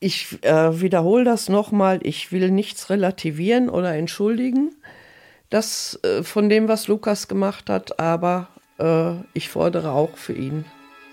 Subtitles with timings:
[0.00, 4.74] ich äh, wiederhole das nochmal, ich will nichts relativieren oder entschuldigen,
[5.50, 8.48] das äh, von dem, was Lukas gemacht hat, aber
[8.78, 10.64] äh, ich fordere auch für ihn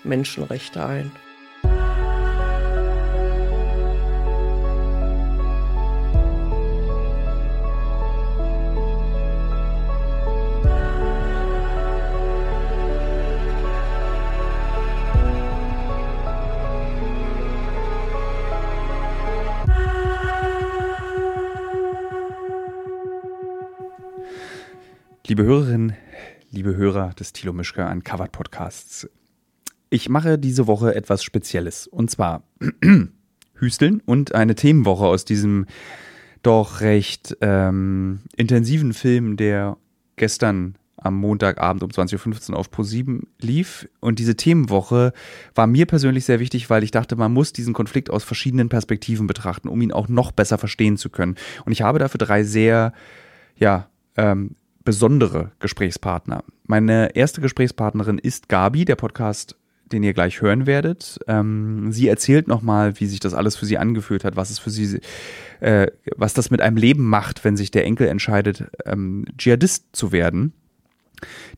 [0.02, 1.12] Menschenrechte ein.
[25.34, 25.96] Liebe Hörerinnen,
[26.52, 29.10] liebe Hörer des Thilo Mischke Uncovered Podcasts.
[29.90, 31.88] Ich mache diese Woche etwas Spezielles.
[31.88, 32.44] Und zwar
[33.56, 35.66] Hüsteln und eine Themenwoche aus diesem
[36.44, 39.76] doch recht ähm, intensiven Film, der
[40.14, 43.88] gestern am Montagabend um 20.15 Uhr auf Pro7 lief.
[43.98, 45.12] Und diese Themenwoche
[45.56, 49.26] war mir persönlich sehr wichtig, weil ich dachte, man muss diesen Konflikt aus verschiedenen Perspektiven
[49.26, 51.34] betrachten, um ihn auch noch besser verstehen zu können.
[51.64, 52.92] Und ich habe dafür drei sehr,
[53.56, 54.54] ja, ähm,
[54.84, 56.44] besondere Gesprächspartner.
[56.66, 59.56] Meine erste Gesprächspartnerin ist Gabi, der Podcast,
[59.92, 61.18] den ihr gleich hören werdet.
[61.26, 64.70] Ähm, sie erzählt nochmal, wie sich das alles für sie angefühlt hat, was es für
[64.70, 65.00] sie,
[65.60, 70.12] äh, was das mit einem Leben macht, wenn sich der Enkel entscheidet, ähm, Dschihadist zu
[70.12, 70.52] werden.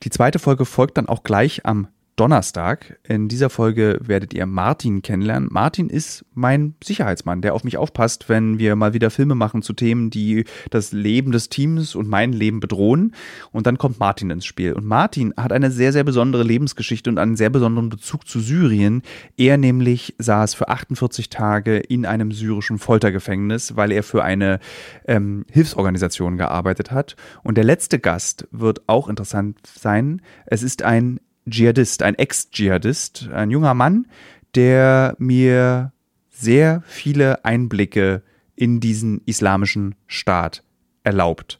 [0.02, 2.98] Die zweite Folge folgt dann auch gleich am Donnerstag.
[3.06, 5.50] In dieser Folge werdet ihr Martin kennenlernen.
[5.53, 9.75] Martin ist mein Sicherheitsmann, der auf mich aufpasst, wenn wir mal wieder Filme machen zu
[9.75, 13.14] Themen, die das Leben des Teams und mein Leben bedrohen.
[13.53, 14.73] Und dann kommt Martin ins Spiel.
[14.73, 19.03] Und Martin hat eine sehr, sehr besondere Lebensgeschichte und einen sehr besonderen Bezug zu Syrien.
[19.36, 24.58] Er nämlich saß für 48 Tage in einem syrischen Foltergefängnis, weil er für eine
[25.06, 27.14] ähm, Hilfsorganisation gearbeitet hat.
[27.42, 30.23] Und der letzte Gast wird auch interessant sein.
[30.47, 34.06] Es ist ein Dschihadist, ein Ex-Dschihadist, ein junger Mann,
[34.55, 35.92] der mir
[36.30, 38.22] sehr viele Einblicke
[38.55, 40.62] in diesen islamischen Staat
[41.02, 41.58] erlaubt.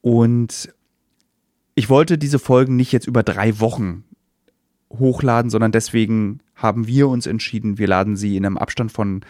[0.00, 0.72] Und
[1.74, 4.04] ich wollte diese Folgen nicht jetzt über drei Wochen
[4.90, 9.20] hochladen, sondern deswegen haben wir uns entschieden, wir laden sie in einem Abstand von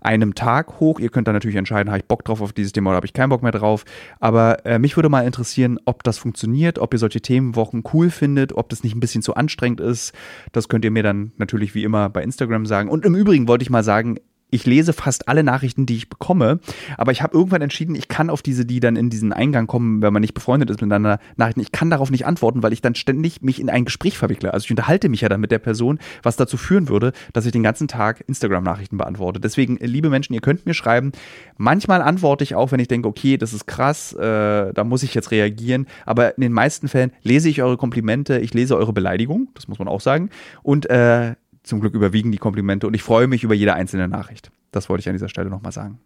[0.00, 1.00] einem Tag hoch.
[1.00, 3.12] Ihr könnt dann natürlich entscheiden, habe ich Bock drauf auf dieses Thema oder habe ich
[3.12, 3.84] keinen Bock mehr drauf.
[4.20, 8.52] Aber äh, mich würde mal interessieren, ob das funktioniert, ob ihr solche Themenwochen cool findet,
[8.52, 10.12] ob das nicht ein bisschen zu anstrengend ist.
[10.52, 12.88] Das könnt ihr mir dann natürlich wie immer bei Instagram sagen.
[12.88, 14.18] Und im Übrigen wollte ich mal sagen,
[14.50, 16.60] ich lese fast alle Nachrichten, die ich bekomme,
[16.96, 20.02] aber ich habe irgendwann entschieden, ich kann auf diese, die dann in diesen Eingang kommen,
[20.02, 22.94] wenn man nicht befreundet ist miteinander, Nachrichten, ich kann darauf nicht antworten, weil ich dann
[22.94, 24.54] ständig mich in ein Gespräch verwickle.
[24.54, 27.52] Also ich unterhalte mich ja dann mit der Person, was dazu führen würde, dass ich
[27.52, 29.40] den ganzen Tag Instagram-Nachrichten beantworte.
[29.40, 31.12] Deswegen, liebe Menschen, ihr könnt mir schreiben.
[31.56, 35.14] Manchmal antworte ich auch, wenn ich denke, okay, das ist krass, äh, da muss ich
[35.14, 35.86] jetzt reagieren.
[36.04, 39.78] Aber in den meisten Fällen lese ich eure Komplimente, ich lese eure Beleidigung, das muss
[39.78, 40.30] man auch sagen.
[40.62, 41.34] Und äh,
[41.66, 44.50] zum Glück überwiegen die Komplimente und ich freue mich über jede einzelne Nachricht.
[44.70, 45.98] Das wollte ich an dieser Stelle nochmal sagen.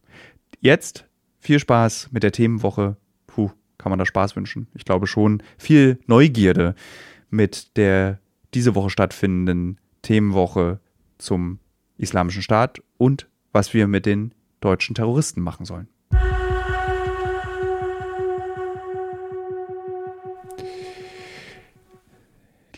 [0.61, 1.07] Jetzt
[1.39, 2.97] viel Spaß mit der Themenwoche.
[3.27, 4.69] Puh, kann man da Spaß wünschen?
[4.75, 5.43] Ich glaube schon.
[5.59, 6.75] Viel Neugierde
[7.29, 8.21] mit der
[8.55, 10.81] diese Woche stattfindenden Themenwoche
[11.19, 11.59] zum
[11.99, 15.89] Islamischen Staat und was wir mit den deutschen Terroristen machen sollen.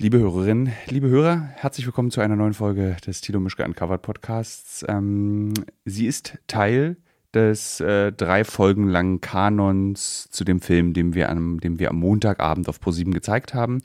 [0.02, 4.84] Liebe Hörerinnen, liebe Hörer, herzlich willkommen zu einer neuen Folge des Tilo Mischke Uncovered Podcasts.
[4.88, 5.54] Ähm,
[5.84, 6.96] sie ist Teil
[7.32, 12.00] des äh, drei Folgen langen Kanons zu dem Film, den wir, am, den wir am
[12.00, 13.80] Montagabend auf ProSieben gezeigt haben.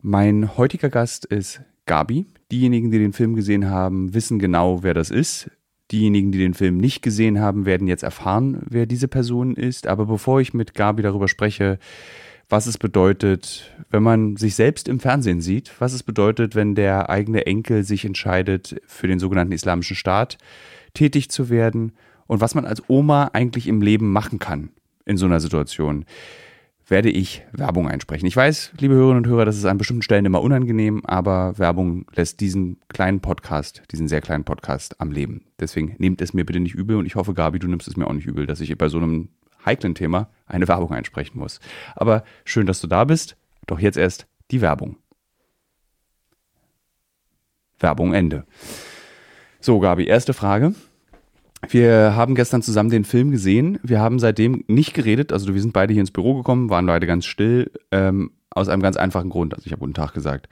[0.00, 2.24] Mein heutiger Gast ist Gabi.
[2.50, 5.50] Diejenigen, die den Film gesehen haben, wissen genau, wer das ist.
[5.92, 9.86] Diejenigen, die den Film nicht gesehen haben, werden jetzt erfahren, wer diese Person ist.
[9.86, 11.78] Aber bevor ich mit Gabi darüber spreche,
[12.48, 17.10] was es bedeutet, wenn man sich selbst im Fernsehen sieht, was es bedeutet, wenn der
[17.10, 20.38] eigene Enkel sich entscheidet, für den sogenannten Islamischen Staat
[20.92, 21.92] tätig zu werden
[22.26, 24.70] und was man als Oma eigentlich im Leben machen kann
[25.04, 26.04] in so einer Situation,
[26.86, 28.26] werde ich Werbung einsprechen.
[28.26, 32.06] Ich weiß, liebe Hörerinnen und Hörer, das ist an bestimmten Stellen immer unangenehm, aber Werbung
[32.14, 35.46] lässt diesen kleinen Podcast, diesen sehr kleinen Podcast am Leben.
[35.58, 38.06] Deswegen nehmt es mir bitte nicht übel und ich hoffe, Gabi, du nimmst es mir
[38.06, 39.30] auch nicht übel, dass ich bei so einem
[39.64, 41.60] heiklen Thema eine Werbung einsprechen muss.
[41.96, 43.36] Aber schön, dass du da bist.
[43.66, 44.96] Doch jetzt erst die Werbung.
[47.78, 48.44] Werbung Ende.
[49.60, 50.74] So, Gabi, erste Frage.
[51.68, 53.78] Wir haben gestern zusammen den Film gesehen.
[53.82, 55.32] Wir haben seitdem nicht geredet.
[55.32, 57.70] Also wir sind beide hier ins Büro gekommen, waren beide ganz still.
[57.90, 59.54] Ähm, aus einem ganz einfachen Grund.
[59.54, 60.48] Also ich habe guten Tag gesagt.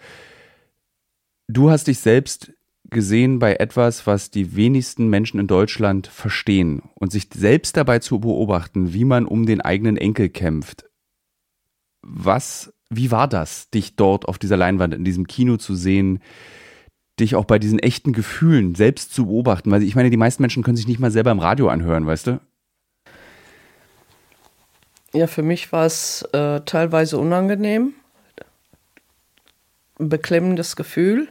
[1.49, 2.53] Du hast dich selbst
[2.93, 8.21] gesehen bei etwas, was die wenigsten Menschen in Deutschland verstehen und sich selbst dabei zu
[8.21, 10.85] beobachten, wie man um den eigenen Enkel kämpft.
[12.03, 16.21] Was, wie war das, dich dort auf dieser Leinwand in diesem Kino zu sehen,
[17.19, 19.71] dich auch bei diesen echten Gefühlen selbst zu beobachten?
[19.71, 22.29] Weil ich meine, die meisten Menschen können sich nicht mal selber im Radio anhören, weißt
[22.29, 22.41] du?
[25.15, 27.95] Ja, für mich war es äh, teilweise unangenehm.
[29.99, 31.29] Ein beklemmendes Gefühl.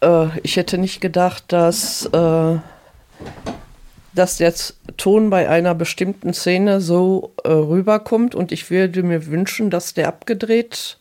[0.00, 2.58] Äh, ich hätte nicht gedacht, dass, äh,
[4.14, 4.54] dass der
[4.96, 10.08] Ton bei einer bestimmten Szene so äh, rüberkommt und ich würde mir wünschen, dass der
[10.08, 10.98] abgedreht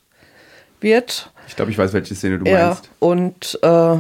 [0.82, 1.32] wird.
[1.48, 2.90] Ich glaube, ich weiß, welche Szene du ja, meinst.
[3.00, 3.98] Und äh,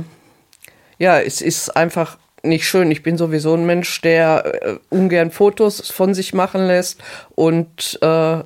[1.00, 2.92] ja, es ist einfach nicht schön.
[2.92, 7.01] Ich bin sowieso ein Mensch, der äh, ungern Fotos von sich machen lässt
[7.36, 8.44] und äh,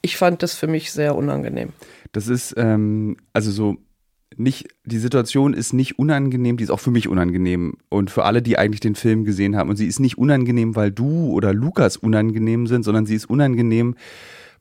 [0.00, 1.72] ich fand das für mich sehr unangenehm.
[2.12, 3.76] Das ist ähm, also so
[4.36, 8.42] nicht, die Situation ist nicht unangenehm, die ist auch für mich unangenehm und für alle,
[8.42, 9.70] die eigentlich den Film gesehen haben.
[9.70, 13.96] Und sie ist nicht unangenehm, weil du oder Lukas unangenehm sind, sondern sie ist unangenehm,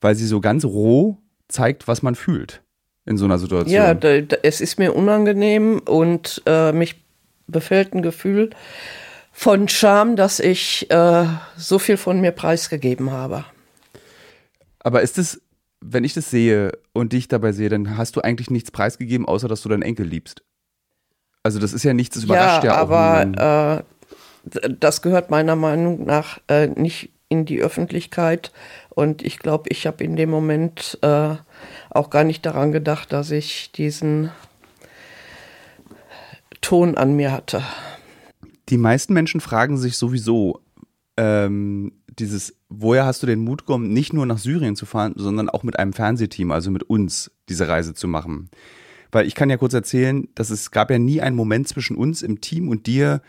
[0.01, 1.17] weil sie so ganz roh
[1.47, 2.61] zeigt, was man fühlt
[3.05, 3.73] in so einer Situation.
[3.73, 6.95] Ja, da, da, es ist mir unangenehm und äh, mich
[7.47, 8.49] befällt ein Gefühl
[9.31, 11.25] von Scham, dass ich äh,
[11.55, 13.45] so viel von mir preisgegeben habe.
[14.79, 15.41] Aber ist es,
[15.81, 19.47] wenn ich das sehe und dich dabei sehe, dann hast du eigentlich nichts preisgegeben, außer
[19.47, 20.43] dass du deinen Enkel liebst.
[21.43, 26.05] Also das ist ja nichts, das überrascht ja, ja aber äh, das gehört meiner Meinung
[26.05, 28.51] nach äh, nicht in die Öffentlichkeit.
[28.89, 31.35] Und ich glaube, ich habe in dem Moment äh,
[31.89, 34.31] auch gar nicht daran gedacht, dass ich diesen
[36.61, 37.63] Ton an mir hatte.
[38.69, 40.59] Die meisten Menschen fragen sich sowieso,
[41.15, 45.49] ähm, dieses, woher hast du den Mut gekommen, nicht nur nach Syrien zu fahren, sondern
[45.49, 48.49] auch mit einem Fernsehteam, also mit uns, diese Reise zu machen?
[49.11, 52.21] Weil ich kann ja kurz erzählen, dass es gab ja nie einen Moment zwischen uns
[52.21, 53.21] im Team und dir,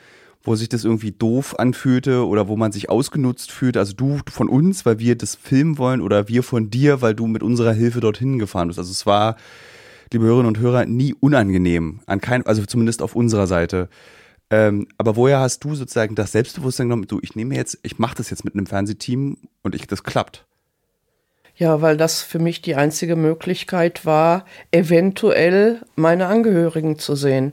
[0.42, 3.76] wo sich das irgendwie doof anfühlte oder wo man sich ausgenutzt fühlt.
[3.76, 7.26] Also du von uns, weil wir das filmen wollen oder wir von dir, weil du
[7.26, 8.78] mit unserer Hilfe dorthin gefahren bist.
[8.78, 9.36] Also es war
[10.12, 12.00] liebe Hörerinnen und Hörer, nie unangenehm.
[12.06, 13.88] An kein, also zumindest auf unserer Seite.
[14.50, 18.16] Ähm, aber woher hast du sozusagen das Selbstbewusstsein genommen, du, ich nehme jetzt, ich mache
[18.16, 20.46] das jetzt mit einem Fernsehteam und ich, das klappt?
[21.56, 27.52] Ja, weil das für mich die einzige Möglichkeit war, eventuell meine Angehörigen zu sehen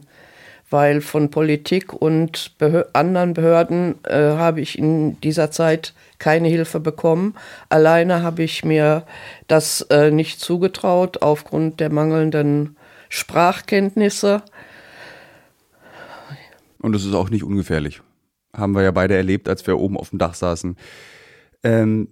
[0.70, 6.80] weil von Politik und Behör anderen Behörden äh, habe ich in dieser Zeit keine Hilfe
[6.80, 7.36] bekommen.
[7.70, 9.04] Alleine habe ich mir
[9.48, 12.76] das äh, nicht zugetraut aufgrund der mangelnden
[13.10, 14.42] Sprachkenntnisse.
[16.80, 18.02] Und es ist auch nicht ungefährlich.
[18.54, 20.78] Haben wir ja beide erlebt, als wir oben auf dem Dach saßen.
[21.64, 22.10] Ähm,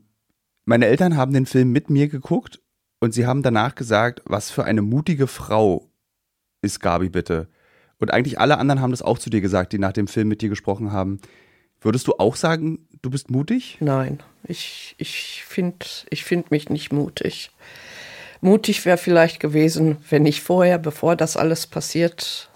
[0.66, 2.62] meine Eltern haben den Film mit mir geguckt
[3.00, 5.90] und sie haben danach gesagt, was für eine mutige Frau
[6.62, 7.50] ist Gabi bitte.
[8.00, 10.42] Und eigentlich alle anderen haben das auch zu dir gesagt, die nach dem Film mit
[10.42, 11.20] dir gesprochen haben.
[11.82, 13.78] Würdest du auch sagen, du bist mutig?
[13.82, 17.52] Nein, ich, ich finde ich find mich nicht mutig.
[18.40, 22.50] Mutig wäre vielleicht gewesen, wenn ich vorher, bevor das alles passiert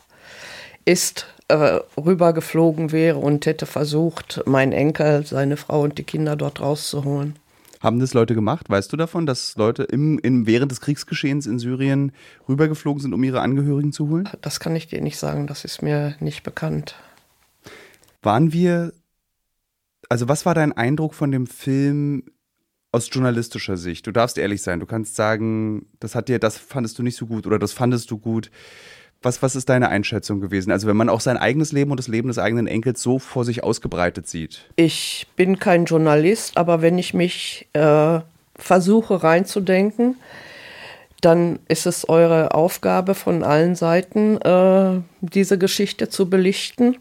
[0.88, 6.62] ist, äh, rübergeflogen wäre und hätte versucht, meinen Enkel, seine Frau und die Kinder dort
[6.62, 7.36] rauszuholen.
[7.80, 8.70] Haben das Leute gemacht?
[8.70, 12.12] Weißt du davon, dass Leute im, im, während des Kriegsgeschehens in Syrien
[12.50, 14.28] rübergeflogen sind, um ihre Angehörigen zu holen?
[14.42, 16.96] Das kann ich dir nicht sagen, das ist mir nicht bekannt.
[18.24, 18.94] Waren wir,
[20.10, 22.24] also was war dein Eindruck von dem Film
[22.92, 24.08] aus journalistischer Sicht?
[24.08, 27.28] Du darfst ehrlich sein, du kannst sagen, das hat dir, das fandest du nicht so
[27.28, 28.50] gut oder das fandest du gut.
[29.22, 30.72] Was, was ist deine Einschätzung gewesen?
[30.72, 33.46] Also wenn man auch sein eigenes Leben und das Leben des eigenen Enkels so vor
[33.46, 34.62] sich ausgebreitet sieht.
[34.76, 38.20] Ich bin kein Journalist, aber wenn ich mich äh,
[38.56, 40.18] versuche reinzudenken,
[41.22, 46.98] dann ist es eure Aufgabe von allen Seiten, äh, diese Geschichte zu belichten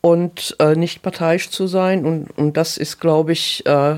[0.00, 2.04] und äh, nicht parteiisch zu sein.
[2.04, 3.96] Und, und das ist, glaube ich, äh,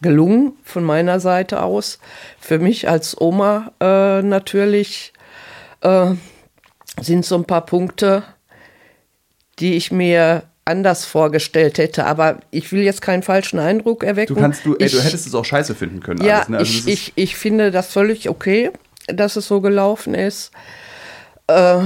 [0.00, 1.98] gelungen von meiner Seite aus.
[2.38, 5.12] Für mich als Oma äh, natürlich
[5.82, 6.12] äh,
[7.00, 8.22] sind so ein paar Punkte,
[9.58, 12.06] die ich mir anders vorgestellt hätte.
[12.06, 14.34] Aber ich will jetzt keinen falschen Eindruck erwecken.
[14.34, 16.24] Du, kannst, du, ich, du hättest es auch scheiße finden können.
[16.24, 16.58] Ja, alles, ne?
[16.58, 18.70] also ich, ich, ich finde das völlig okay,
[19.06, 20.52] dass es so gelaufen ist.
[21.46, 21.84] Äh,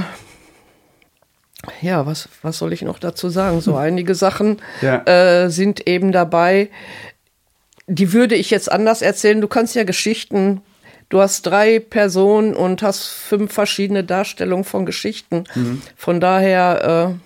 [1.81, 3.61] ja, was, was soll ich noch dazu sagen?
[3.61, 5.03] So einige Sachen ja.
[5.07, 6.71] äh, sind eben dabei,
[7.87, 9.41] die würde ich jetzt anders erzählen.
[9.41, 10.63] Du kannst ja Geschichten
[11.09, 15.45] du hast drei Personen und hast fünf verschiedene Darstellungen von Geschichten.
[15.55, 15.83] Mhm.
[15.97, 17.25] Von daher äh,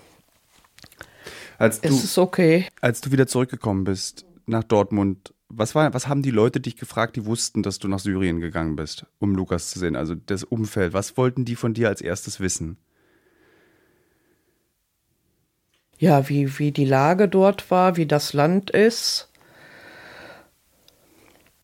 [1.59, 2.67] als du, ist es okay.
[2.81, 7.17] Als du wieder zurückgekommen bist nach Dortmund, was, war, was haben die Leute dich gefragt,
[7.17, 9.97] die wussten, dass du nach Syrien gegangen bist, um Lukas zu sehen?
[9.97, 10.93] Also das Umfeld.
[10.93, 12.77] Was wollten die von dir als erstes wissen?
[15.99, 19.29] Ja, wie, wie die Lage dort war, wie das Land ist.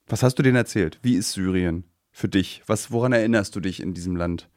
[0.09, 0.99] Was hast du denen erzählt?
[1.03, 1.85] Wie ist Syrien?
[2.15, 2.63] Für dich?
[2.67, 4.49] Was, woran erinnerst du dich in diesem Land?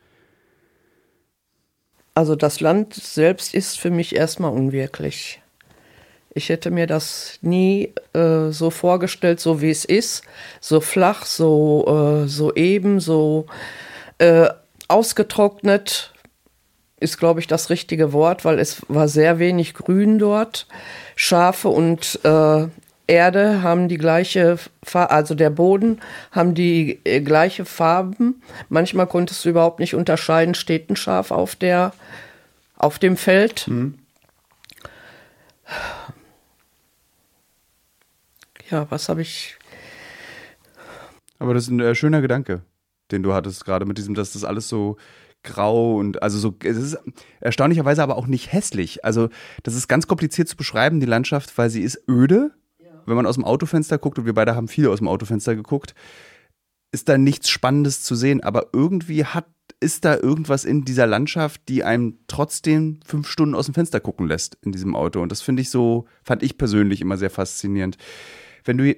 [2.13, 5.41] Also das Land selbst ist für mich erstmal unwirklich.
[6.33, 10.23] Ich hätte mir das nie äh, so vorgestellt, so wie es ist,
[10.61, 13.47] so flach, so, äh, so eben, so
[14.19, 14.49] äh,
[14.87, 16.13] ausgetrocknet,
[16.99, 20.67] ist, glaube ich, das richtige Wort, weil es war sehr wenig Grün dort.
[21.15, 22.67] Schafe und äh,
[23.07, 25.99] Erde haben die gleiche Farbe, also der Boden
[26.31, 28.41] haben die äh, gleiche Farben.
[28.69, 31.93] Manchmal konntest du überhaupt nicht unterscheiden, steht ein Schaf auf der,
[32.75, 33.67] auf dem Feld.
[33.67, 33.97] Mhm.
[38.69, 39.57] Ja, was habe ich?
[41.39, 42.61] Aber das ist ein äh, schöner Gedanke,
[43.11, 44.97] den du hattest gerade mit diesem, dass das alles so
[45.43, 46.97] grau und also so, es ist
[47.39, 49.05] erstaunlicherweise aber auch nicht hässlich.
[49.05, 49.29] Also
[49.63, 52.51] das ist ganz kompliziert zu beschreiben, die Landschaft, weil sie ist öde
[53.07, 55.95] wenn man aus dem Autofenster guckt, und wir beide haben viel aus dem Autofenster geguckt,
[56.91, 58.43] ist da nichts Spannendes zu sehen.
[58.43, 59.47] Aber irgendwie hat,
[59.79, 64.27] ist da irgendwas in dieser Landschaft, die einem trotzdem fünf Stunden aus dem Fenster gucken
[64.27, 65.21] lässt in diesem Auto.
[65.21, 67.97] Und das finde ich so, fand ich persönlich immer sehr faszinierend.
[68.63, 68.95] Wenn du,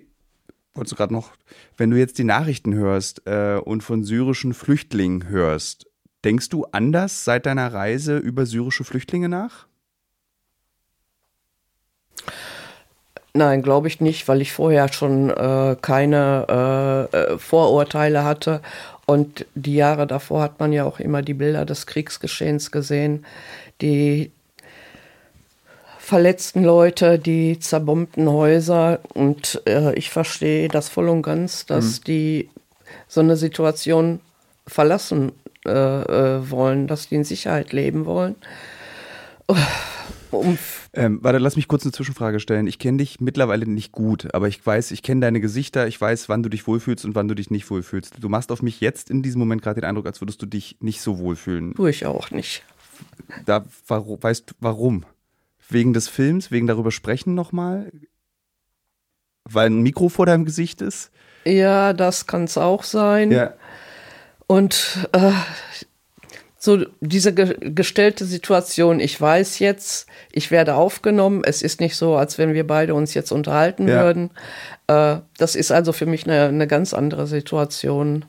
[0.74, 1.34] wolltest du gerade noch,
[1.78, 5.86] wenn du jetzt die Nachrichten hörst äh, und von syrischen Flüchtlingen hörst,
[6.24, 9.68] denkst du anders seit deiner Reise über syrische Flüchtlinge nach?
[13.40, 18.60] Nein, glaube ich nicht, weil ich vorher schon äh, keine äh, äh, Vorurteile hatte.
[19.06, 23.26] Und die Jahre davor hat man ja auch immer die Bilder des Kriegsgeschehens gesehen,
[23.80, 24.32] die
[26.00, 29.00] verletzten Leute, die zerbombten Häuser.
[29.14, 32.04] Und äh, ich verstehe das voll und ganz, dass mhm.
[32.08, 32.50] die
[33.08, 34.20] so eine Situation
[34.68, 35.32] verlassen
[35.66, 38.36] äh, äh, wollen, dass die in Sicherheit leben wollen.
[40.30, 40.58] Um
[40.94, 42.68] ähm, warte, lass mich kurz eine Zwischenfrage stellen.
[42.68, 46.30] Ich kenne dich mittlerweile nicht gut, aber ich weiß, ich kenne deine Gesichter, ich weiß,
[46.30, 48.16] wann du dich wohlfühlst und wann du dich nicht wohlfühlst.
[48.20, 50.78] Du machst auf mich jetzt in diesem Moment gerade den Eindruck, als würdest du dich
[50.80, 51.76] nicht so wohlfühlen.
[51.76, 52.64] Tue ich auch nicht.
[53.46, 55.06] Da, warum, weißt du, warum?
[55.70, 57.92] Wegen des Films, wegen darüber sprechen nochmal?
[59.46, 61.12] Weil ein Mikro vor deinem Gesicht ist?
[61.46, 63.32] Ja, das kann es auch sein.
[63.32, 63.54] Ja.
[64.48, 65.32] Und äh,
[66.60, 72.16] so diese ge gestellte Situation, ich weiß jetzt, ich werde aufgenommen, es ist nicht so,
[72.16, 74.04] als wenn wir beide uns jetzt unterhalten ja.
[74.04, 74.32] würden.
[74.88, 78.26] Äh, das ist also für mich eine, eine ganz andere Situation,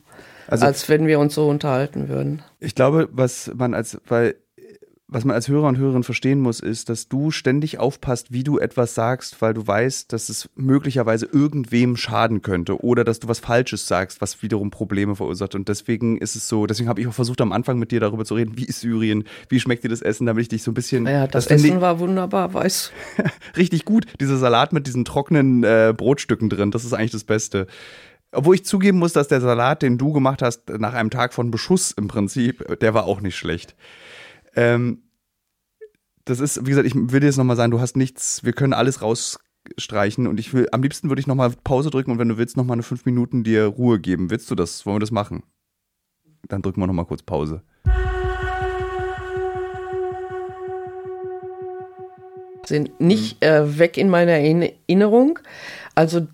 [0.47, 2.41] also, als wenn wir uns so unterhalten würden.
[2.59, 4.35] Ich glaube, was man als, weil
[5.11, 8.59] was man als Hörer und Hörerin verstehen muss, ist, dass du ständig aufpasst, wie du
[8.59, 13.39] etwas sagst, weil du weißt, dass es möglicherweise irgendwem schaden könnte oder dass du was
[13.39, 15.53] Falsches sagst, was wiederum Probleme verursacht.
[15.53, 18.23] Und deswegen ist es so, deswegen habe ich auch versucht, am Anfang mit dir darüber
[18.23, 20.75] zu reden, wie ist Syrien, wie schmeckt dir das Essen, damit ich dich so ein
[20.75, 21.05] bisschen.
[21.05, 22.93] Ja, das, das Essen war wunderbar, weiß.
[23.57, 24.05] Richtig gut.
[24.21, 27.67] Dieser Salat mit diesen trockenen äh, Brotstücken drin, das ist eigentlich das Beste.
[28.31, 31.51] Obwohl ich zugeben muss, dass der Salat, den du gemacht hast, nach einem Tag von
[31.51, 33.75] Beschuss im Prinzip, der war auch nicht schlecht.
[34.55, 35.03] Ähm,
[36.25, 38.73] das ist, wie gesagt, ich will dir jetzt nochmal sagen, du hast nichts, wir können
[38.73, 42.37] alles rausstreichen und ich will, am liebsten würde ich nochmal Pause drücken und wenn du
[42.37, 44.29] willst, nochmal eine fünf Minuten dir Ruhe geben.
[44.29, 44.85] Willst du das?
[44.85, 45.43] Wollen wir das machen?
[46.47, 47.61] Dann drücken wir nochmal kurz Pause.
[52.65, 55.39] Sind nicht äh, weg in meiner Erinnerung.
[55.95, 56.27] Also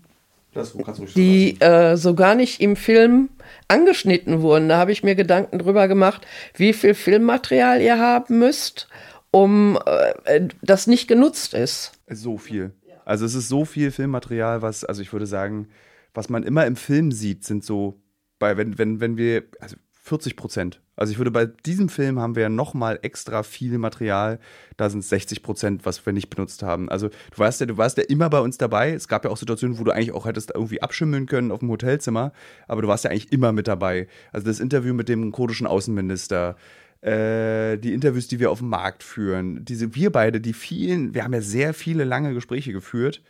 [1.14, 3.28] die äh, so gar nicht im Film
[3.68, 4.68] angeschnitten wurden.
[4.68, 6.26] Da habe ich mir Gedanken drüber gemacht,
[6.56, 8.88] wie viel Filmmaterial ihr haben müsst,
[9.30, 9.78] um
[10.24, 11.92] äh, das nicht genutzt ist.
[12.08, 12.72] So viel.
[13.04, 15.68] Also es ist so viel Filmmaterial, was, also ich würde sagen,
[16.12, 18.00] was man immer im Film sieht, sind so
[18.38, 20.80] bei, wenn, wenn, wenn wir, also 40 Prozent.
[20.98, 24.40] Also ich würde bei diesem Film haben wir ja nochmal extra viel Material.
[24.76, 26.88] Da sind es 60 Prozent, was wir nicht benutzt haben.
[26.88, 28.92] Also du warst ja, du warst ja immer bei uns dabei.
[28.92, 31.70] Es gab ja auch Situationen, wo du eigentlich auch hättest irgendwie abschimmeln können auf dem
[31.70, 32.32] Hotelzimmer,
[32.66, 34.08] aber du warst ja eigentlich immer mit dabei.
[34.32, 36.56] Also das Interview mit dem kurdischen Außenminister,
[37.00, 41.22] äh, die Interviews, die wir auf dem Markt führen, diese wir beide, die vielen, wir
[41.22, 43.22] haben ja sehr viele lange Gespräche geführt.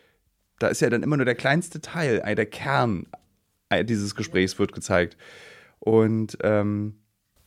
[0.59, 3.07] Da ist ja dann immer nur der kleinste Teil, der Kern
[3.85, 5.19] dieses Gesprächs wird gezeigt.
[5.81, 6.95] Und ähm,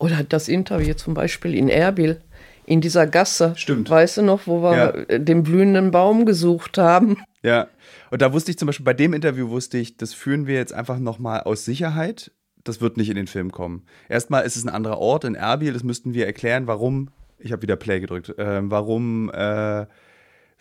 [0.02, 2.22] oder das Interview zum Beispiel in Erbil,
[2.66, 3.54] in dieser Gasse.
[3.56, 3.90] Stimmt.
[3.90, 5.18] Weißt du noch, wo wir ja.
[5.20, 7.18] den blühenden Baum gesucht haben?
[7.44, 7.68] Ja.
[8.10, 10.74] Und da wusste ich zum Beispiel, bei dem Interview wusste ich, das führen wir jetzt
[10.74, 12.32] einfach nochmal aus Sicherheit.
[12.64, 13.84] Das wird nicht in den Film kommen.
[14.10, 17.62] Erstmal ist es ein anderer Ort in Erbil, das müssten wir erklären, warum, ich habe
[17.62, 19.86] wieder Play gedrückt, äh, warum äh,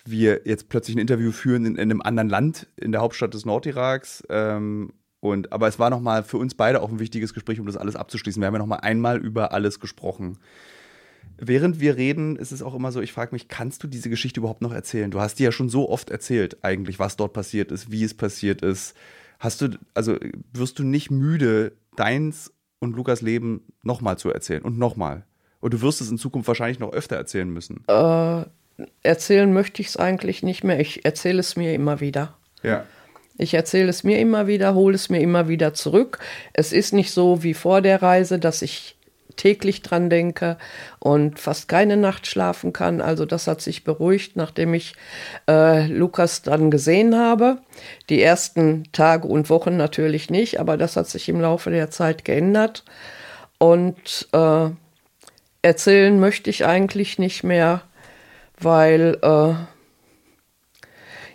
[0.05, 3.45] wir jetzt plötzlich ein Interview führen in, in, einem anderen Land, in der Hauptstadt des
[3.45, 4.23] Nordiraks.
[4.31, 7.77] Ähm, und, aber es war nochmal für uns beide auch ein wichtiges Gespräch, um das
[7.77, 8.41] alles abzuschließen.
[8.41, 10.39] Wir haben ja nochmal einmal über alles gesprochen.
[11.37, 14.41] Während wir reden, ist es auch immer so, ich frage mich, kannst du diese Geschichte
[14.41, 15.11] überhaupt noch erzählen?
[15.11, 18.15] Du hast die ja schon so oft erzählt, eigentlich, was dort passiert ist, wie es
[18.15, 18.95] passiert ist.
[19.39, 20.17] Hast du, also
[20.53, 25.25] wirst du nicht müde, deins und Lukas Leben nochmal zu erzählen und nochmal?
[25.61, 27.85] Und du wirst es in Zukunft wahrscheinlich noch öfter erzählen müssen.
[27.87, 28.45] Äh,
[29.03, 30.81] erzählen möchte ich es eigentlich nicht mehr.
[30.81, 32.37] Ich erzähle es mir immer wieder.
[32.63, 32.85] Ja.
[33.41, 36.19] Ich erzähle es mir immer wieder, hole es mir immer wieder zurück.
[36.53, 38.97] Es ist nicht so wie vor der Reise, dass ich
[39.37, 40.59] täglich dran denke
[40.99, 43.01] und fast keine Nacht schlafen kann.
[43.01, 44.93] Also das hat sich beruhigt, nachdem ich
[45.49, 47.57] äh, Lukas dann gesehen habe.
[48.11, 52.27] Die ersten Tage und Wochen natürlich nicht, aber das hat sich im Laufe der Zeit
[52.27, 52.85] geändert.
[53.57, 54.69] Und äh,
[55.63, 57.81] erzählen möchte ich eigentlich nicht mehr,
[58.59, 59.55] weil äh,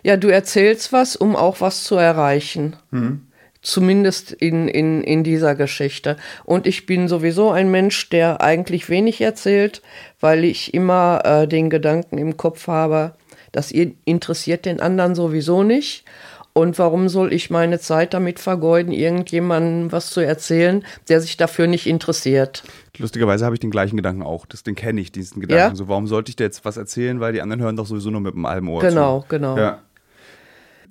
[0.06, 2.76] ja, du erzählst was, um auch was zu erreichen.
[2.92, 3.22] Mhm.
[3.60, 6.16] Zumindest in, in, in dieser Geschichte.
[6.44, 9.82] Und ich bin sowieso ein Mensch, der eigentlich wenig erzählt,
[10.20, 13.14] weil ich immer äh, den Gedanken im Kopf habe,
[13.50, 16.04] das interessiert den anderen sowieso nicht.
[16.52, 21.66] Und warum soll ich meine Zeit damit vergeuden, irgendjemandem was zu erzählen, der sich dafür
[21.66, 22.62] nicht interessiert?
[22.96, 24.46] Lustigerweise habe ich den gleichen Gedanken auch.
[24.46, 25.72] Das, den kenne ich, diesen Gedanken.
[25.72, 25.74] Ja?
[25.74, 28.20] So, warum sollte ich dir jetzt was erzählen, weil die anderen hören doch sowieso nur
[28.20, 29.26] mit einem halben Ohr genau, zu.
[29.28, 29.58] Genau, genau.
[29.58, 29.82] Ja.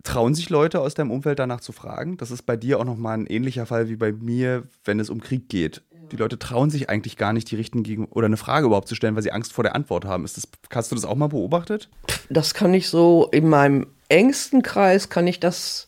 [0.05, 2.15] Trauen sich Leute aus deinem Umfeld danach zu fragen?
[2.17, 5.19] Das ist bei dir auch nochmal ein ähnlicher Fall wie bei mir, wenn es um
[5.19, 5.81] Krieg geht.
[6.11, 8.93] Die Leute trauen sich eigentlich gar nicht, die Richten gegen oder eine Frage überhaupt zu
[8.93, 10.23] stellen, weil sie Angst vor der Antwort haben.
[10.23, 11.89] Ist das, hast du das auch mal beobachtet?
[12.29, 15.87] Das kann ich so in meinem engsten Kreis kann ich das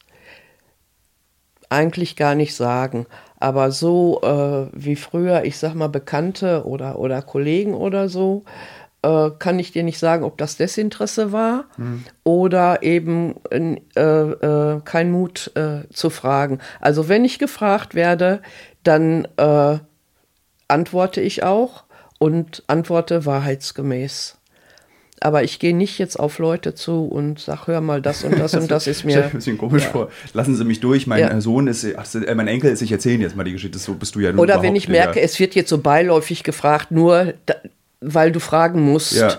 [1.70, 3.06] eigentlich gar nicht sagen.
[3.40, 8.46] Aber so äh, wie früher, ich sag mal, Bekannte oder, oder Kollegen oder so,
[9.04, 12.04] äh, kann ich dir nicht sagen, ob das Desinteresse war mhm.
[12.24, 16.60] oder eben äh, äh, kein Mut äh, zu fragen.
[16.80, 18.42] Also wenn ich gefragt werde,
[18.84, 19.28] dann
[20.70, 21.84] antworte ich auch
[22.20, 24.38] und antworte wahrheitsgemäß.
[25.20, 28.54] Aber ich gehe nicht jetzt auf Leute zu und sag, hör mal, das und das
[28.56, 29.26] und das ist mir.
[29.26, 29.90] ein bisschen komisch ja.
[29.90, 30.10] vor.
[30.34, 31.08] Lassen Sie mich durch.
[31.08, 31.42] Mein ja.
[31.42, 33.80] Sohn ist, ach, mein Enkel ist, ich erzähle jetzt mal die Geschichte.
[33.80, 36.92] So bist du ja nur Oder wenn ich merke, es wird jetzt so beiläufig gefragt,
[36.92, 37.34] nur
[38.02, 39.38] weil du fragen musst, ja.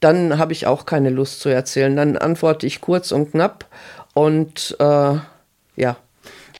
[0.00, 1.96] dann habe ich auch keine Lust zu erzählen.
[1.96, 3.66] Dann antworte ich kurz und knapp
[4.14, 5.18] und äh,
[5.76, 5.96] ja.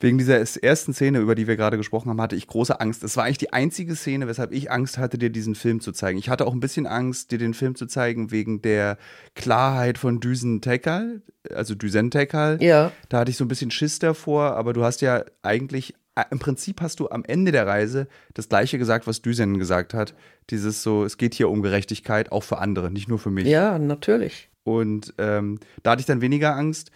[0.03, 3.05] Wegen dieser ersten Szene, über die wir gerade gesprochen haben, hatte ich große Angst.
[3.05, 6.19] Es war eigentlich die einzige Szene, weshalb ich Angst hatte, dir diesen Film zu zeigen.
[6.19, 8.97] Ich hatte auch ein bisschen Angst, dir den Film zu zeigen, wegen der
[9.35, 11.21] Klarheit von Düsen Tekal,
[11.55, 12.57] also Düsen Tekal.
[12.63, 12.93] Ja.
[13.11, 15.95] Da hatte ich so ein bisschen Schiss davor, aber du hast ja eigentlich
[16.31, 20.15] im Prinzip hast du am Ende der Reise das Gleiche gesagt, was Düsen gesagt hat.
[20.51, 23.47] Dieses so, es geht hier um Gerechtigkeit, auch für andere, nicht nur für mich.
[23.47, 24.49] Ja, natürlich.
[24.65, 26.91] Und ähm, da hatte ich dann weniger Angst.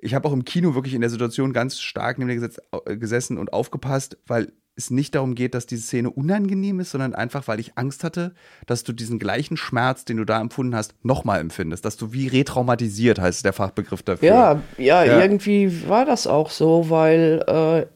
[0.00, 2.50] Ich habe auch im Kino wirklich in der Situation ganz stark neben dir
[2.86, 7.14] äh, gesessen und aufgepasst, weil es nicht darum geht, dass diese Szene unangenehm ist, sondern
[7.14, 8.34] einfach, weil ich Angst hatte,
[8.66, 11.84] dass du diesen gleichen Schmerz, den du da empfunden hast, nochmal empfindest.
[11.84, 14.28] Dass du wie retraumatisiert, heißt der Fachbegriff dafür.
[14.28, 17.86] Ja, ja, ja, irgendwie war das auch so, weil äh,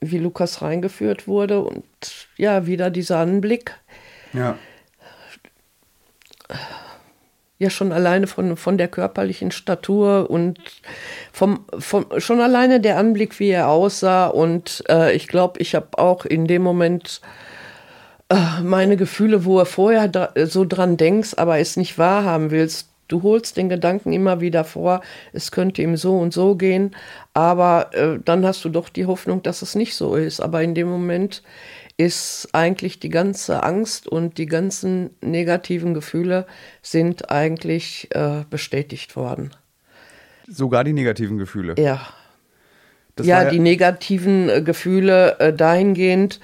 [0.00, 1.84] wie Lukas reingeführt wurde und
[2.36, 3.74] ja, wieder dieser Anblick.
[4.32, 4.58] Ja.
[7.60, 10.60] Ja, schon alleine von, von der körperlichen Statur und
[11.32, 14.28] vom, vom, schon alleine der Anblick, wie er aussah.
[14.28, 17.20] Und äh, ich glaube, ich habe auch in dem Moment
[18.28, 22.90] äh, meine Gefühle, wo er vorher da, so dran denkst, aber es nicht wahrhaben willst,
[23.08, 25.00] Du holst den Gedanken immer wieder vor,
[25.32, 26.94] es könnte ihm so und so gehen,
[27.34, 30.40] aber äh, dann hast du doch die Hoffnung, dass es nicht so ist.
[30.40, 31.42] Aber in dem Moment
[31.96, 36.46] ist eigentlich die ganze Angst und die ganzen negativen Gefühle
[36.80, 39.50] sind eigentlich äh, bestätigt worden.
[40.46, 41.74] Sogar die negativen Gefühle.
[41.76, 42.00] Ja.
[43.16, 46.38] Das ja, die negativen äh, Gefühle äh, dahingehend,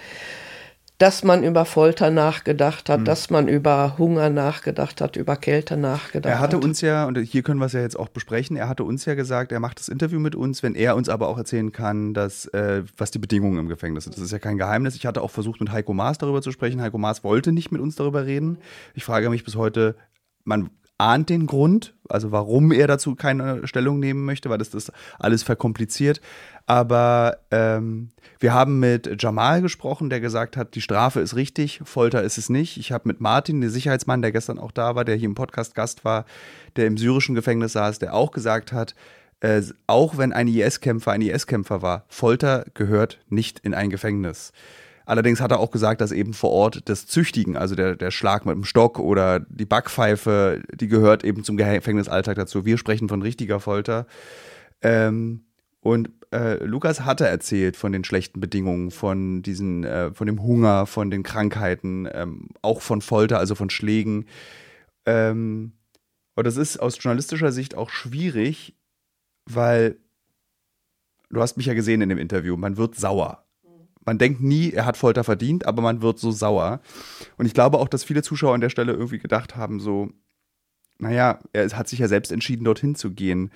[0.98, 3.04] dass man über Folter nachgedacht hat, mhm.
[3.04, 6.38] dass man über Hunger nachgedacht hat, über Kälte nachgedacht hat.
[6.38, 6.64] Er hatte hat.
[6.64, 9.14] uns ja, und hier können wir es ja jetzt auch besprechen, er hatte uns ja
[9.14, 12.46] gesagt, er macht das Interview mit uns, wenn er uns aber auch erzählen kann, dass,
[12.46, 14.16] äh, was die Bedingungen im Gefängnis sind.
[14.16, 14.94] Das ist ja kein Geheimnis.
[14.94, 16.80] Ich hatte auch versucht, mit Heiko Maas darüber zu sprechen.
[16.80, 18.58] Heiko Maas wollte nicht mit uns darüber reden.
[18.94, 19.96] Ich frage mich bis heute,
[20.44, 24.92] man ahnt den Grund, also warum er dazu keine Stellung nehmen möchte, weil das das
[25.18, 26.20] alles verkompliziert.
[26.66, 32.22] Aber ähm, wir haben mit Jamal gesprochen, der gesagt hat, die Strafe ist richtig, Folter
[32.22, 32.78] ist es nicht.
[32.78, 35.74] Ich habe mit Martin, der Sicherheitsmann, der gestern auch da war, der hier im Podcast
[35.74, 36.24] Gast war,
[36.76, 38.94] der im syrischen Gefängnis saß, der auch gesagt hat,
[39.40, 44.52] äh, auch wenn ein IS-Kämpfer ein IS-Kämpfer war, Folter gehört nicht in ein Gefängnis.
[45.06, 48.46] Allerdings hat er auch gesagt, dass eben vor Ort das Züchtigen, also der, der Schlag
[48.46, 52.64] mit dem Stock oder die Backpfeife, die gehört eben zum Gefängnisalltag dazu.
[52.64, 54.06] Wir sprechen von richtiger Folter.
[54.80, 55.44] Ähm,
[55.80, 60.86] und äh, Lukas hatte erzählt von den schlechten Bedingungen, von diesen, äh, von dem Hunger,
[60.86, 64.24] von den Krankheiten, ähm, auch von Folter, also von Schlägen.
[65.04, 65.72] Ähm,
[66.34, 68.74] und das ist aus journalistischer Sicht auch schwierig,
[69.44, 69.98] weil
[71.28, 73.43] du hast mich ja gesehen in dem Interview, man wird sauer
[74.04, 76.80] Man denkt nie, er hat Folter verdient, aber man wird so sauer.
[77.36, 80.10] Und ich glaube auch, dass viele Zuschauer an der Stelle irgendwie gedacht haben, so,
[80.98, 83.50] naja, er hat sich ja selbst entschieden, dorthin zu gehen.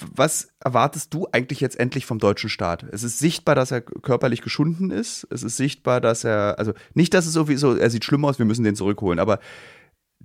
[0.00, 2.84] Was erwartest du eigentlich jetzt endlich vom deutschen Staat?
[2.90, 5.26] Es ist sichtbar, dass er körperlich geschunden ist.
[5.30, 8.38] Es ist sichtbar, dass er, also nicht, dass es irgendwie so, er sieht schlimm aus,
[8.38, 9.38] wir müssen den zurückholen, aber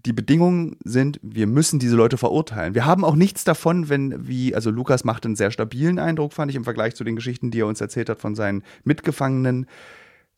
[0.06, 2.76] die Bedingungen sind, wir müssen diese Leute verurteilen.
[2.76, 6.52] Wir haben auch nichts davon, wenn, wie, also Lukas macht einen sehr stabilen Eindruck, fand
[6.52, 9.66] ich im Vergleich zu den Geschichten, die er uns erzählt hat von seinen Mitgefangenen.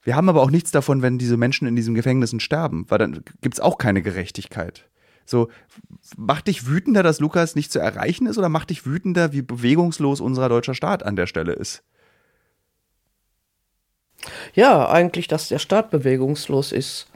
[0.03, 3.23] Wir haben aber auch nichts davon, wenn diese Menschen in diesen Gefängnissen sterben, weil dann
[3.41, 4.87] gibt es auch keine Gerechtigkeit.
[5.25, 5.49] So,
[6.15, 10.21] macht dich wütender, dass Lukas nicht zu erreichen ist oder macht dich wütender, wie bewegungslos
[10.21, 11.81] unser deutscher Staat an der Stelle ist?
[14.53, 17.07] Ja, eigentlich, dass der Staat bewegungslos ist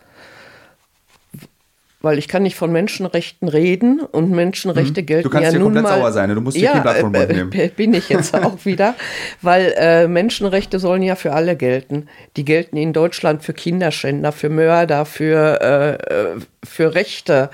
[2.02, 5.06] weil ich kann nicht von Menschenrechten reden und Menschenrechte mhm.
[5.06, 6.82] gelten du kannst ja hier nun komplett mal, sauer sein, du musst ja, hier kein
[6.82, 7.72] Blatt vom Mund nehmen.
[7.76, 8.96] bin ich jetzt auch wieder,
[9.42, 12.08] weil äh, Menschenrechte sollen ja für alle gelten.
[12.38, 17.50] Die gelten in Deutschland für Kinderschänder, für Mörder, für, äh, äh für Rechte,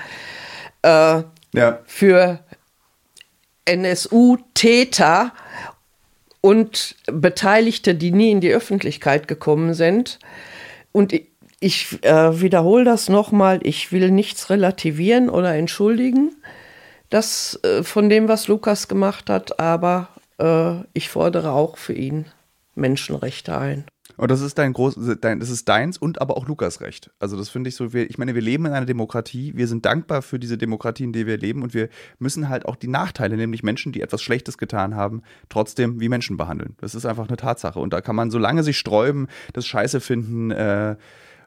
[0.82, 1.78] äh, ja.
[1.86, 2.40] für
[3.64, 5.32] NSU-Täter
[6.40, 10.20] und Beteiligte, die nie in die Öffentlichkeit gekommen sind.
[10.92, 11.12] Und
[11.60, 16.34] ich äh, wiederhole das nochmal, ich will nichts relativieren oder entschuldigen,
[17.10, 22.26] das äh, von dem, was Lukas gemacht hat, aber äh, ich fordere auch für ihn
[22.74, 23.84] Menschenrechte ein.
[24.16, 27.10] Und das ist dein groß, dein, das ist deins und aber auch Lukas Recht.
[27.18, 30.22] Also das finde ich so, ich meine, wir leben in einer Demokratie, wir sind dankbar
[30.22, 33.62] für diese Demokratie, in der wir leben und wir müssen halt auch die Nachteile, nämlich
[33.62, 36.76] Menschen, die etwas Schlechtes getan haben, trotzdem wie Menschen behandeln.
[36.80, 37.78] Das ist einfach eine Tatsache.
[37.78, 40.96] Und da kann man, solange sich sträuben, das Scheiße finden, äh,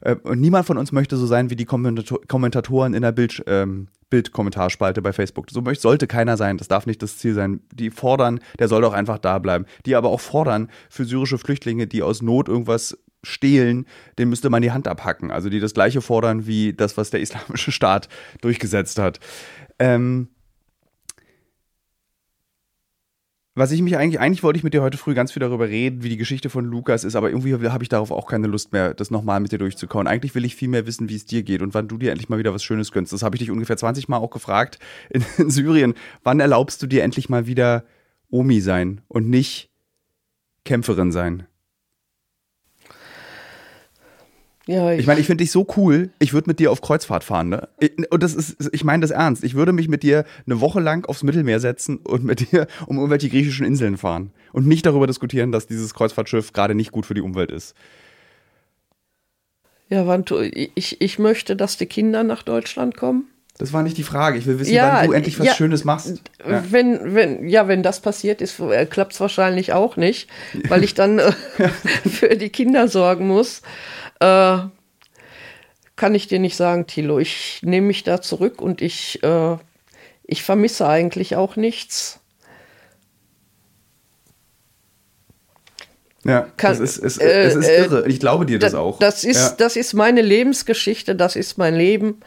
[0.02, 3.88] äh, und niemand von uns möchte so sein wie die Kommentatoren in der Bild, ähm,
[4.10, 5.50] Bildkommentarspalte bei Facebook.
[5.52, 6.58] So möchte, sollte keiner sein.
[6.58, 7.62] Das darf nicht das Ziel sein.
[7.74, 9.66] Die fordern, der soll doch einfach da bleiben.
[9.86, 13.86] Die aber auch fordern für syrische Flüchtlinge, die aus Not irgendwas stehlen,
[14.18, 15.32] den müsste man die Hand abhacken.
[15.32, 18.10] Also die das gleiche fordern wie das, was der islamische Staat
[18.42, 19.20] durchgesetzt hat.
[19.78, 20.30] Ähm,
[23.60, 26.02] was ich mich eigentlich, eigentlich wollte ich mit dir heute früh ganz viel darüber reden,
[26.02, 28.94] wie die Geschichte von Lukas ist, aber irgendwie habe ich darauf auch keine Lust mehr,
[28.94, 30.08] das nochmal mit dir durchzukauen.
[30.08, 32.30] Eigentlich will ich viel mehr wissen, wie es dir geht und wann du dir endlich
[32.30, 33.12] mal wieder was Schönes gönnst.
[33.12, 35.94] Das habe ich dich ungefähr 20 Mal auch gefragt in, in Syrien.
[36.24, 37.84] Wann erlaubst du dir endlich mal wieder
[38.30, 39.70] Omi sein und nicht
[40.64, 41.46] Kämpferin sein?
[44.70, 46.12] Ja, ich, ich meine, ich finde dich so cool.
[46.20, 47.68] Ich würde mit dir auf Kreuzfahrt fahren, ne?
[48.12, 49.44] Und das ist, ich meine das ernst.
[49.44, 52.98] Ich würde mich mit dir eine Woche lang aufs Mittelmeer setzen und mit dir um
[52.98, 57.16] irgendwelche griechischen Inseln fahren und nicht darüber diskutieren, dass dieses Kreuzfahrtschiff gerade nicht gut für
[57.16, 57.74] die Umwelt ist.
[59.88, 63.26] Ja, Wanto, ich, ich möchte, dass die Kinder nach Deutschland kommen.
[63.58, 64.38] Das war nicht die Frage.
[64.38, 66.22] Ich will wissen, ja, wann du endlich was ja, Schönes machst.
[66.48, 66.64] Ja.
[66.70, 70.30] Wenn, wenn, ja, wenn das passiert ist, äh, klappt es wahrscheinlich auch nicht,
[70.68, 71.32] weil ich dann äh,
[72.08, 73.64] für die Kinder sorgen muss.
[74.20, 74.60] Äh,
[75.96, 77.20] kann ich dir nicht sagen, Thilo.
[77.20, 79.58] Ich nehme mich da zurück und ich, äh,
[80.24, 82.20] ich vermisse eigentlich auch nichts.
[86.24, 88.08] Ja, Kann, es, ist, es, äh, es ist äh, irre.
[88.08, 89.00] Ich glaube dir das, das auch.
[89.00, 89.56] Das ist, ja.
[89.58, 92.20] das ist meine Lebensgeschichte, das ist mein Leben.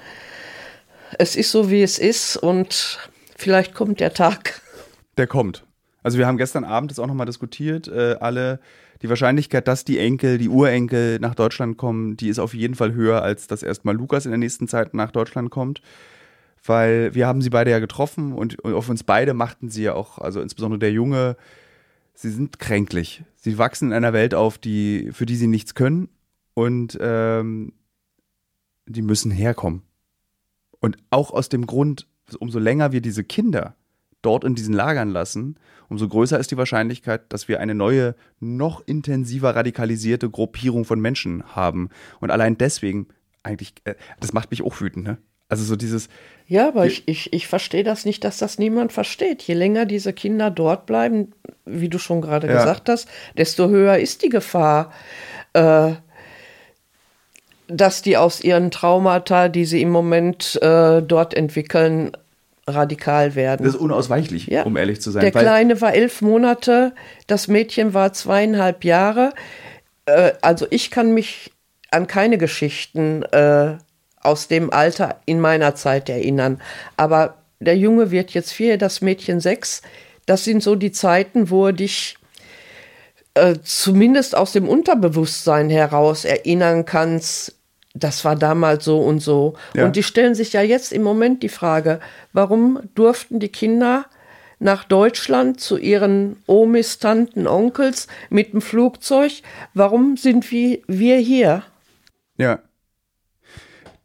[1.19, 2.99] Es ist so, wie es ist und
[3.37, 4.61] vielleicht kommt der Tag.
[5.19, 5.65] Der kommt.
[6.03, 7.87] Also wir haben gestern Abend das auch nochmal diskutiert.
[7.87, 8.61] Äh, alle
[9.03, 12.95] die Wahrscheinlichkeit, dass die Enkel, die Urenkel nach Deutschland kommen, die ist auf jeden Fall
[12.95, 15.83] höher, als dass erstmal Lukas in der nächsten Zeit nach Deutschland kommt.
[16.65, 20.19] Weil wir haben sie beide ja getroffen und auf uns beide machten sie ja auch,
[20.19, 21.37] also insbesondere der Junge,
[22.15, 23.25] sie sind kränklich.
[23.35, 26.09] Sie wachsen in einer Welt auf, die, für die sie nichts können
[26.55, 27.73] und ähm,
[28.87, 29.83] die müssen herkommen.
[30.79, 32.07] Und auch aus dem Grund,
[32.39, 33.75] umso länger wir diese Kinder
[34.23, 35.57] dort in diesen Lagern lassen,
[35.89, 41.45] umso größer ist die Wahrscheinlichkeit, dass wir eine neue, noch intensiver radikalisierte Gruppierung von Menschen
[41.55, 41.91] haben.
[42.21, 43.09] Und allein deswegen,
[43.43, 45.19] eigentlich, äh, das macht mich auch wütend, ne?
[45.53, 46.09] Also so dieses.
[46.47, 49.43] Ja, aber ich, ich, ich verstehe das nicht, dass das niemand versteht.
[49.43, 51.35] Je länger diese Kinder dort bleiben,
[51.67, 52.55] wie du schon gerade ja.
[52.55, 53.07] gesagt hast,
[53.37, 54.95] desto höher ist die Gefahr,
[55.53, 55.93] äh,
[57.69, 62.13] dass die aus ihren Traumata, die sie im Moment äh, dort entwickeln,
[62.67, 63.65] radikal werden.
[63.65, 64.63] Das ist unausweichlich, ja.
[64.63, 65.23] um ehrlich zu sein.
[65.23, 66.93] Der Kleine war elf Monate,
[67.27, 69.33] das Mädchen war zweieinhalb Jahre.
[70.07, 71.53] Äh, also ich kann mich
[71.91, 73.77] an keine Geschichten äh,
[74.21, 76.61] aus dem Alter in meiner Zeit erinnern.
[76.97, 79.83] Aber der Junge wird jetzt vier, das Mädchen sechs.
[80.27, 82.17] Das sind so die Zeiten, wo er dich
[83.35, 87.57] äh, zumindest aus dem Unterbewusstsein heraus erinnern kannst,
[87.95, 89.55] das war damals so und so.
[89.75, 89.85] Ja.
[89.85, 92.01] Und die stellen sich ja jetzt im Moment die Frage,
[92.33, 94.07] warum durften die Kinder
[94.63, 99.43] nach Deutschland zu ihren Omis, Tanten, Onkels mit dem Flugzeug.
[99.75, 101.65] Warum sind wir, wir hier?
[102.39, 102.61] Ja.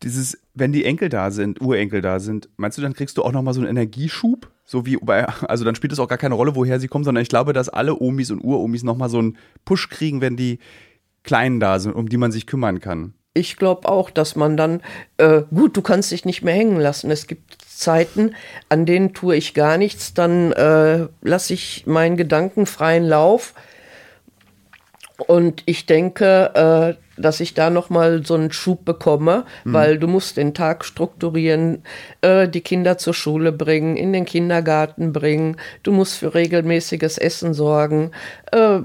[0.03, 3.31] Dieses, wenn die Enkel da sind, Urenkel da sind, meinst du, dann kriegst du auch
[3.31, 4.51] nochmal so einen Energieschub?
[4.65, 7.21] So wie bei, also dann spielt es auch gar keine Rolle, woher sie kommen, sondern
[7.21, 10.59] ich glaube, dass alle Omis und Uromis nochmal so einen Push kriegen, wenn die
[11.23, 13.13] Kleinen da sind, um die man sich kümmern kann.
[13.37, 14.81] Ich glaube auch, dass man dann,
[15.17, 17.11] äh, gut, du kannst dich nicht mehr hängen lassen.
[17.11, 18.33] Es gibt Zeiten,
[18.69, 23.53] an denen tue ich gar nichts, dann äh, lasse ich meinen Gedanken freien Lauf.
[25.17, 29.73] Und ich denke, äh, dass ich da noch mal so einen Schub bekomme, mhm.
[29.73, 31.83] weil du musst den Tag strukturieren,
[32.21, 37.53] äh, die Kinder zur Schule bringen, in den Kindergarten bringen, du musst für regelmäßiges Essen
[37.53, 38.11] sorgen,
[38.51, 38.79] äh,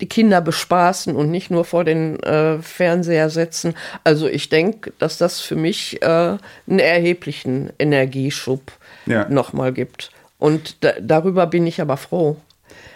[0.00, 3.74] die Kinder bespaßen und nicht nur vor den äh, Fernseher setzen.
[4.02, 8.72] Also ich denke, dass das für mich äh, einen erheblichen Energieschub
[9.06, 9.28] ja.
[9.28, 10.10] nochmal gibt.
[10.38, 12.36] Und da, darüber bin ich aber froh.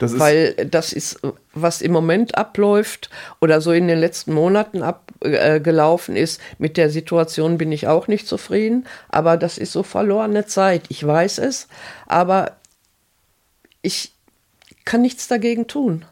[0.01, 1.21] Das weil das ist,
[1.55, 6.41] was im Moment abläuft oder so in den letzten Monaten abgelaufen äh, ist.
[6.59, 10.83] Mit der Situation bin ich auch nicht zufrieden, aber das ist so verlorene Zeit.
[10.89, 11.69] Ich weiß es,
[12.07, 12.53] aber
[13.83, 14.13] ich
[14.85, 16.05] kann nichts dagegen tun.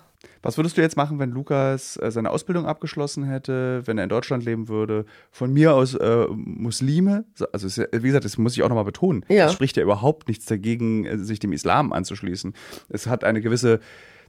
[0.46, 4.10] Was würdest du jetzt machen, wenn Lukas äh, seine Ausbildung abgeschlossen hätte, wenn er in
[4.10, 5.04] Deutschland leben würde?
[5.32, 9.24] Von mir aus äh, Muslime, also ja, wie gesagt, das muss ich auch nochmal betonen.
[9.28, 9.46] Ja.
[9.46, 12.54] Es spricht ja überhaupt nichts dagegen, äh, sich dem Islam anzuschließen.
[12.88, 13.80] Es hat eine gewisse,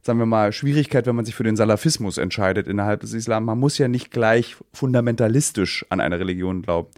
[0.02, 3.44] sagen wir mal, Schwierigkeit, wenn man sich für den Salafismus entscheidet innerhalb des Islam.
[3.44, 6.88] Man muss ja nicht gleich fundamentalistisch an eine Religion glauben.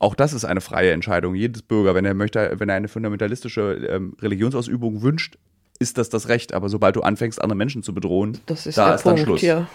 [0.00, 1.36] Auch das ist eine freie Entscheidung.
[1.36, 5.38] Jedes Bürger, wenn er möchte, wenn er eine fundamentalistische ähm, Religionsausübung wünscht,
[5.84, 6.54] ist das das Recht.
[6.54, 9.42] Aber sobald du anfängst, andere Menschen zu bedrohen, das ist da ist Punkt, dann Schluss.
[9.42, 9.68] Ja.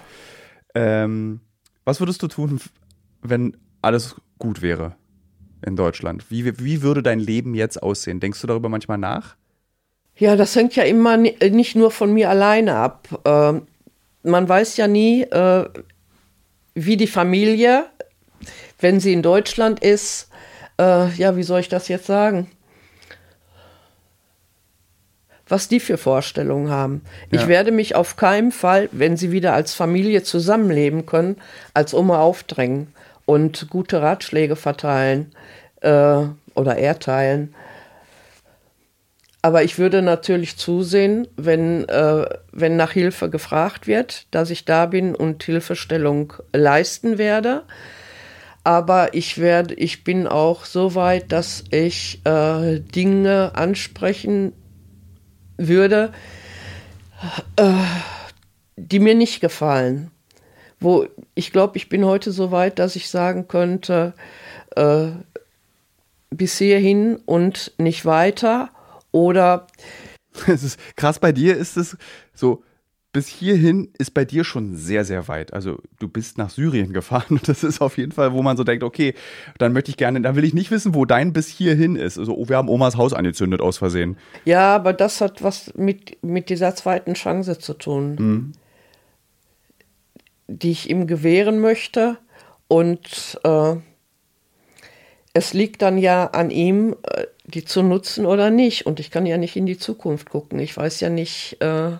[0.74, 1.40] Ähm,
[1.86, 2.60] was würdest du tun,
[3.22, 4.96] wenn alles gut wäre
[5.66, 6.30] in Deutschland?
[6.30, 8.20] Wie, wie würde dein Leben jetzt aussehen?
[8.20, 9.36] Denkst du darüber manchmal nach?
[10.16, 13.08] Ja, das hängt ja immer nicht nur von mir alleine ab.
[13.24, 13.68] Ähm,
[14.24, 15.70] man weiß ja nie, äh,
[16.74, 17.86] wie die Familie,
[18.80, 20.30] wenn sie in Deutschland ist,
[20.80, 22.50] äh, ja, wie soll ich das jetzt sagen?
[25.50, 27.02] Was die für Vorstellungen haben.
[27.32, 27.42] Ja.
[27.42, 31.38] Ich werde mich auf keinen Fall, wenn sie wieder als Familie zusammenleben können,
[31.74, 32.94] als Oma aufdrängen
[33.26, 35.32] und gute Ratschläge verteilen
[35.82, 36.22] äh,
[36.54, 37.54] oder erteilen.
[39.42, 44.86] Aber ich würde natürlich zusehen, wenn, äh, wenn nach Hilfe gefragt wird, dass ich da
[44.86, 47.64] bin und Hilfestellung leisten werde.
[48.66, 54.52] Aber ich werde, ich bin auch so weit, dass ich äh, Dinge ansprechen
[55.60, 56.14] würde,
[57.58, 57.74] äh,
[58.78, 60.12] die mir nicht gefallen.
[60.80, 64.14] Wo ich glaube, ich bin heute so weit, dass ich sagen könnte,
[64.76, 65.10] äh,
[66.30, 68.70] bis hierhin und nicht weiter.
[69.12, 69.68] Oder.
[70.48, 71.98] Es ist krass, bei dir ist es
[72.34, 72.64] so,
[73.12, 75.54] bis hierhin ist bei dir schon sehr, sehr weit.
[75.54, 78.64] Also du bist nach Syrien gefahren und das ist auf jeden Fall, wo man so
[78.64, 79.14] denkt, okay,
[79.58, 82.20] dann möchte ich gerne, dann will ich nicht wissen, wo dein bis hierhin ist.
[82.20, 84.18] Also oh, wir haben Omas Haus angezündet aus Versehen.
[84.46, 88.52] Ja, aber das hat was mit, mit dieser zweiten Chance zu tun, mhm.
[90.48, 92.18] die ich ihm gewähren möchte.
[92.68, 93.76] Und äh,
[95.34, 98.86] es liegt dann ja an ihm, äh, die zu nutzen oder nicht.
[98.86, 100.60] Und ich kann ja nicht in die Zukunft gucken.
[100.60, 101.94] Ich weiß ja nicht, äh,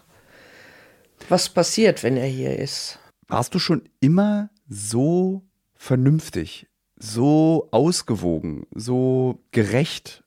[1.30, 3.00] was passiert, wenn er hier ist.
[3.28, 5.44] Warst du schon immer so
[5.76, 10.24] vernünftig, so ausgewogen, so gerecht,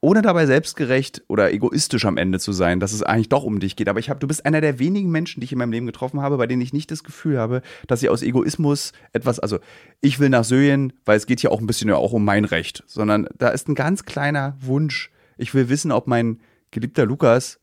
[0.00, 3.74] ohne dabei selbstgerecht oder egoistisch am Ende zu sein, dass es eigentlich doch um dich
[3.74, 3.88] geht.
[3.88, 6.20] Aber ich habe, du bist einer der wenigen Menschen, die ich in meinem Leben getroffen
[6.20, 9.58] habe, bei denen ich nicht das Gefühl habe, dass sie aus Egoismus etwas, also
[10.00, 12.44] ich will nach Syrien, weil es geht ja auch ein bisschen ja auch um mein
[12.44, 15.10] Recht, sondern da ist ein ganz kleiner Wunsch.
[15.36, 17.58] Ich will wissen, ob mein geliebter Lukas,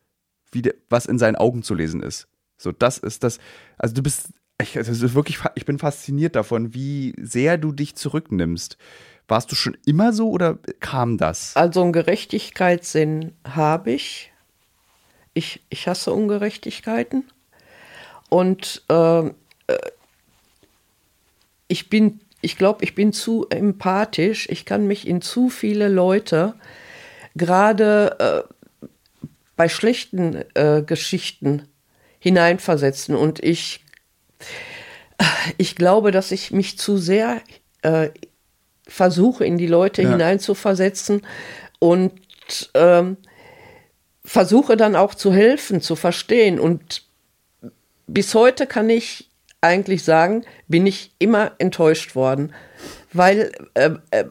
[0.52, 2.28] wie de, was in seinen Augen zu lesen ist.
[2.66, 3.40] So, das ist das.
[3.78, 4.30] Also, du bist.
[4.60, 8.78] Ich, ist wirklich, ich bin fasziniert davon, wie sehr du dich zurücknimmst.
[9.28, 11.56] Warst du schon immer so oder kam das?
[11.56, 14.32] Also einen Gerechtigkeitssinn habe ich.
[15.34, 17.26] Ich, ich hasse Ungerechtigkeiten.
[18.30, 19.30] Und äh,
[21.68, 24.48] ich bin, ich glaube, ich bin zu empathisch.
[24.50, 26.54] Ich kann mich in zu viele Leute,
[27.36, 28.88] gerade äh,
[29.58, 31.68] bei schlechten äh, Geschichten,
[32.26, 33.16] hineinversetzen.
[33.16, 33.86] Und ich,
[35.58, 37.40] ich glaube, dass ich mich zu sehr
[37.84, 38.10] äh,
[38.88, 40.10] versuche, in die Leute ja.
[40.10, 41.22] hineinzuversetzen
[41.78, 42.14] und
[42.74, 43.18] ähm,
[44.24, 46.60] versuche dann auch zu helfen, zu verstehen.
[46.60, 47.04] Und
[48.08, 49.30] bis heute kann ich
[49.62, 52.54] eigentlich sagen, bin ich immer enttäuscht worden,
[53.14, 54.26] weil äh, äh,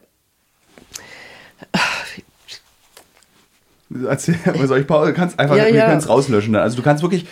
[4.08, 5.96] Erzähl, soll ich, Paul, du kannst einfach, Ja, ja.
[5.96, 6.56] rauslöschen.
[6.56, 7.26] Also du kannst wirklich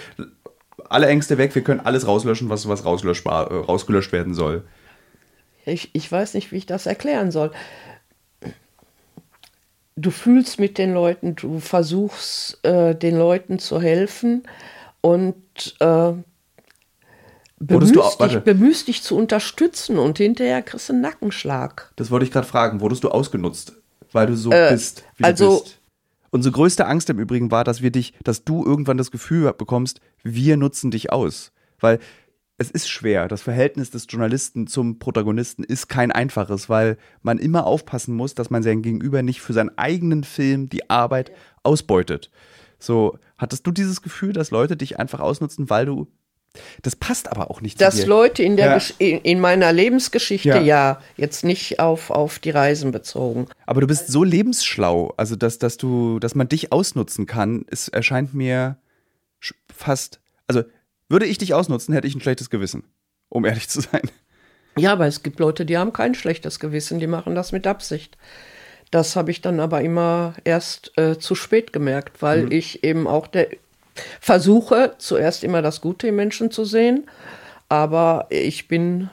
[0.92, 4.64] alle Ängste weg, wir können alles rauslöschen, was, was rauslöschbar, äh, rausgelöscht werden soll.
[5.64, 7.52] Ich, ich weiß nicht, wie ich das erklären soll.
[9.94, 14.42] Du fühlst mit den Leuten, du versuchst äh, den Leuten zu helfen
[15.00, 15.36] und
[15.80, 16.12] äh,
[17.58, 21.92] bemühst, du dich, bemühst dich zu unterstützen und hinterher kriegst du einen Nackenschlag.
[21.96, 22.80] Das wollte ich gerade fragen.
[22.80, 23.74] Wurdest du ausgenutzt,
[24.12, 25.78] weil du so bist, wie also- du bist?
[26.34, 30.00] Unsere größte Angst im Übrigen war, dass wir dich, dass du irgendwann das Gefühl bekommst,
[30.22, 31.52] wir nutzen dich aus.
[31.78, 31.98] Weil
[32.56, 33.28] es ist schwer.
[33.28, 38.48] Das Verhältnis des Journalisten zum Protagonisten ist kein einfaches, weil man immer aufpassen muss, dass
[38.48, 41.32] man sein Gegenüber nicht für seinen eigenen Film die Arbeit
[41.64, 42.30] ausbeutet.
[42.78, 46.08] So, hattest du dieses Gefühl, dass Leute dich einfach ausnutzen, weil du.
[46.82, 48.04] Das passt aber auch nicht Dass.
[48.06, 48.82] Leute in, der Ja.
[48.98, 50.60] In, in meiner Lebensgeschichte, Ja.
[50.60, 51.00] ja.
[51.16, 53.46] jetzt nicht auf, auf die Reisen bezogen.
[53.66, 57.88] Aber du bist so lebensschlau, also dass, dass du, dass man dich ausnutzen kann, es
[57.88, 58.76] erscheint mir
[59.74, 60.62] fast, also
[61.08, 62.84] würde ich dich ausnutzen, hätte ich ein schlechtes Gewissen,
[63.28, 64.02] um ehrlich zu sein.
[64.78, 68.16] Ja, aber es gibt Leute, die haben kein schlechtes Gewissen, die machen das mit Absicht.
[68.90, 72.52] Das habe ich dann aber immer erst äh, zu spät gemerkt, weil Mhm.
[72.52, 73.48] ich eben auch der
[74.20, 77.08] versuche, zuerst immer das Gute im Menschen zu sehen,
[77.68, 79.10] aber ich bin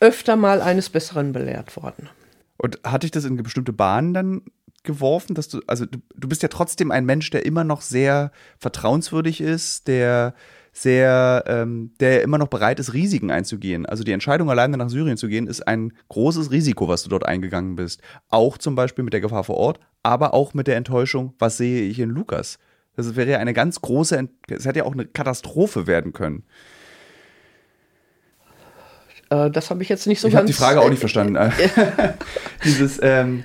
[0.00, 2.08] öfter mal eines Besseren belehrt worden.
[2.56, 4.42] Und hat dich das in bestimmte Bahnen dann
[4.82, 8.32] geworfen, dass du, also du, du bist ja trotzdem ein Mensch, der immer noch sehr
[8.58, 10.34] vertrauenswürdig ist, der
[10.72, 13.86] sehr, ähm, der immer noch bereit ist, Risiken einzugehen.
[13.86, 17.26] Also die Entscheidung, alleine nach Syrien zu gehen, ist ein großes Risiko, was du dort
[17.26, 18.00] eingegangen bist.
[18.28, 21.82] Auch zum Beispiel mit der Gefahr vor Ort, aber auch mit der Enttäuschung, was sehe
[21.82, 22.58] ich in Lukas?
[23.06, 26.44] Das wäre ja eine ganz große, Ent es hätte ja auch eine Katastrophe werden können.
[29.30, 30.56] Äh, das habe ich jetzt nicht so ich habe ganz.
[30.56, 31.38] die Frage auch nicht verstanden.
[32.64, 33.44] Dieses, ähm,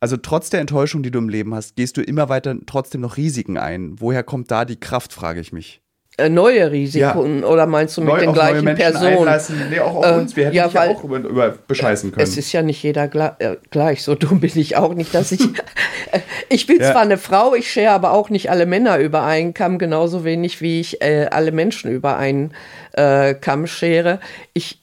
[0.00, 3.16] also trotz der Enttäuschung, die du im Leben hast, gehst du immer weiter trotzdem noch
[3.16, 4.00] Risiken ein.
[4.00, 5.80] Woher kommt da die Kraft, frage ich mich.
[6.18, 9.30] Äh, neue Risiken oder meinst du mit Neu den gleichen Personen?
[9.70, 10.34] Nee, auch auf Äh, uns.
[10.34, 12.22] Wir hätten ja, dich ja weil- auch über, über bescheißen können.
[12.24, 13.04] Es ist ja nicht jeder
[13.38, 14.02] äh, gleich.
[14.02, 15.40] So dumm bin ich auch nicht, dass ich.
[16.10, 16.92] Äh, ich bin Ja.
[16.92, 20.62] zwar eine Frau, ich schere aber auch nicht alle Männer über einen Kamm, genauso wenig
[20.62, 22.54] wie ich äh, alle Menschen über einen
[22.92, 24.18] äh, Kamm schere.
[24.54, 24.82] Ich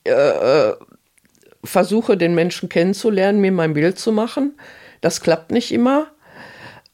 [1.63, 4.53] versuche, den Menschen kennenzulernen, mir mein Bild zu machen.
[5.01, 6.07] Das klappt nicht immer.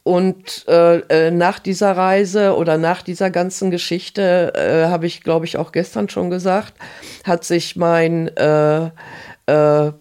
[0.04, 5.46] Und äh, äh, nach dieser Reise oder nach dieser ganzen Geschichte, äh, habe ich, glaube
[5.46, 6.74] ich, auch gestern schon gesagt,
[7.24, 8.86] hat sich mein äh,
[9.46, 9.92] äh,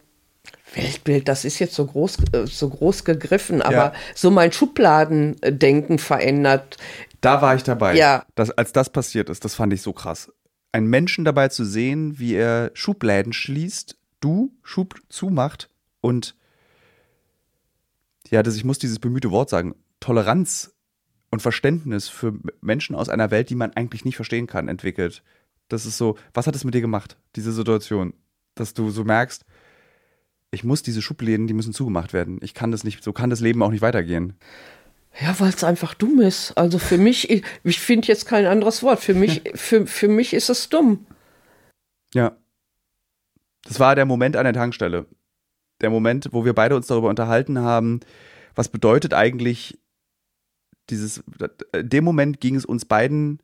[0.74, 3.92] Weltbild, das ist jetzt so groß, äh, so groß gegriffen, aber Ja.
[4.14, 6.78] so mein Schubladendenken verändert.
[7.20, 7.94] Da war ich dabei.
[7.96, 8.24] Ja.
[8.36, 10.32] Das, als das passiert ist, das fand ich so krass.
[10.72, 15.68] Einen Menschen dabei zu sehen, wie er Schubläden schließt, du Schub zumacht
[16.00, 16.36] und
[18.30, 20.74] ja, das, ich muss dieses bemühte Wort sagen, Toleranz
[21.30, 25.22] und Verständnis für Menschen aus einer Welt, die man eigentlich nicht verstehen kann, entwickelt.
[25.68, 28.14] Das ist so, was hat es mit dir gemacht, diese Situation?
[28.54, 29.44] Dass du so merkst,
[30.50, 32.40] ich muss diese Schubläden, die müssen zugemacht werden.
[32.42, 34.34] Ich kann das nicht, so kann das Leben auch nicht weitergehen.
[35.20, 36.52] Ja, weil es einfach dumm ist.
[36.56, 39.00] Also für mich, ich, ich finde jetzt kein anderes Wort.
[39.00, 41.06] Für mich, für, für mich ist es dumm.
[42.14, 42.36] Ja.
[43.64, 45.06] Das war der Moment an der Tankstelle.
[45.80, 48.00] Der Moment, wo wir beide uns darüber unterhalten haben,
[48.54, 49.78] was bedeutet eigentlich
[50.90, 51.22] dieses.
[51.72, 53.40] In dem Moment ging es uns beiden,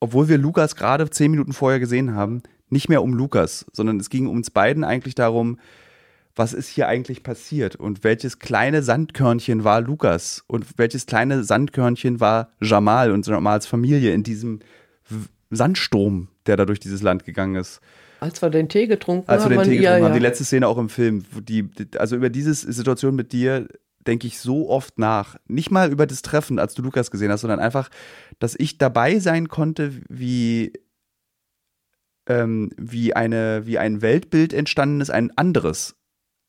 [0.00, 4.10] obwohl wir Lukas gerade zehn Minuten vorher gesehen haben, nicht mehr um Lukas, sondern es
[4.10, 5.58] ging uns beiden eigentlich darum,
[6.36, 12.18] was ist hier eigentlich passiert und welches kleine Sandkörnchen war Lukas und welches kleine Sandkörnchen
[12.18, 14.58] war Jamal und Jamals Familie in diesem
[15.50, 17.80] Sandsturm, der da durch dieses Land gegangen ist.
[18.20, 19.68] Als wir den Tee getrunken Als wir haben.
[19.68, 20.08] den Tee ja, getrunken ja.
[20.08, 21.68] haben, die letzte Szene auch im Film, die-
[21.98, 23.68] also über diese Situation mit dir
[24.06, 25.36] denke ich so oft nach.
[25.46, 27.90] Nicht mal über das Treffen, als du Lukas gesehen hast, sondern einfach,
[28.38, 30.72] dass ich dabei sein konnte, wie,
[32.26, 35.96] ähm, wie, eine, wie ein Weltbild entstanden ist, ein anderes.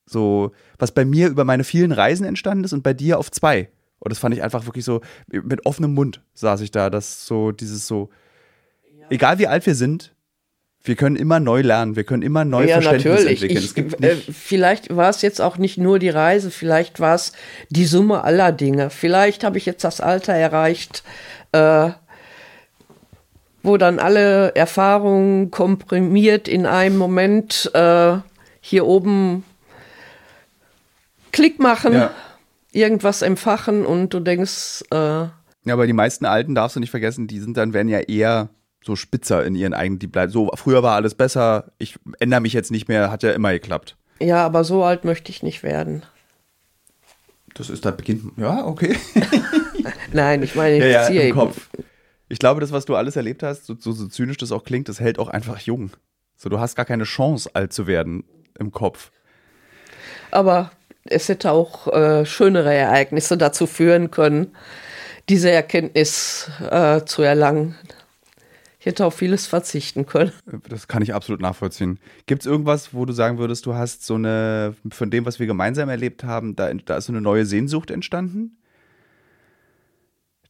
[0.06, 3.70] So, was bei mir über meine vielen Reisen entstanden ist und bei dir auf zwei.
[4.00, 7.52] Und das fand ich einfach wirklich so, mit offenem Mund saß ich da, dass so
[7.52, 8.10] dieses so,
[9.10, 10.14] egal wie alt wir sind,
[10.86, 13.43] wir können immer neu lernen, wir können immer neu ja, Verständnis natürlich.
[13.43, 13.88] entwickeln.
[14.00, 17.34] Ich, äh, nicht, vielleicht war es jetzt auch nicht nur die Reise, vielleicht war es
[17.70, 18.89] die Summe aller Dinge.
[18.89, 21.03] Vielleicht habe ich jetzt das Alter erreicht,
[21.51, 21.89] äh,
[23.64, 28.18] wo dann alle Erfahrungen komprimiert in einem Moment äh,
[28.62, 29.43] hier oben
[31.32, 32.12] Klick machen, Ja.
[32.72, 34.95] irgendwas empfachen und du denkst, äh,
[35.68, 38.49] ja, aber die meisten Alten darfst du nicht vergessen, die sind dann, werden ja eher
[38.86, 42.53] so spitzer in ihren eigenen, die bleiben so, früher war alles besser, ich ändere mich
[42.53, 43.97] jetzt nicht mehr, hat ja immer geklappt.
[44.19, 46.03] ja, aber so alt möchte ich nicht werden.
[47.55, 48.97] Das ist, da beginnt, ja, okay.
[50.13, 51.36] Nein, ich meine, ja, ja, Erzieher im.
[51.36, 51.69] Kopf.
[52.27, 54.89] Ich glaube, das, was du alles erlebt hast, so, so, so zynisch das auch klingt,
[54.89, 55.91] das hält auch einfach jung.
[56.36, 58.23] So, du hast gar keine Chance, alt zu werden
[58.59, 59.11] im Kopf.
[60.31, 60.71] Aber
[61.05, 64.55] es hätte auch äh, schönere Ereignisse dazu führen können,
[65.29, 67.75] diese Erkenntnis äh, zu erlangen.
[68.86, 70.31] Ich hätte auf vieles verzichten können.
[70.69, 71.99] Das kann ich absolut nachvollziehen.
[72.27, 75.47] Gibt es irgendwas, wo du sagen würdest, du hast so eine, von dem, was wir
[75.47, 78.59] gemeinsam erlebt haben, da, da ist so eine neue Sehnsucht entstanden?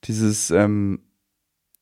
[0.04, 1.00] Dieses, ähm,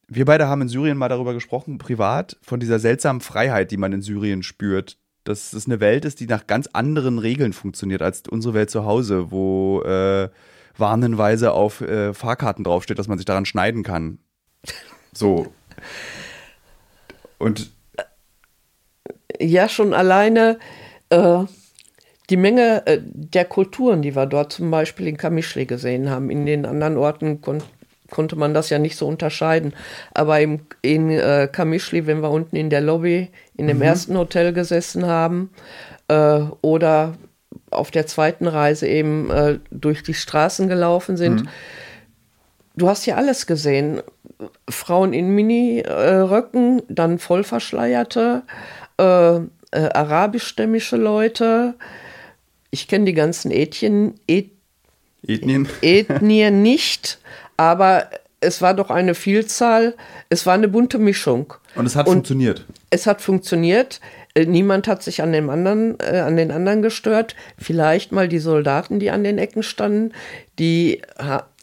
[0.08, 3.92] wir beide haben in Syrien mal darüber gesprochen, privat, von dieser seltsamen Freiheit, die man
[3.92, 5.00] in Syrien spürt.
[5.24, 8.86] Dass es eine Welt ist, die nach ganz anderen Regeln funktioniert als unsere Welt zu
[8.86, 10.30] Hause, wo äh,
[10.78, 14.20] warnenweise auf äh, Fahrkarten draufsteht, dass man sich daran schneiden kann.
[15.14, 15.52] So.
[17.44, 17.72] Und
[19.40, 20.58] Ja, schon alleine
[21.10, 21.44] äh,
[22.30, 26.30] die Menge äh, der Kulturen, die wir dort zum Beispiel in Kamischli gesehen haben.
[26.30, 27.62] In den anderen Orten kon
[28.10, 29.74] konnte man das ja nicht so unterscheiden.
[30.14, 34.54] Aber im, in äh, Kamischli, wenn wir unten in der Lobby in dem ersten Hotel
[34.54, 35.50] gesessen haben
[36.10, 37.16] äh, oder
[37.72, 41.46] auf der zweiten Reise eben äh, durch die Straßen gelaufen sind,
[42.76, 44.02] du hast ja alles gesehen.
[44.70, 48.44] Frauen in Mini-Röcken, dann vollverschleierte,
[49.00, 49.40] äh, äh,
[49.72, 51.76] arabischstämmige Leute.
[52.72, 54.52] Ich kenne die ganzen Ethnien, Et
[55.26, 55.68] Ethnien.
[55.82, 57.20] Ethnien nicht,
[57.58, 58.10] aber
[58.42, 59.96] es war doch eine Vielzahl,
[60.30, 61.54] es war eine bunte Mischung.
[61.76, 62.66] Und es hat Und- funktioniert.
[62.90, 64.00] Es hat funktioniert.
[64.36, 67.36] Äh, Niemand hat sich an dem anderen, äh, an den anderen gestört.
[67.58, 70.12] Vielleicht mal die Soldaten, die an den Ecken standen.
[70.60, 71.02] Die,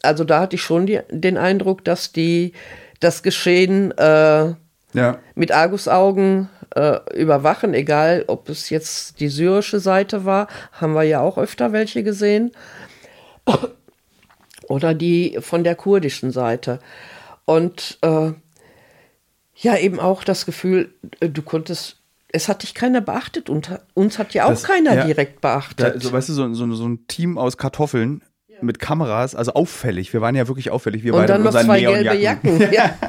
[0.03, 2.53] also da hatte ich schon die, den Eindruck, dass die
[2.99, 4.53] das Geschehen äh,
[4.93, 5.19] Ja.
[5.35, 11.19] mit Argusaugen äh, überwachen, egal ob es jetzt die syrische Seite war, haben wir ja
[11.21, 12.51] auch öfter welche gesehen,
[14.67, 16.79] oder die von der kurdischen Seite.
[17.45, 18.31] Und äh,
[19.55, 21.97] ja, eben auch das Gefühl, äh, du konntest,
[22.29, 25.05] es hat dich keiner beachtet und uns hat ja auch Das- keiner ja.
[25.05, 26.01] direkt Da, beachtet.
[26.01, 28.23] so, weißt du, so, so, so ein Team aus Kartoffeln
[28.63, 30.13] mit Kameras, also auffällig.
[30.13, 31.03] Wir waren ja wirklich auffällig.
[31.03, 32.15] Wir und beide dann noch zwei gelbe.
[32.15, 32.71] Jacken.
[32.71, 32.97] Ja.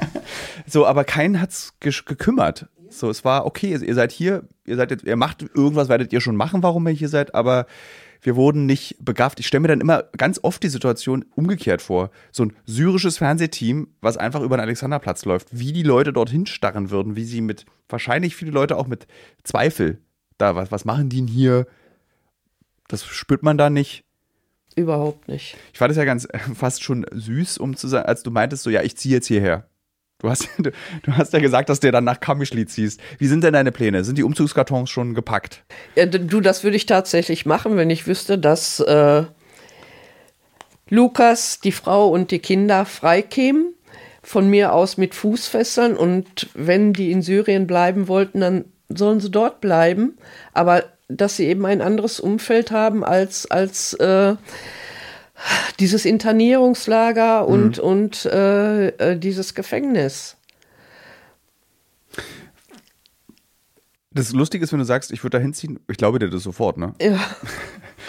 [0.67, 2.67] So, aber keinen hat's gesch- gekümmert.
[2.89, 6.21] So, es war okay, ihr seid hier, ihr seid jetzt, ihr macht irgendwas, werdet ihr
[6.21, 7.67] schon machen, warum ihr hier seid, aber
[8.21, 9.41] wir wurden nicht begafft.
[9.41, 12.11] Ich stelle mir dann immer ganz oft die Situation umgekehrt vor.
[12.31, 16.91] So ein syrisches Fernsehteam, was einfach über den Alexanderplatz läuft, wie die Leute dorthin starren
[16.91, 19.07] würden, wie sie mit, wahrscheinlich viele Leute auch mit
[19.43, 19.99] Zweifel,
[20.39, 21.67] da, was, was machen die denn hier?
[22.89, 24.05] Das spürt man da nicht.
[24.77, 25.57] Überhaupt nicht.
[25.73, 28.63] Ich fand es ja ganz äh, fast schon süß, um zu sagen, als du meintest,
[28.63, 29.67] so, ja, ich ziehe jetzt hierher.
[30.19, 30.71] Du hast, du,
[31.03, 33.01] du hast ja gesagt, dass du dann nach Kamischli ziehst.
[33.19, 34.05] Wie sind denn deine Pläne?
[34.05, 35.65] Sind die Umzugskartons schon gepackt?
[35.97, 39.25] Ja, du, das würde ich tatsächlich machen, wenn ich wüsste, dass äh,
[40.89, 43.75] Lukas, die Frau und die Kinder freikämen.
[44.25, 45.97] Von mir aus mit Fußfesseln.
[45.97, 50.17] Und wenn die in Syrien bleiben wollten, dann sollen sie dort bleiben.
[50.53, 50.85] Aber
[51.17, 54.37] dass sie eben ein anderes Umfeld haben als, als äh,
[55.81, 60.37] dieses Internierungslager und, und äh, äh, dieses Gefängnis.
[64.15, 66.77] Das Lustige ist, wenn du sagst, ich würde da hinziehen, ich glaube dir das sofort,
[66.77, 66.95] ne?
[67.01, 67.19] Ja.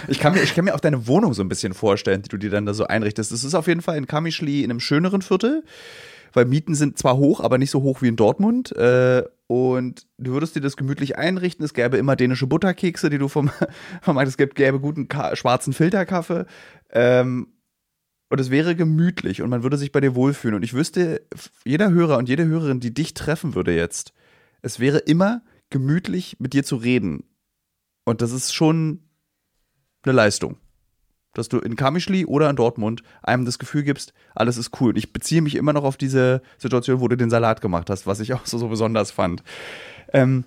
[0.08, 2.38] Ich kann, mir, ich kann mir auch deine Wohnung so ein bisschen vorstellen, die du
[2.38, 3.32] dir dann da so einrichtest.
[3.32, 5.64] Es ist auf jeden Fall in Kamischli in einem schöneren Viertel,
[6.34, 8.76] weil Mieten sind zwar hoch, aber nicht so hoch wie in Dortmund.
[8.76, 11.64] Äh, und du würdest dir das gemütlich einrichten.
[11.64, 13.52] Es gäbe immer dänische Butterkekse, die du vom,
[14.02, 16.46] vom es gäbe guten Ka schwarzen Filterkaffee.
[16.92, 17.48] Ähm,
[18.30, 20.56] und es wäre gemütlich und man würde sich bei dir wohlfühlen.
[20.56, 21.22] Und ich wüsste,
[21.66, 24.14] jeder Hörer und jede Hörerin, die dich treffen würde jetzt,
[24.64, 27.26] es wäre immer gemütlich mit dir zu reden.
[28.06, 29.04] Und das ist schon
[30.04, 30.58] eine Leistung.
[31.34, 34.90] Dass du in Kamischli oder in Dortmund einem das Gefühl gibst, alles ist cool.
[34.90, 38.06] Und ich beziehe mich immer noch auf diese Situation, wo du den Salat gemacht hast,
[38.06, 39.44] was ich auch so, so besonders fand.
[40.14, 40.44] Ähm,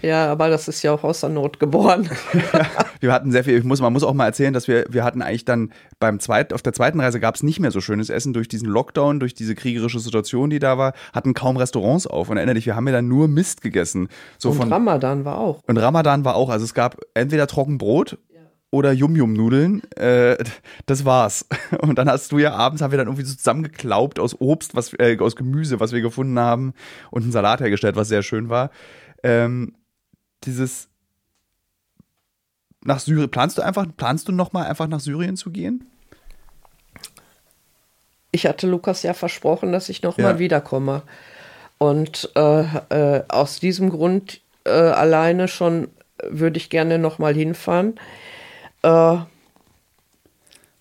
[0.00, 2.08] ja, aber das ist ja auch aus der Not geboren.
[3.00, 5.22] wir hatten sehr viel, ich muss, man muss auch mal erzählen, dass wir, wir hatten
[5.22, 8.32] eigentlich dann beim zweiten, auf der zweiten Reise gab es nicht mehr so schönes Essen
[8.32, 12.30] durch diesen Lockdown, durch diese kriegerische Situation, die da war, hatten kaum Restaurants auf.
[12.30, 14.08] Und erinnere dich, wir haben ja dann nur Mist gegessen.
[14.38, 15.62] So Und von, Ramadan war auch.
[15.66, 18.18] Und Ramadan war auch, also es gab entweder Trockenbrot
[18.70, 19.82] oder Yum-Yum-Nudeln.
[19.92, 20.36] Äh,
[20.86, 21.46] das war's.
[21.80, 24.92] Und dann hast du ja abends, haben wir dann irgendwie so zusammengeklaubt aus Obst, was,
[24.98, 26.74] äh, aus Gemüse, was wir gefunden haben
[27.10, 28.70] und einen Salat hergestellt, was sehr schön war.
[29.22, 29.74] Ähm,
[30.44, 30.88] dieses
[32.84, 35.84] nach Syrien, planst du einfach, planst du nochmal einfach nach Syrien zu gehen?
[38.30, 40.24] Ich hatte Lukas ja versprochen, dass ich noch Ja.
[40.24, 41.02] mal wiederkomme.
[41.78, 42.60] Und äh,
[42.90, 45.88] äh, aus diesem Grund äh, alleine schon
[46.28, 47.98] würde ich gerne noch mal hinfahren.
[48.82, 49.16] Äh,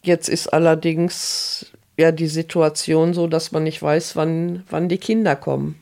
[0.01, 5.35] jetzt ist allerdings ja die Situation so, dass man nicht weiß, wann, wann die Kinder
[5.35, 5.81] kommen.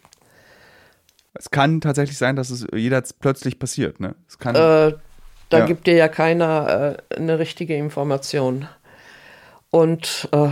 [1.34, 3.99] Es kann tatsächlich sein, dass es jeder plötzlich passiert.
[3.99, 4.16] Ne?
[4.28, 4.93] Es kann, äh,
[5.49, 5.66] da ja.
[5.66, 8.68] gibt dir ja keiner äh, eine richtige Information.
[9.70, 10.49] Und äh,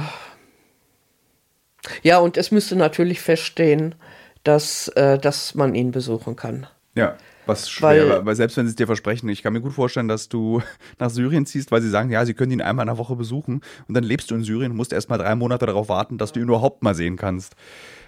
[2.01, 3.95] ja, und es müsste natürlich feststehen,
[4.43, 6.68] dass, äh, dass man ihn besuchen kann.
[6.95, 9.74] Ja, was schwer, weil, weil selbst wenn sie es dir versprechen, ich kann mir gut
[9.74, 10.62] vorstellen, dass du
[11.00, 13.62] nach Syrien ziehst, weil sie sagen, ja, sie können ihn einmal in der Woche besuchen
[13.88, 16.32] und dann lebst du in Syrien und musst erst mal drei Monate darauf warten, dass
[16.32, 17.56] du ihn überhaupt mal sehen kannst.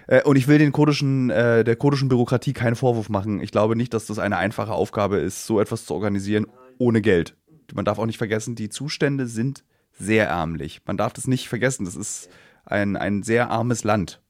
[0.06, 3.40] Äh, und ich will den kurdischen, äh, der kurdischen Bürokratie keinen Vorwurf machen.
[3.40, 6.46] Ich glaube nicht, dass das eine einfache Aufgabe ist, so etwas zu organisieren
[6.78, 7.36] ohne Geld.
[7.74, 9.64] Man darf auch nicht vergessen, die Zustände sind
[9.98, 10.82] sehr ärmlich.
[10.86, 11.84] Man darf das nicht vergessen.
[11.84, 12.28] Das ist
[12.64, 14.20] ein, ein sehr armes Land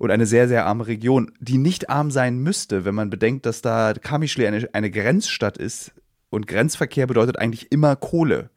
[0.00, 3.60] und eine sehr, sehr arme Region, die nicht arm sein müsste, wenn man bedenkt, dass
[3.60, 5.92] da Kamischli eine, eine Grenzstadt ist
[6.30, 8.48] und Grenzverkehr bedeutet eigentlich immer Kohle.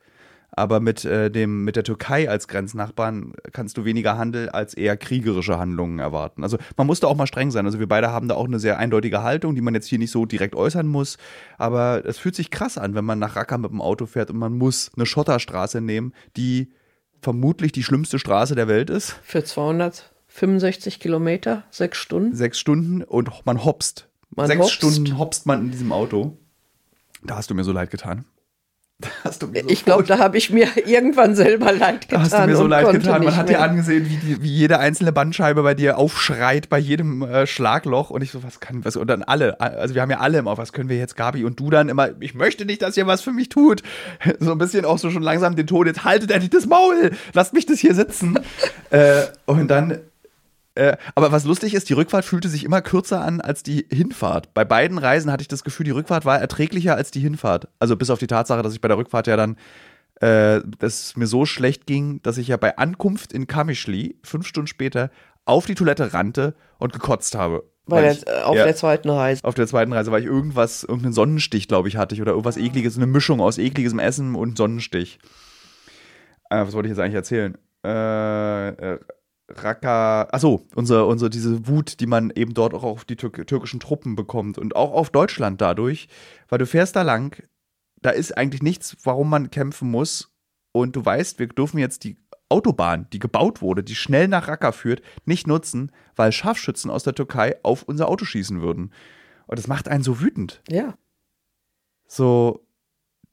[0.52, 4.96] Aber mit, äh, dem, mit der Türkei als Grenznachbarn kannst du weniger Handel als eher
[4.96, 6.44] kriegerische Handlungen erwarten.
[6.44, 7.66] Also man muss da auch mal streng sein.
[7.66, 10.12] Also wir beide haben da auch eine sehr eindeutige Haltung, die man jetzt hier nicht
[10.12, 11.18] so direkt äußern muss.
[11.58, 14.38] Aber es fühlt sich krass an, wenn man nach Raqqa mit dem Auto fährt und
[14.38, 16.72] man muss eine Schotterstraße nehmen, die
[17.20, 19.18] vermutlich die schlimmste Straße der Welt ist.
[19.24, 19.44] Für
[20.34, 22.36] 265 Kilometer, sechs Stunden.
[22.36, 24.08] Sechs Stunden und man hopst.
[24.36, 24.74] Man sechs hopst.
[24.74, 26.38] Stunden hopst man in diesem Auto.
[27.24, 28.26] Da hast du mir so leid getan.
[29.40, 32.20] So ich glaube, da habe ich mir irgendwann selber leid getan.
[32.20, 33.24] Da hast du mir so leid getan.
[33.24, 37.22] Man hat dir angesehen, wie, die, wie jede einzelne Bandscheibe bei dir aufschreit bei jedem
[37.22, 38.10] äh, Schlagloch.
[38.10, 40.58] Und ich so, was kann, was, und dann alle, also wir haben ja alle immer,
[40.58, 41.44] was können wir jetzt, Gabi?
[41.44, 43.84] Und du dann immer, ich möchte nicht, dass ihr was für mich tut.
[44.40, 47.54] So ein bisschen auch so schon langsam den Ton, jetzt haltet endlich das Maul, lasst
[47.54, 48.40] mich das hier sitzen.
[48.90, 50.00] äh, und dann
[50.76, 54.54] äh, aber was lustig ist, die Rückfahrt fühlte sich immer kürzer an als die Hinfahrt.
[54.54, 57.68] Bei beiden Reisen hatte ich das Gefühl, die Rückfahrt war erträglicher als die Hinfahrt.
[57.80, 59.58] Also bis auf die Tatsache, dass ich bei der Rückfahrt ja dann,
[60.16, 64.48] äh, dass es mir so schlecht ging, dass ich ja bei Ankunft in Kamischli fünf
[64.48, 65.12] Stunden später
[65.46, 67.70] auf die Toilette rannte und gekotzt habe.
[67.86, 69.44] Bei ich, der, auf ja, der zweiten Reise.
[69.44, 72.58] Auf der zweiten Reise, weil ich irgendwas, irgendeinen Sonnenstich, glaube ich, hatte ich oder irgendwas
[72.58, 75.20] ekliges, eine Mischung aus ekligem Essen und Sonnenstich.
[76.50, 77.58] Äh, was wollte ich jetzt eigentlich erzählen?
[77.84, 79.00] Äh, äh
[79.56, 83.80] Raqqa, achso, unsere, unsere, diese Wut, die man eben dort auch auf die Tür türkischen
[83.80, 86.08] Truppen bekommt und auch auf Deutschland dadurch,
[86.50, 87.44] weil du fährst da lang,
[88.02, 90.32] da ist eigentlich nichts, warum man kämpfen muss
[90.72, 92.18] und du weißt, wir dürfen jetzt die
[92.50, 97.16] Autobahn, die gebaut wurde, die schnell nach Raqqa führt, nicht nutzen, weil Scharfschützen aus der
[97.16, 98.92] Türkei auf unser Auto schießen würden.
[99.48, 100.62] Und das macht einen so wütend.
[100.70, 100.96] Ja.
[102.06, 102.66] So,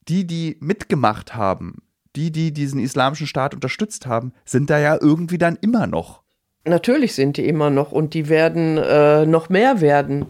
[0.08, 1.82] die, die mitgemacht haben,
[2.16, 6.22] die, die diesen islamischen Staat unterstützt haben, sind da ja irgendwie dann immer noch.
[6.64, 10.26] Natürlich sind die immer noch und die werden äh, noch mehr werden.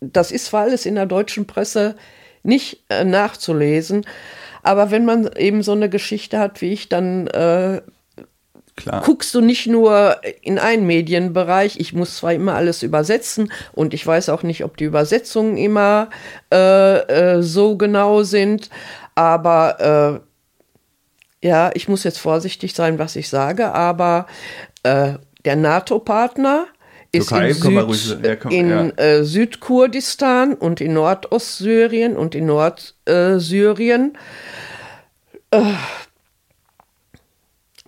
[0.00, 1.96] Das ist zwar alles in der deutschen Presse
[2.42, 4.06] nicht äh, nachzulesen,
[4.62, 7.82] aber wenn man eben so eine Geschichte hat wie ich, dann äh,
[9.02, 11.78] guckst du nicht nur in einen Medienbereich.
[11.78, 16.08] Ich muss zwar immer alles übersetzen und ich weiß auch nicht, ob die Übersetzungen immer
[16.52, 18.70] äh, äh, so genau sind,
[19.14, 20.33] aber äh,
[21.44, 24.26] ja, ich muss jetzt vorsichtig sein, was ich sage, aber
[24.82, 26.66] äh, der NATO-Partner
[27.12, 28.88] ist Türkei, in, Süd, ruhig, ja, komm, in ja.
[28.96, 34.16] äh, Südkurdistan und in Nordostsyrien und in Nordsyrien
[35.50, 35.74] äh,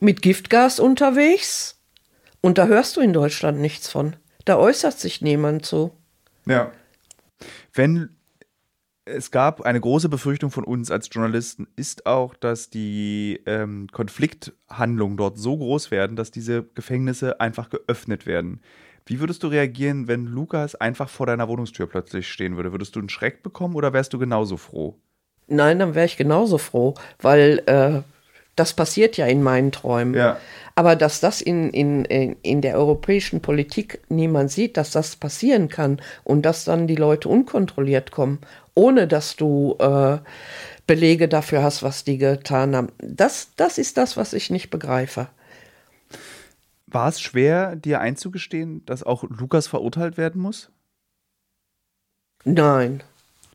[0.00, 1.78] mit Giftgas unterwegs.
[2.42, 4.16] Und da hörst du in Deutschland nichts von.
[4.44, 5.92] Da äußert sich niemand zu.
[6.44, 6.72] Ja.
[7.72, 8.15] Wenn
[9.07, 15.16] es gab eine große Befürchtung von uns als Journalisten, ist auch, dass die ähm, Konflikthandlungen
[15.16, 18.61] dort so groß werden, dass diese Gefängnisse einfach geöffnet werden.
[19.07, 22.72] Wie würdest du reagieren, wenn Lukas einfach vor deiner Wohnungstür plötzlich stehen würde?
[22.72, 24.98] Würdest du einen Schreck bekommen oder wärst du genauso froh?
[25.46, 28.02] Nein, dann wäre ich genauso froh, weil äh,
[28.57, 30.14] das passiert ja in meinen Träumen.
[30.14, 30.38] Ja.
[30.74, 36.00] Aber dass das in, in, in der europäischen Politik niemand sieht, dass das passieren kann
[36.24, 38.40] und dass dann die Leute unkontrolliert kommen
[38.77, 40.18] ohne dass du äh,
[40.87, 42.89] Belege dafür hast, was die getan haben.
[42.99, 45.29] Das, das ist das, was ich nicht begreife.
[46.87, 50.70] War es schwer, dir einzugestehen, dass auch Lukas verurteilt werden muss?
[52.45, 53.03] Nein.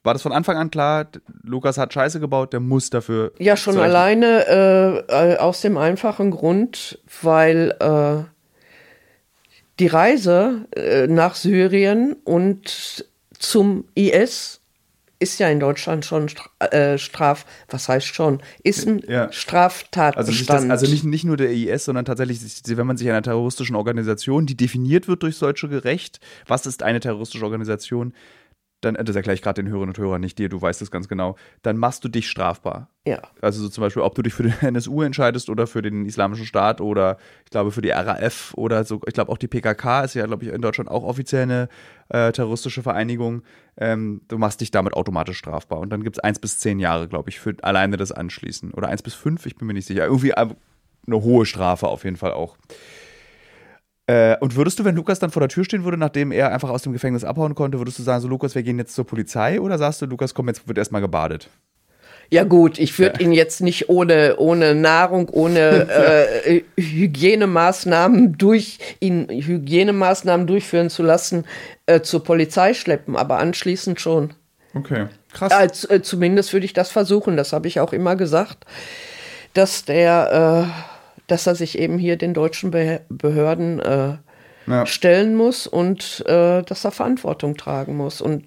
[0.04, 1.08] War das von Anfang an klar,
[1.44, 3.32] Lukas hat Scheiße gebaut, der muss dafür.
[3.38, 8.24] Ja, schon alleine äh, äh, aus dem einfachen Grund, weil äh,
[9.80, 13.06] die Reise äh, nach Syrien und
[13.38, 14.61] zum IS
[15.22, 16.28] ist ja in Deutschland schon
[16.60, 19.32] äh, Straf, was heißt schon, ist ein ja.
[19.32, 20.18] Straftatbestand.
[20.18, 23.22] Also, nicht, das, also nicht, nicht nur der IS, sondern tatsächlich, wenn man sich einer
[23.22, 28.14] terroristischen Organisation, die definiert wird durch solche Gerecht, was ist eine terroristische Organisation,
[28.82, 31.08] dann, das erkläre ich gerade den Hörerinnen und Hörern nicht dir, du weißt es ganz
[31.08, 32.90] genau, dann machst du dich strafbar.
[33.06, 33.22] Ja.
[33.42, 36.46] Also so zum Beispiel, ob du dich für den NSU entscheidest oder für den Islamischen
[36.46, 40.16] Staat oder ich glaube für die RAF oder so, ich glaube auch die PKK ist
[40.16, 41.70] ja, glaube ich, in Deutschland auch offiziell eine
[42.10, 43.44] äh, terroristische Vereinigung.
[43.78, 45.80] Ähm, du machst dich damit automatisch strafbar.
[45.80, 48.72] Und dann gibt es eins bis zehn Jahre, glaube ich, für alleine das Anschließen.
[48.72, 50.06] Oder eins bis fünf, ich bin mir nicht sicher.
[50.06, 50.56] Irgendwie eine
[51.08, 52.58] hohe Strafe auf jeden Fall auch.
[54.12, 56.70] Äh, und würdest du, wenn Lukas dann vor der Tür stehen würde, nachdem er einfach
[56.70, 59.62] aus dem Gefängnis abhauen konnte, würdest du sagen, so Lukas, wir gehen jetzt zur Polizei
[59.62, 61.47] oder sagst du, Lukas, komm, jetzt wird erstmal gebadet?
[62.30, 63.26] Ja gut, ich würde ja.
[63.26, 65.88] ihn jetzt nicht ohne, ohne Nahrung, ohne
[66.45, 71.45] äh, Hygienemaßnahmen durch ihn Hygienemaßnahmen durchführen zu lassen,
[71.86, 74.34] äh, zur Polizei schleppen, aber anschließend schon.
[74.74, 75.53] Okay, krass.
[75.53, 78.66] Als, äh, zumindest würde ich das versuchen, das habe ich auch immer gesagt,
[79.53, 80.91] dass der äh,
[81.28, 84.18] dass er sich eben hier den deutschen Behörden äh,
[84.68, 84.86] ja.
[84.86, 88.22] stellen muss und äh, dass er Verantwortung tragen muss.
[88.22, 88.46] Und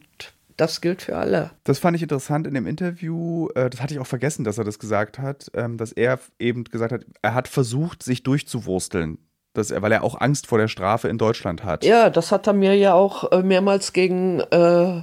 [0.56, 1.50] das gilt für alle.
[1.64, 3.48] Das fand ich interessant in dem Interview.
[3.54, 6.64] Äh, das hatte ich auch vergessen, dass er das gesagt hat, ähm, dass er eben
[6.64, 9.18] gesagt hat, er hat versucht, sich durchzuwursteln.
[9.52, 11.84] Dass er, weil er auch Angst vor der Strafe in Deutschland hat.
[11.84, 15.02] Ja, das hat er mir ja auch äh, mehrmals gegen äh,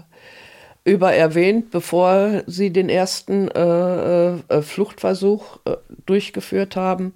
[0.84, 7.14] über erwähnt, bevor sie den ersten äh, äh, Fluchtversuch äh, durchgeführt haben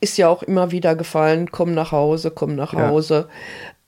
[0.00, 3.28] ist ja auch immer wieder gefallen, komm nach Hause, komm nach Hause.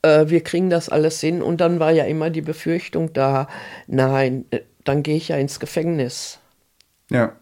[0.04, 0.22] Ja.
[0.22, 1.42] Äh, wir kriegen das alles hin.
[1.42, 3.48] Und dann war ja immer die Befürchtung da,
[3.86, 6.38] nein, äh, dann gehe ich ja ins Gefängnis.
[7.10, 7.32] Ja.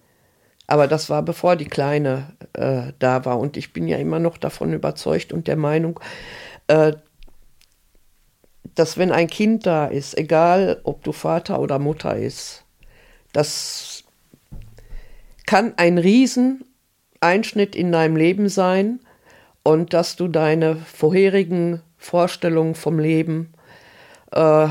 [0.67, 3.41] Aber das war bevor die Kleine äh, da war.
[3.41, 5.99] Und ich bin ja immer noch davon überzeugt und der Meinung,
[6.69, 6.93] äh,
[8.77, 12.65] dass wenn ein Kind da ist, egal ob du Vater oder Mutter ist,
[13.33, 14.05] das
[15.45, 16.65] kann ein Riesen
[17.21, 19.01] Einschnitt in deinem Leben sein
[19.63, 23.53] und dass du deine vorherigen Vorstellungen vom Leben
[24.33, 24.69] äh,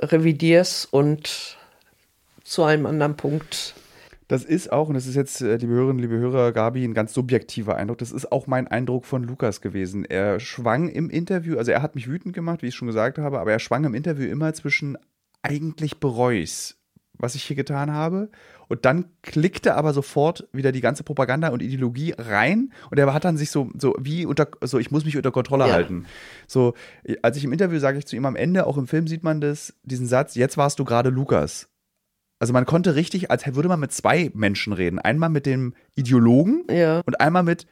[0.00, 1.56] revidierst und
[2.44, 3.74] zu einem anderen Punkt.
[4.28, 7.12] Das ist auch, und das ist jetzt, äh, liebe Hörerinnen, liebe Hörer, Gabi, ein ganz
[7.12, 7.98] subjektiver Eindruck.
[7.98, 10.04] Das ist auch mein Eindruck von Lukas gewesen.
[10.04, 13.40] Er schwang im Interview, also er hat mich wütend gemacht, wie ich schon gesagt habe,
[13.40, 14.96] aber er schwang im Interview immer zwischen
[15.42, 16.76] eigentlich bereue ich's,
[17.14, 18.30] was ich hier getan habe,
[18.70, 23.24] und dann klickte aber sofort wieder die ganze Propaganda und Ideologie rein und er hat
[23.24, 25.72] dann sich so, so wie unter, so ich muss mich unter Kontrolle ja.
[25.72, 26.06] halten.
[26.46, 26.74] So,
[27.20, 29.40] als ich im Interview sage ich zu ihm am Ende, auch im Film sieht man
[29.40, 31.68] das, diesen Satz, jetzt warst du gerade Lukas.
[32.38, 35.00] Also man konnte richtig, als würde man mit zwei Menschen reden.
[35.00, 37.02] Einmal mit dem Ideologen ja.
[37.04, 37.66] und einmal mit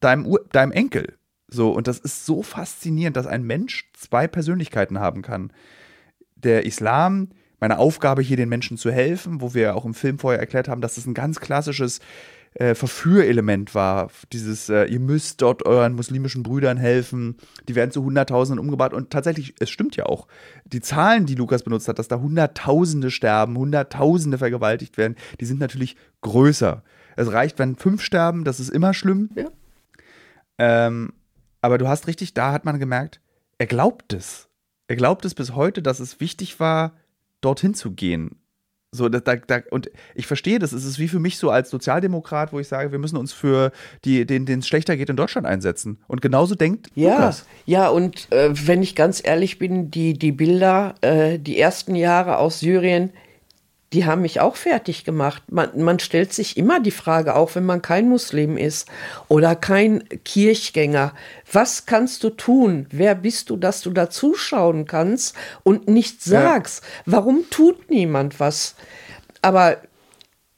[0.00, 1.16] deinem, Ur deinem Enkel.
[1.48, 5.50] So, und das ist so faszinierend, dass ein Mensch zwei Persönlichkeiten haben kann.
[6.36, 7.30] Der Islam,
[7.60, 10.80] meine Aufgabe, hier den Menschen zu helfen, wo wir auch im Film vorher erklärt haben,
[10.80, 12.00] dass das ein ganz klassisches
[12.54, 14.10] äh, Verführelement war.
[14.32, 17.36] Dieses, äh, ihr müsst dort euren muslimischen Brüdern helfen,
[17.68, 18.92] die werden zu Hunderttausenden umgebracht.
[18.92, 20.26] Und tatsächlich, es stimmt ja auch.
[20.64, 25.60] Die Zahlen, die Lukas benutzt hat, dass da Hunderttausende sterben, Hunderttausende vergewaltigt werden, die sind
[25.60, 26.82] natürlich größer.
[27.16, 29.30] Es reicht, wenn fünf sterben, das ist immer schlimm.
[29.36, 29.46] Ja.
[30.58, 31.12] Ähm,
[31.60, 33.20] aber du hast richtig, da hat man gemerkt,
[33.58, 34.48] er glaubt es.
[34.88, 36.94] Er glaubt es bis heute, dass es wichtig war,
[37.40, 38.36] dorthin zu gehen.
[38.92, 40.72] So, da, da, und ich verstehe das.
[40.72, 43.70] Es ist wie für mich so als Sozialdemokrat, wo ich sage, wir müssen uns für
[44.04, 45.98] die, den, den es schlechter geht in Deutschland einsetzen.
[46.08, 47.46] Und genauso denkt ja, Lukas.
[47.66, 52.38] Ja, und äh, wenn ich ganz ehrlich bin, die, die Bilder, äh, die ersten Jahre
[52.38, 53.12] aus Syrien,
[53.92, 55.42] die haben mich auch fertig gemacht.
[55.50, 58.88] Man, man stellt sich immer die Frage, auch wenn man kein Muslim ist
[59.28, 61.12] oder kein Kirchgänger,
[61.52, 62.86] was kannst du tun?
[62.90, 65.34] Wer bist du, dass du da zuschauen kannst
[65.64, 66.84] und nichts sagst?
[66.84, 66.88] Ja.
[67.06, 68.76] Warum tut niemand was?
[69.42, 69.78] Aber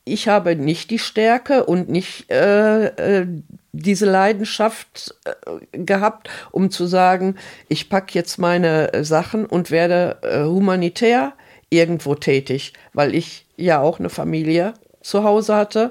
[0.05, 3.27] ich habe nicht die Stärke und nicht äh, äh,
[3.73, 7.37] diese Leidenschaft äh, gehabt, um zu sagen,
[7.69, 11.33] ich packe jetzt meine Sachen und werde äh, humanitär
[11.73, 15.91] irgendwo tätig, weil ich ja auch eine Familie zu Hause hatte,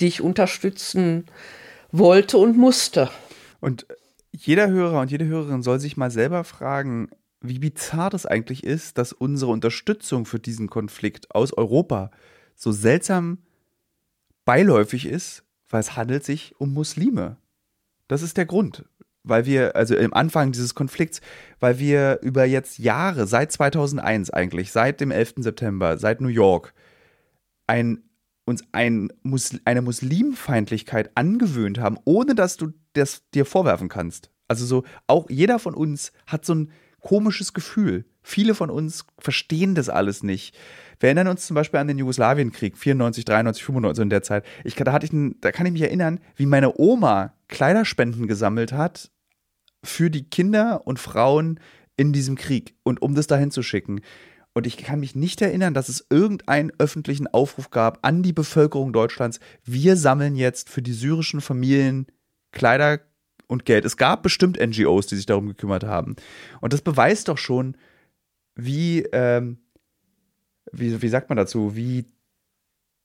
[0.00, 1.26] die ich unterstützen
[1.92, 3.10] wollte und musste.
[3.60, 3.86] Und
[4.32, 7.08] jeder Hörer und jede Hörerin soll sich mal selber fragen,
[7.40, 12.10] wie bizarr das eigentlich ist, dass unsere Unterstützung für diesen Konflikt aus Europa
[12.54, 13.38] so seltsam
[14.44, 17.36] beiläufig ist, weil es handelt sich um Muslime.
[18.08, 18.84] Das ist der Grund
[19.22, 21.20] weil wir, also im Anfang dieses Konflikts,
[21.58, 25.34] weil wir über jetzt Jahre, seit 2001 eigentlich, seit dem 11.
[25.38, 26.72] September, seit New York,
[27.66, 28.02] ein,
[28.44, 29.12] uns ein
[29.64, 34.30] eine Muslimfeindlichkeit angewöhnt haben, ohne dass du das dir vorwerfen kannst.
[34.48, 38.04] Also so, auch jeder von uns hat so ein komisches Gefühl.
[38.22, 40.56] Viele von uns verstehen das alles nicht.
[41.00, 44.44] Wir erinnern uns zum Beispiel an den Jugoslawienkrieg, 94, 93, 95 in der Zeit.
[44.64, 49.10] Ich, da, hatte ich, da kann ich mich erinnern, wie meine Oma Kleiderspenden gesammelt hat
[49.82, 51.58] für die Kinder und Frauen
[51.96, 54.02] in diesem Krieg und um das dahin zu schicken.
[54.52, 58.92] Und ich kann mich nicht erinnern, dass es irgendeinen öffentlichen Aufruf gab an die Bevölkerung
[58.92, 59.40] Deutschlands.
[59.64, 62.08] Wir sammeln jetzt für die syrischen Familien
[62.52, 63.00] Kleider
[63.46, 63.84] und Geld.
[63.84, 66.16] Es gab bestimmt NGOs, die sich darum gekümmert haben.
[66.60, 67.76] Und das beweist doch schon,
[68.54, 69.58] wie, ähm,
[70.72, 72.06] wie, wie sagt man dazu, wie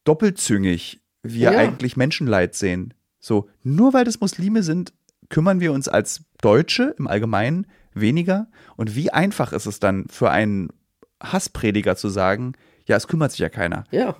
[0.03, 1.57] doppelzüngig wir ja.
[1.57, 2.93] eigentlich Menschenleid sehen.
[3.20, 4.93] So, nur weil das Muslime sind,
[5.30, 8.47] kümmern wir uns als Deutsche im Allgemeinen weniger.
[8.76, 10.70] Und wie einfach ist es dann für einen
[11.22, 12.53] Hassprediger zu sagen,
[12.86, 13.86] ja, es kümmert sich ja keiner.
[13.89, 14.16] Ja.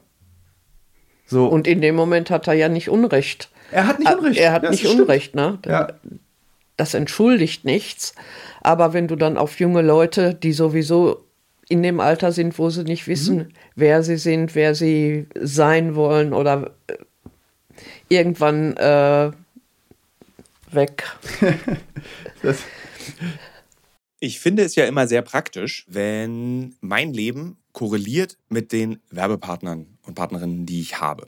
[1.28, 1.48] So.
[1.48, 3.52] Und in dem Moment hat er ja nicht Unrecht.
[3.72, 4.40] Er hat nicht Unrecht.
[4.40, 5.60] Er hat ja, nicht Unrecht, ne?
[5.66, 5.94] Ja.
[6.78, 8.16] Das entschuldigt nichts.
[8.62, 11.26] Aber wenn du dann auf junge Leute, die sowieso
[11.68, 13.48] in dem Alter sind, wo sie nicht wissen, mhm.
[13.76, 16.96] wer sie sind, wer sie sein wollen oder äh,
[18.10, 19.32] irgendwann äh,
[20.72, 21.04] weg.
[24.20, 30.16] ich finde es ja immer sehr praktisch, wenn mein Leben korreliert mit den Werbepartnern und
[30.16, 31.28] Partnerinnen, die ich habe.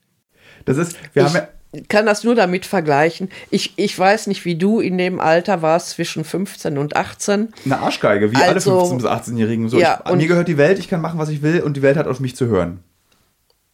[0.65, 1.47] Das ist, wir ich, haben ja
[1.87, 3.29] kann das nur damit vergleichen.
[3.49, 7.53] Ich, ich weiß nicht, wie du in dem Alter warst, zwischen 15 und 18.
[7.63, 9.69] Eine Arschgeige, wie also, alle 15- bis 18-Jährigen.
[9.69, 11.81] So, ja, ich, mir gehört die Welt, ich kann machen, was ich will und die
[11.81, 12.83] Welt hat auf mich zu hören.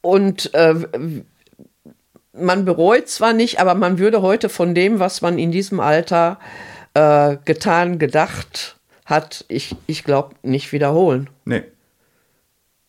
[0.01, 0.75] Und äh,
[2.33, 6.39] man bereut zwar nicht, aber man würde heute von dem, was man in diesem Alter
[6.93, 11.29] äh, getan, gedacht hat, ich, ich glaube, nicht wiederholen.
[11.45, 11.63] Nee.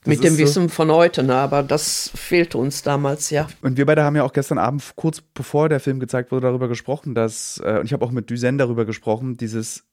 [0.05, 1.34] Mit dem Wissen von heute, ne?
[1.34, 3.49] aber das fehlte uns damals, ja.
[3.62, 6.68] Und wir beide haben ja auch gestern Abend, kurz bevor der Film gezeigt wurde, darüber
[6.68, 9.84] gesprochen, dass, äh, und ich habe auch mit Duzen darüber gesprochen, dieses,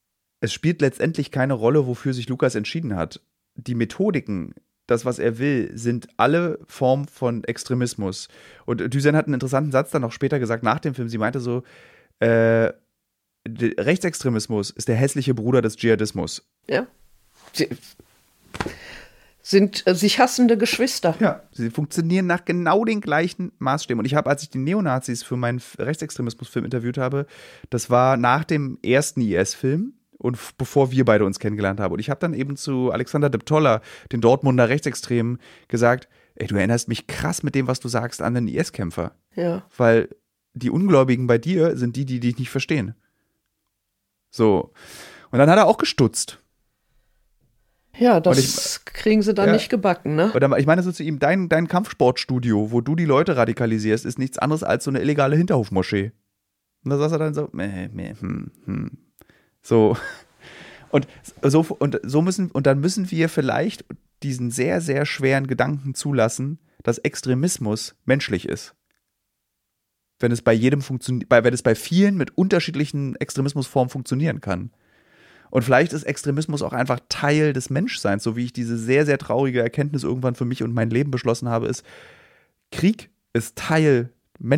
[0.41, 3.19] es spielt letztendlich keine Rolle, wofür sich Lukas entschieden hat.
[3.55, 4.53] Die Methodiken,
[4.85, 8.27] das, was er will, sind alle Formen von Extremismus.
[8.65, 11.09] Und Duzen hat einen interessanten Satz dann auch später gesagt, nach dem Film.
[11.09, 11.63] Sie meinte so,
[12.19, 12.71] äh,
[13.47, 16.47] Rechtsextremismus ist der hässliche Bruder des Dschihadismus.
[16.67, 16.87] Ja.
[19.47, 21.15] Sind äh, sich hassende Geschwister.
[21.19, 23.99] Ja, sie funktionieren nach genau den gleichen Maßstäben.
[23.99, 27.27] Und ich habe, als ich die Neonazis für meinen Rechtsextremismusfilm interviewt habe,
[27.69, 31.93] das war nach dem ersten IS-Film und bevor wir beide uns kennengelernt haben.
[31.93, 33.81] Und ich habe dann eben zu Alexander Deptolla,
[34.11, 35.37] den Dortmunder Rechtsextremen,
[35.67, 39.11] gesagt, ey, du erinnerst mich krass mit dem, was du sagst, an den IS-Kämpfer.
[39.35, 39.63] Ja.
[39.77, 40.09] Weil
[40.55, 42.95] die Ungläubigen bei dir sind die, die dich nicht verstehen.
[44.31, 44.73] So.
[45.29, 46.39] Und dann hat er auch gestutzt.
[47.97, 49.53] Ja, das ich- kriegen sie dann Ja.
[49.53, 50.31] nicht gebacken, ne?
[50.33, 54.19] Oder ich meine so zu ihm, dein, dein Kampfsportstudio, wo du die Leute radikalisierst, ist
[54.19, 56.11] nichts anderes als so eine illegale Hinterhofmoschee.
[56.83, 58.91] Und da saß er dann so, meh, meh, hm, hm.
[59.61, 59.97] so.
[60.91, 61.07] Und
[61.41, 63.83] so, und so müssen, und dann müssen wir vielleicht
[64.23, 68.75] diesen sehr, sehr schweren Gedanken zulassen, dass Extremismus menschlich ist.
[70.19, 74.71] Wenn es bei jedem funktioniert, wenn es bei vielen mit unterschiedlichen Extremismusformen funktionieren kann.
[75.49, 79.17] Und vielleicht ist Extremismus auch einfach Teil des Menschseins, so wie ich diese sehr, sehr
[79.17, 81.83] traurige Erkenntnis irgendwann für mich und mein Leben beschlossen habe, ist,
[82.71, 84.11] Krieg ist Teil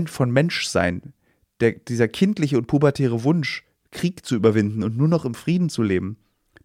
[0.05, 1.13] von Menschsein.
[1.59, 5.81] Der, dieser kindliche und pubertäre Wunsch, Krieg zu überwinden und nur noch im Frieden zu
[5.81, 6.17] leben,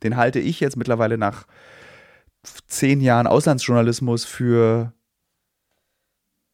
[0.03, 1.47] den halte ich jetzt mittlerweile nach
[2.67, 4.93] zehn Jahren Auslandsjournalismus für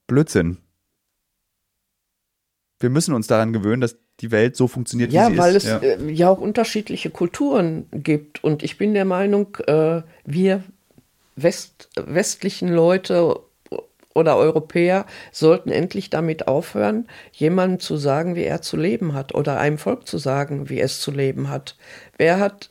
[0.07, 0.59] Blödsinn.
[2.81, 5.65] Wir müssen uns daran gewöhnen, dass die Welt so funktioniert, Ja, wie sie weil ist.
[5.67, 8.43] es äh, ja auch unterschiedliche Kulturen gibt.
[8.43, 10.65] Und ich bin der Meinung, äh, wir
[11.37, 13.41] West, westlichen Leute
[14.15, 19.61] oder Europäer sollten endlich damit aufhören, jemandem zu sagen, wie er zu leben hat oder
[19.61, 21.77] einem Volk zu sagen, wie es zu leben hat.
[22.17, 22.71] Wer hat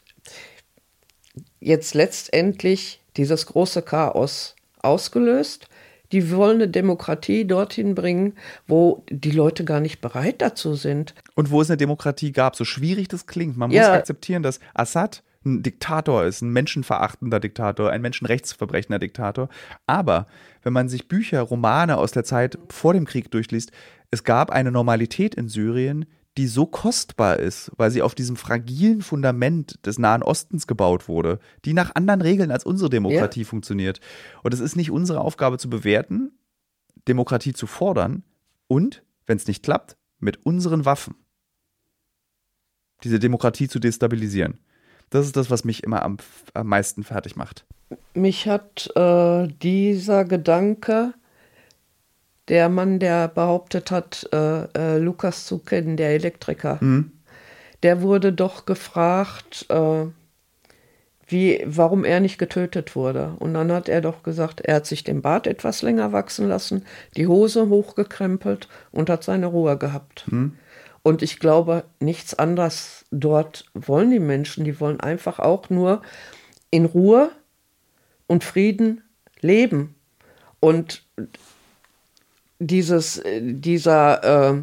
[1.62, 5.70] jetzt letztendlich dieses große Chaos ausgelöst?
[6.12, 8.34] Die wollen eine Demokratie dorthin bringen,
[8.68, 11.14] wo die Leute gar nicht bereit dazu sind.
[11.36, 13.94] Und wo es eine Demokratie gab, so schwierig das klingt, man muss Ja.
[13.94, 19.50] akzeptieren, dass Assad ein Diktator ist, ein menschenverachtender Diktator, ein menschenrechtsverbrechender Diktator.
[19.86, 20.28] Aber
[20.64, 23.72] wenn man sich Bücher, Romane aus der Zeit vor dem Krieg durchliest,
[24.12, 26.06] es gab eine Normalität in Syrien,
[26.38, 31.40] die so kostbar ist, weil sie auf diesem fragilen Fundament des Nahen Ostens gebaut wurde,
[31.66, 34.00] die nach anderen Regeln als unsere Demokratie funktioniert.
[34.44, 36.32] Und es ist nicht unsere Aufgabe zu bewerten,
[37.08, 38.24] Demokratie zu fordern
[38.68, 41.16] und, wenn es nicht klappt, mit unseren Waffen
[43.04, 44.60] diese Demokratie zu destabilisieren.
[45.10, 46.18] Das ist das, was mich immer am,
[46.54, 47.66] am meisten fertig macht.
[48.14, 51.14] Mich hat äh, dieser Gedanke,
[52.48, 56.80] der Mann, der behauptet hat, äh, äh, Lukas zu kennen, der Elektriker,
[57.84, 60.06] der wurde doch gefragt, äh,
[61.28, 63.36] wie, warum er nicht getötet wurde.
[63.40, 66.86] Und dann hat er doch gesagt, er hat sich den Bart etwas länger wachsen lassen,
[67.18, 70.26] die Hose hochgekrempelt und hat seine Ruhe gehabt.
[71.04, 74.64] Und ich glaube, nichts anderes dort wollen die Menschen.
[74.64, 76.02] Die wollen einfach auch nur
[76.70, 77.30] in Ruhe
[78.28, 79.04] und Frieden
[79.40, 79.96] leben.
[80.60, 81.04] Und
[82.60, 84.62] dieses, äh, dieser äh,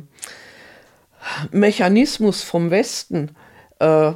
[1.51, 3.31] Mechanismus vom Westen,
[3.79, 4.13] äh,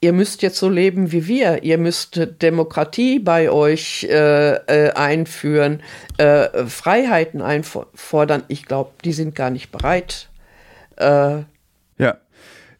[0.00, 5.82] ihr müsst jetzt so leben wie wir, ihr müsst Demokratie bei euch äh, äh, einführen,
[6.18, 8.44] äh, Freiheiten einfordern.
[8.48, 10.28] Ich glaube, die sind gar nicht bereit.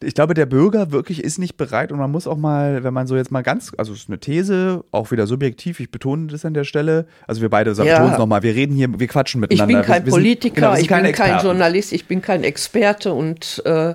[0.03, 3.07] Ich glaube, der Bürger wirklich ist nicht bereit und man muss auch mal, wenn man
[3.07, 6.44] so jetzt mal ganz, also es ist eine These, auch wieder subjektiv, ich betone das
[6.44, 7.07] an der Stelle.
[7.26, 7.94] Also wir beide sagen, Ja.
[7.97, 9.78] betonen es nochmal, wir reden hier, wir quatschen ich miteinander.
[9.78, 11.47] bin kein wir, wir sind- Politiker, genau, wir sind ich bin keine kein Experten.
[11.47, 13.94] Journalist, ich bin kein Experte und äh,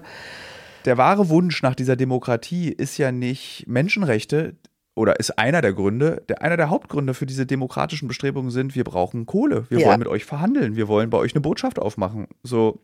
[0.85, 4.55] Der wahre Wunsch nach dieser Demokratie ist ja nicht Menschenrechte
[4.95, 8.83] oder ist einer der Gründe, der, einer der Hauptgründe für diese demokratischen Bestrebungen sind, wir
[8.83, 9.87] brauchen Kohle, wir Ja.
[9.87, 12.27] wollen mit euch verhandeln, wir wollen bei euch eine Botschaft aufmachen.
[12.43, 12.79] So,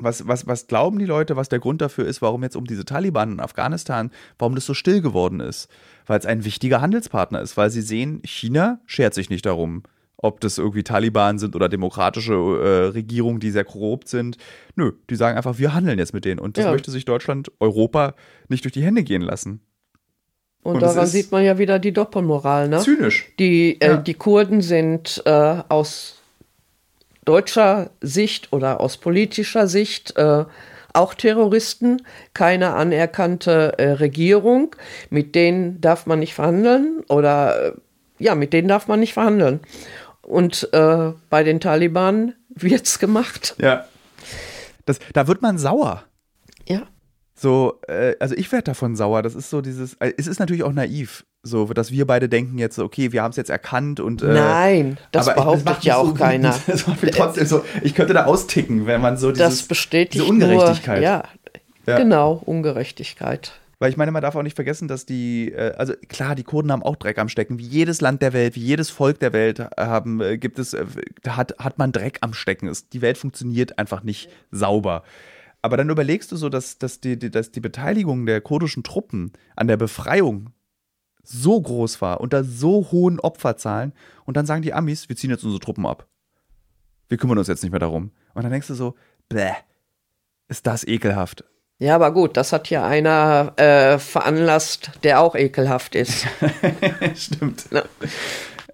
[0.00, 2.84] was, was, was glauben die Leute, was der Grund dafür ist, warum jetzt um diese
[2.84, 5.68] Taliban in Afghanistan, warum das so still geworden ist?
[6.06, 9.82] Weil es ein wichtiger Handelspartner ist, weil sie sehen, China schert sich nicht darum,
[10.16, 14.36] ob das irgendwie Taliban sind oder demokratische äh, Regierungen, die sehr korrupt sind.
[14.74, 16.40] Nö, die sagen einfach, wir handeln jetzt mit denen.
[16.40, 16.72] Und das Ja.
[16.72, 18.14] möchte sich Deutschland, Europa
[18.48, 19.60] nicht durch die Hände gehen lassen.
[20.64, 22.68] und, Und daran sieht man ja wieder die Doppelmoral.
[22.68, 22.78] Ne?
[22.80, 23.32] Zynisch.
[23.38, 23.94] Die, Ja.
[23.94, 25.30] äh, die Kurden sind äh,
[25.68, 26.17] aus
[27.28, 30.44] deutscher Sicht oder aus politischer Sicht äh,
[30.94, 32.02] auch Terroristen,
[32.32, 34.74] keine anerkannte äh, Regierung,
[35.10, 37.72] mit denen darf man nicht verhandeln oder äh,
[38.18, 39.60] ja, mit denen darf man nicht verhandeln.
[40.22, 43.54] Und äh, bei den Taliban wird's gemacht.
[43.58, 43.84] Ja.
[44.86, 46.04] Das, da wird man sauer.
[47.40, 49.22] So, äh, also ich werde davon sauer.
[49.22, 52.58] Das ist so dieses, äh, es ist natürlich auch naiv, so, dass wir beide denken
[52.58, 54.22] jetzt, okay, wir haben es jetzt erkannt und.
[54.22, 56.58] Äh, Nein, das behauptet macht ja auch so keiner.
[57.12, 60.96] trotzdem so, ich könnte da austicken, wenn man so dieses, Das bestätigt diese Ungerechtigkeit.
[60.96, 61.22] Nur, ja,
[61.86, 61.98] Ja.
[61.98, 63.52] genau, Ungerechtigkeit.
[63.78, 66.72] Weil ich meine, man darf auch nicht vergessen, dass die, äh, also klar, die Kurden
[66.72, 67.60] haben auch Dreck am Stecken.
[67.60, 70.76] Wie jedes Land der Welt, wie jedes Volk der Welt äh, haben, äh, gibt es,
[71.28, 72.68] hat, hat man Dreck am Stecken.
[72.92, 75.04] Die Welt funktioniert einfach nicht sauber.
[75.68, 79.68] Aber dann überlegst du so, dass, dass, die, dass die Beteiligung der kurdischen Truppen an
[79.68, 80.54] der Befreiung
[81.22, 83.92] so groß war, unter so hohen Opferzahlen.
[84.24, 86.06] Und dann sagen die Amis, wir ziehen jetzt unsere Truppen ab.
[87.10, 88.12] Wir kümmern uns jetzt nicht mehr darum.
[88.32, 88.94] Und dann denkst du so,
[89.28, 89.52] bäh,
[90.48, 91.44] ist das ekelhaft.
[91.78, 96.26] Ja, aber gut, das hat ja einer äh, veranlasst, der auch ekelhaft ist.
[97.14, 97.66] Stimmt.
[97.70, 97.82] Ja.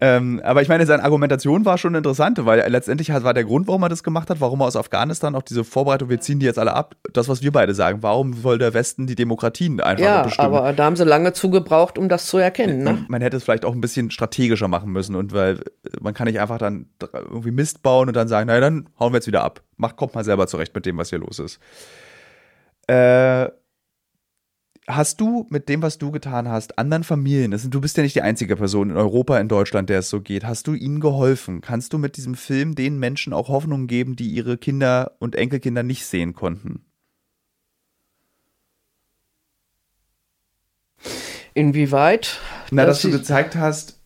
[0.06, 3.84] Ähm, aber ich meine, seine Argumentation war schon interessant, weil letztendlich war der Grund, warum
[3.84, 6.58] er das gemacht hat, warum er aus Afghanistan auch diese Vorbereitung, wir ziehen die jetzt
[6.58, 8.02] alle ab, das, was wir beide sagen.
[8.02, 10.52] Warum soll der Westen die Demokratien einfach ja, bestimmen?
[10.52, 12.84] Ja, aber da haben sie lange zugebraucht, um das zu erkennen.
[12.84, 13.06] Ne?
[13.08, 15.60] Man hätte es vielleicht auch ein bisschen strategischer machen müssen und weil
[16.02, 16.84] man kann nicht einfach dann
[17.14, 19.62] irgendwie Mist bauen und dann sagen, naja, dann hauen wir jetzt wieder ab.
[19.78, 21.58] Macht, kommt mal selber zurecht mit dem, was hier los ist.
[22.88, 23.48] Äh,
[24.86, 28.22] hast du mit dem, was du getan hast, anderen Familien, du bist ja nicht die
[28.22, 31.60] einzige Person in Europa, in Deutschland, der es so geht, hast du ihnen geholfen?
[31.60, 35.82] Kannst du mit diesem Film den Menschen auch Hoffnung geben, die ihre Kinder und Enkelkinder
[35.82, 36.84] nicht sehen konnten?
[41.54, 42.40] Inwieweit?
[42.70, 44.00] Na, dass, dass du gezeigt hast,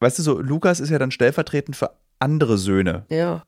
[0.00, 3.06] weißt du so, Lukas ist ja dann stellvertretend für andere Söhne.
[3.08, 3.44] Ja.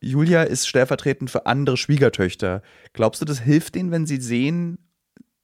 [0.00, 2.62] Julia ist stellvertretend für andere Schwiegertöchter.
[2.92, 4.78] Glaubst du, das hilft denen, wenn sie sehen,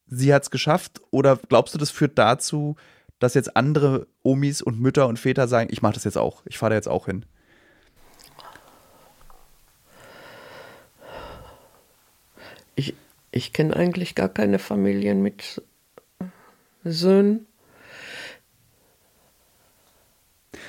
[0.08, 1.00] sie hat es geschafft?
[1.10, 2.76] Oder glaubst du, das führt dazu,
[3.18, 6.58] dass jetzt andere Omis und Mütter und Väter sagen, ich mache das jetzt auch, ich
[6.58, 7.24] fahre da jetzt auch hin?
[12.74, 12.94] Ich,
[13.32, 15.62] ich kenne eigentlich gar keine Familien mit
[16.84, 17.46] Söhnen.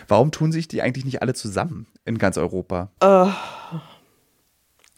[0.08, 2.90] Warum tun sich die eigentlich nicht alle zusammen in ganz Europa?
[3.00, 3.28] Äh,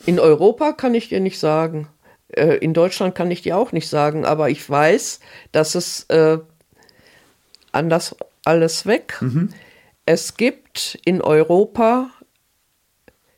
[0.05, 1.89] in Europa kann ich dir nicht sagen.
[2.35, 5.19] Äh, in Deutschland kann ich dir auch nicht sagen, aber ich weiß,
[5.51, 6.39] dass es äh,
[7.71, 8.15] anders
[8.45, 9.17] alles weg.
[9.21, 9.49] Mhm.
[10.05, 12.09] Es gibt in Europa,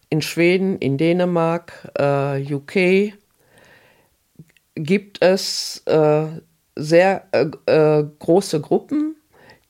[0.10, 3.14] in Schweden, in Dänemark, äh, UK,
[4.76, 6.28] gibt es äh,
[6.76, 9.16] sehr äh, äh, große Gruppen,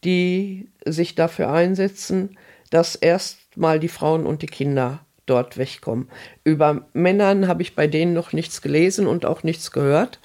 [0.03, 2.38] die sich dafür einsetzen,
[2.69, 6.09] dass erstmal die Frauen und die Kinder dort wegkommen.
[6.43, 10.19] Über Männern habe ich bei denen noch nichts gelesen und auch nichts gehört.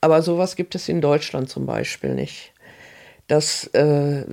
[0.00, 2.52] Aber sowas gibt es in Deutschland zum Beispiel nicht.
[3.26, 4.24] Dass äh,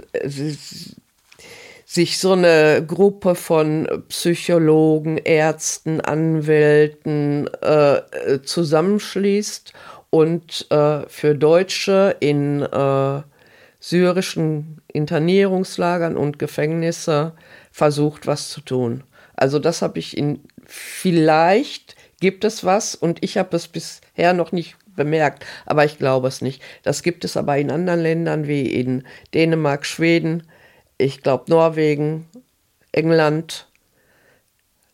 [1.86, 9.74] sich so eine Gruppe von Psychologen, Ärzten, Anwälten äh, zusammenschließt
[10.10, 13.22] und äh, für Deutsche in äh,
[13.80, 17.34] syrischen Internierungslagern und Gefängnisse
[17.72, 19.04] versucht, was zu tun.
[19.38, 24.52] Also das habe ich in, vielleicht gibt es was und ich habe es bisher noch
[24.52, 26.62] nicht bemerkt, aber ich glaube es nicht.
[26.84, 30.44] Das gibt es aber in anderen Ländern wie in Dänemark, Schweden,
[30.98, 32.26] ich glaube Norwegen,
[32.92, 33.68] England,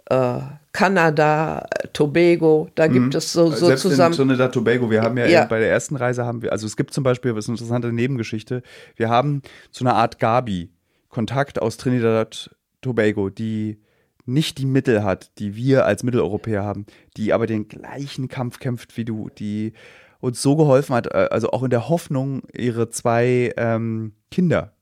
[0.10, 0.40] äh,
[0.74, 3.18] Kanada, Tobago, da gibt mhm.
[3.18, 4.14] es so, so Selbst zusammen.
[4.14, 6.76] In Trinidad Tobago, wir haben ja, ja, bei der ersten Reise haben wir, also es
[6.76, 8.64] gibt zum Beispiel, das ist eine interessante Nebengeschichte,
[8.96, 10.72] wir haben zu einer Art Gabi
[11.10, 12.50] Kontakt aus Trinidad
[12.82, 13.78] Tobago, die
[14.26, 16.86] nicht die Mittel hat, die wir als Mitteleuropäer haben,
[17.18, 19.74] die aber den gleichen Kampf kämpft wie du, die
[20.20, 24.74] uns so geholfen hat, äh, also auch in der Hoffnung, ihre zwei ähm, Kinder,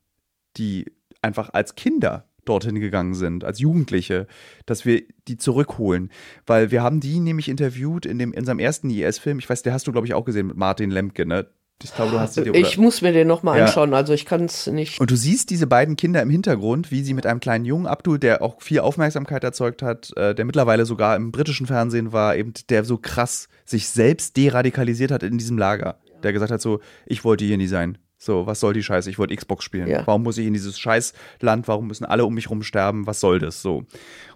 [0.56, 4.26] die einfach als Kinder dorthin gegangen sind, als Jugendliche,
[4.66, 6.10] dass wir die zurückholen.
[6.46, 9.72] Weil wir haben die nämlich interviewt in, dem, in unserem ersten IS-Film, ich weiß, der
[9.72, 11.48] hast du, glaube ich, auch gesehen mit Martin Lemke, ne?
[11.84, 13.64] Ich glaube, du hast sie dir, Ich muss mir den nochmal ja.
[13.64, 15.00] anschauen, also ich kann es nicht.
[15.00, 18.18] Und du siehst diese beiden Kinder im Hintergrund, wie sie mit einem kleinen Jungen, Abdul,
[18.18, 22.52] der auch viel Aufmerksamkeit erzeugt hat, äh, der mittlerweile sogar im britischen Fernsehen war, eben
[22.68, 25.98] der so krass sich selbst deradikalisiert hat in diesem Lager.
[26.22, 27.98] Der gesagt hat so, ich wollte hier nie sein.
[28.22, 29.10] So, was soll die Scheiße?
[29.10, 29.88] Ich wollte Xbox spielen.
[29.88, 30.06] Ja.
[30.06, 31.66] Warum muss ich in dieses Scheißland?
[31.66, 33.04] Warum müssen alle um mich rum sterben?
[33.04, 33.62] Was soll das?
[33.62, 33.82] So.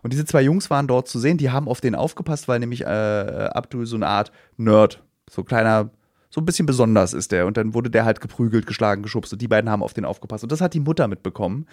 [0.02, 2.80] Und diese zwei Jungs waren dort zu sehen, die haben auf den aufgepasst, weil nämlich
[2.80, 5.90] äh, Abdul so eine Art Nerd, so kleiner
[6.30, 7.46] so ein bisschen besonders ist der.
[7.46, 10.44] Und dann wurde der halt geprügelt, geschlagen, geschubst und die beiden haben auf den aufgepasst.
[10.44, 11.66] Und das hat die Mutter mitbekommen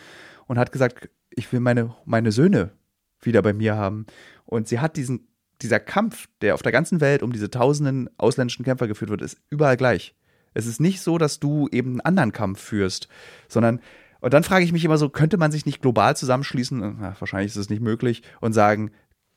[0.47, 2.71] und hat gesagt, ich will meine, meine Söhne
[3.21, 4.05] wieder bei mir haben.
[4.45, 5.27] Und sie hat diesen,
[5.61, 9.37] dieser Kampf, der auf der ganzen Welt um diese tausenden ausländischen Kämpfer geführt wird, ist
[9.49, 10.15] überall gleich.
[10.53, 13.07] Es ist nicht so, dass du eben einen anderen Kampf führst,
[13.47, 13.79] sondern
[14.23, 16.97] und dann frage ich mich immer so, könnte man sich nicht global zusammenschließen?
[16.97, 18.91] Na, wahrscheinlich ist es nicht möglich und sagen,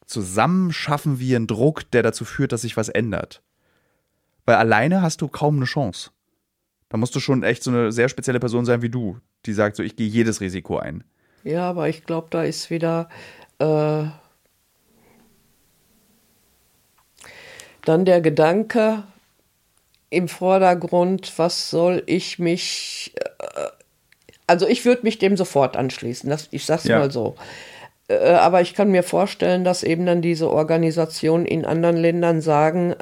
[0.07, 3.43] zusammen schaffen wir einen Druck, der dazu führt, dass sich was ändert.
[4.47, 6.11] Weil alleine hast du kaum eine Chance.
[6.89, 9.77] Da musst du schon echt so eine sehr spezielle Person sein wie du, die sagt
[9.77, 11.05] so, ich gehe jedes Risiko ein.
[11.43, 13.09] Ja, aber ich glaube, da ist wieder
[13.59, 14.05] äh,
[17.85, 19.03] dann der Gedanke
[20.11, 23.69] im Vordergrund, was soll ich mich, äh,
[24.47, 26.99] also ich würde mich dem sofort anschließen, das, ich sag's ja.
[26.99, 27.35] mal so.
[28.09, 32.95] Äh, aber ich kann mir vorstellen, dass eben dann diese Organisationen in anderen Ländern sagen,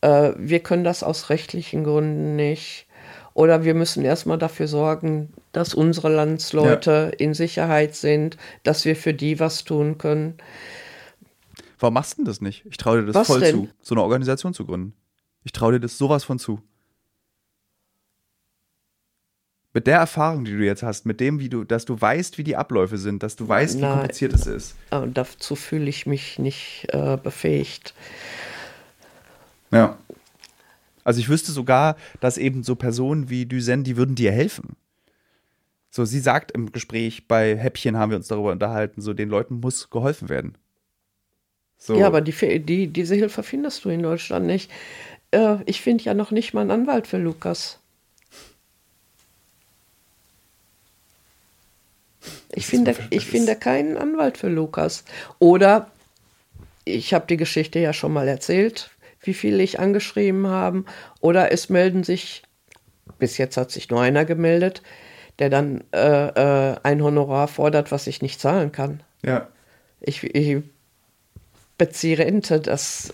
[0.00, 2.86] äh, wir können das aus rechtlichen Gründen nicht.
[3.34, 7.18] Oder wir müssen erstmal dafür sorgen, dass unsere Landsleute ja.
[7.18, 10.38] in Sicherheit sind, dass wir für die was tun können.
[11.78, 12.64] Warum machst du denn das nicht?
[12.64, 13.54] Ich traue dir das was voll denn?
[13.54, 14.94] zu, so eine Organisation zu gründen.
[15.44, 16.62] Ich traue dir das sowas von zu.
[19.74, 22.44] Mit der Erfahrung, die du jetzt hast, mit dem, wie du, dass du weißt, wie
[22.44, 23.98] die Abläufe sind, dass du weißt, wie Nein.
[23.98, 24.76] kompliziert es ist.
[24.90, 27.92] Dazu fühle ich mich nicht äh, befähigt.
[29.70, 29.98] Ja.
[31.04, 34.76] Also ich wüsste sogar, dass eben so Personen wie Duzen, die würden dir helfen.
[35.90, 39.60] So, sie sagt im Gespräch, bei Häppchen haben wir uns darüber unterhalten, so den Leuten
[39.60, 40.58] muss geholfen werden.
[41.78, 41.96] So.
[41.96, 44.70] Ja, aber die, die, diese Hilfe findest du in Deutschland nicht.
[45.30, 47.78] Äh, ich finde ja noch nicht mal einen Anwalt für Lukas.
[52.52, 55.04] Ich finde, ich finde keinen Anwalt für Lukas.
[55.38, 55.90] Oder
[56.84, 58.90] ich habe die Geschichte ja schon mal erzählt,
[59.26, 60.84] wie viele ich angeschrieben habe.
[61.20, 62.42] Oder es melden sich,
[63.18, 64.82] bis jetzt hat sich nur einer gemeldet,
[65.38, 69.02] der dann äh, äh, ein Honorar fordert, was ich nicht zahlen kann.
[69.24, 69.48] Ja.
[70.00, 70.62] Ich, ich
[71.78, 73.12] beziehe Rente, das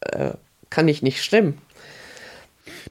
[0.00, 0.30] äh,
[0.70, 1.58] kann ich nicht stimmen.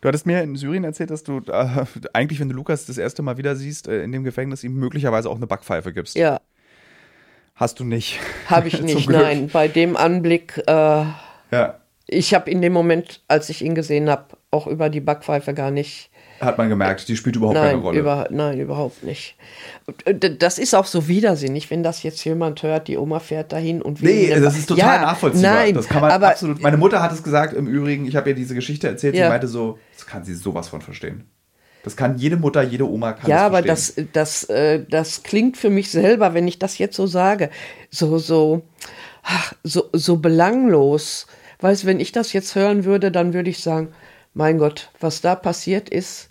[0.01, 3.21] Du hattest mir in Syrien erzählt, dass du äh, eigentlich, wenn du Lukas das erste
[3.21, 6.15] Mal wieder siehst, äh, in dem Gefängnis ihm möglicherweise auch eine Backpfeife gibst.
[6.15, 6.41] Ja.
[7.55, 8.19] Hast du nicht.
[8.47, 9.49] Habe ich nicht, nein.
[9.51, 11.79] Bei dem Anblick, äh, ja.
[12.07, 15.71] Ich habe in dem Moment, als ich ihn gesehen habe, auch über die Backpfeife gar
[15.71, 16.09] nicht
[16.41, 17.99] hat man gemerkt, die spielt überhaupt nein, keine Rolle.
[17.99, 19.35] Über, nein, überhaupt nicht.
[20.39, 24.01] Das ist auch so widersinnig, wenn das jetzt jemand hört, die Oma fährt dahin und
[24.01, 24.13] will.
[24.13, 25.53] Nee, das ist total ja, nachvollziehbar.
[25.53, 26.61] Nein, das kann man aber, absolut.
[26.61, 29.25] Meine Mutter hat es gesagt im Übrigen, ich habe ihr diese Geschichte erzählt, ja.
[29.25, 31.23] sie meinte so, das kann sie sowas von verstehen.
[31.83, 35.55] Das kann jede Mutter, jede Oma kann Ja, das aber das, das, äh, das klingt
[35.55, 37.49] für mich selber, wenn ich das jetzt so sage,
[37.91, 38.63] so, so,
[39.23, 41.27] ach, so, so belanglos.
[41.65, 43.91] Weißt wenn ich das jetzt hören würde, dann würde ich sagen,
[44.35, 46.29] mein Gott, was da passiert ist,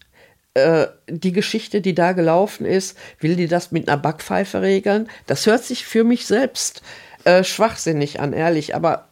[0.54, 5.08] äh, die Geschichte, die da gelaufen ist, will die das mit einer Backpfeife regeln?
[5.26, 6.82] Das hört sich für mich selbst
[7.24, 9.08] äh, schwachsinnig an, ehrlich, aber.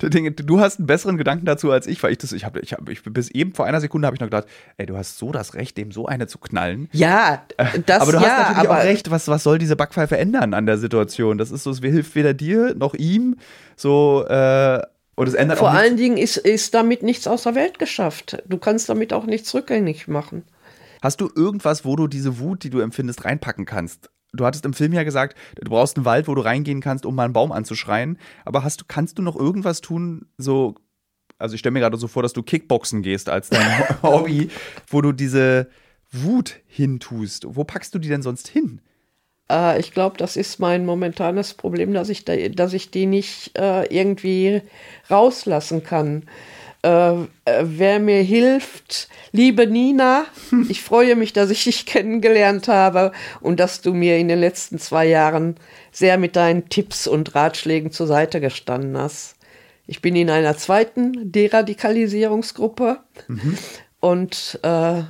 [0.00, 2.92] Du hast einen besseren Gedanken dazu als ich, weil ich das, ich habe, ich habe,
[2.92, 4.46] ich, bis eben vor einer Sekunde habe ich noch gedacht,
[4.76, 6.88] ey, du hast so das Recht, dem so eine zu knallen.
[6.92, 7.42] Ja,
[7.86, 10.66] das Aber du ja, hast natürlich auch recht, was, was soll diese Backpfeife ändern an
[10.66, 11.38] der Situation?
[11.38, 13.36] Das ist so, es hilft weder dir noch ihm.
[13.76, 14.82] So, äh,
[15.16, 18.42] und es ändert Vor allen Dingen ist, ist damit nichts aus der Welt geschafft.
[18.46, 20.44] Du kannst damit auch nichts rückgängig machen.
[21.02, 24.10] Hast du irgendwas, wo du diese Wut, die du empfindest, reinpacken kannst?
[24.36, 27.14] Du hattest im Film ja gesagt, du brauchst einen Wald, wo du reingehen kannst, um
[27.14, 28.18] mal einen Baum anzuschreien.
[28.44, 30.74] Aber hast du, kannst du noch irgendwas tun, so,
[31.38, 34.50] also ich stelle mir gerade so vor, dass du Kickboxen gehst als dein Hobby,
[34.88, 35.68] wo du diese
[36.12, 37.46] Wut hintust.
[37.48, 38.80] Wo packst du die denn sonst hin?
[39.50, 43.56] Äh, ich glaube, das ist mein momentanes Problem, dass ich, da, dass ich die nicht
[43.58, 44.62] äh, irgendwie
[45.10, 46.24] rauslassen kann.
[46.86, 50.26] Äh, äh wer mir hilft, liebe Nina,
[50.68, 53.10] ich freue mich, dass ich dich kennengelernt habe
[53.40, 55.56] und dass du mir in den letzten zwei Jahren
[55.90, 59.34] sehr mit deinen Tipps und Ratschlägen zur Seite gestanden hast.
[59.88, 63.58] Ich bin in einer zweiten Deradikalisierungsgruppe mhm.
[64.00, 65.02] und äh,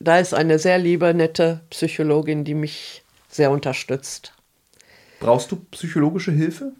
[0.00, 4.34] da ist eine sehr liebe, nette Psychologin, die mich sehr unterstützt.
[5.20, 6.72] Brauchst du psychologische Hilfe?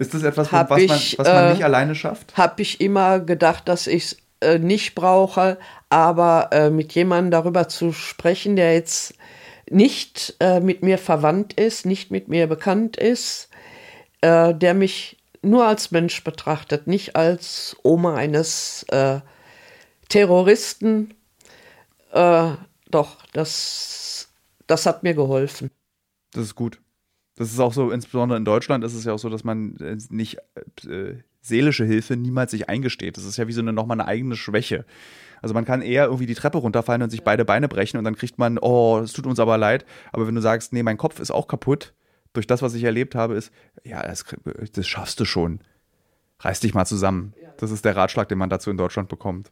[0.00, 2.36] Ist das etwas, was, man, was man äh, nicht alleine schafft?
[2.36, 5.58] Habe ich immer gedacht, dass ich es äh, nicht brauche,
[5.90, 9.14] aber äh, mit jemandem darüber zu sprechen, der jetzt
[9.68, 13.50] nicht äh, mit mir verwandt ist, nicht mit mir bekannt ist,
[14.22, 19.20] äh, der mich nur als Mensch betrachtet, nicht als Oma eines äh,
[20.08, 21.14] Terroristen.
[22.12, 24.00] doch, das
[24.70, 25.70] das hat mir geholfen.
[26.32, 26.80] Das ist gut.
[27.40, 29.96] Das ist auch so, insbesondere in Deutschland ist es ja auch so, dass man äh,
[30.10, 30.36] nicht
[30.86, 33.16] äh, seelische Hilfe niemals sich eingesteht.
[33.16, 34.84] Das ist ja wie so eine nochmal eine eigene Schwäche.
[35.40, 38.14] Also man kann eher irgendwie die Treppe runterfallen und sich beide Beine brechen und dann
[38.14, 39.86] kriegt man, oh, es tut uns aber leid.
[40.12, 41.94] Aber wenn du sagst, nee, mein Kopf ist auch kaputt,
[42.34, 43.50] durch das, was ich erlebt habe, ist,
[43.84, 44.26] ja, das,
[44.74, 45.60] das schaffst du schon.
[46.40, 47.32] Reiß dich mal zusammen.
[47.56, 49.50] Das ist der Ratschlag, den man dazu in Deutschland bekommt.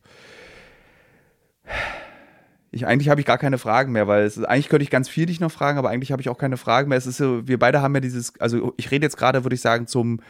[2.71, 5.27] Ich, eigentlich habe ich gar keine Fragen mehr, weil es, eigentlich könnte ich ganz viel
[5.27, 6.99] dich noch fragen, aber eigentlich habe ich auch keine Fragen mehr.
[6.99, 9.63] Es ist so, wir beide haben ja dieses, also ich rede jetzt gerade, würde ich
[9.63, 10.21] sagen, zum,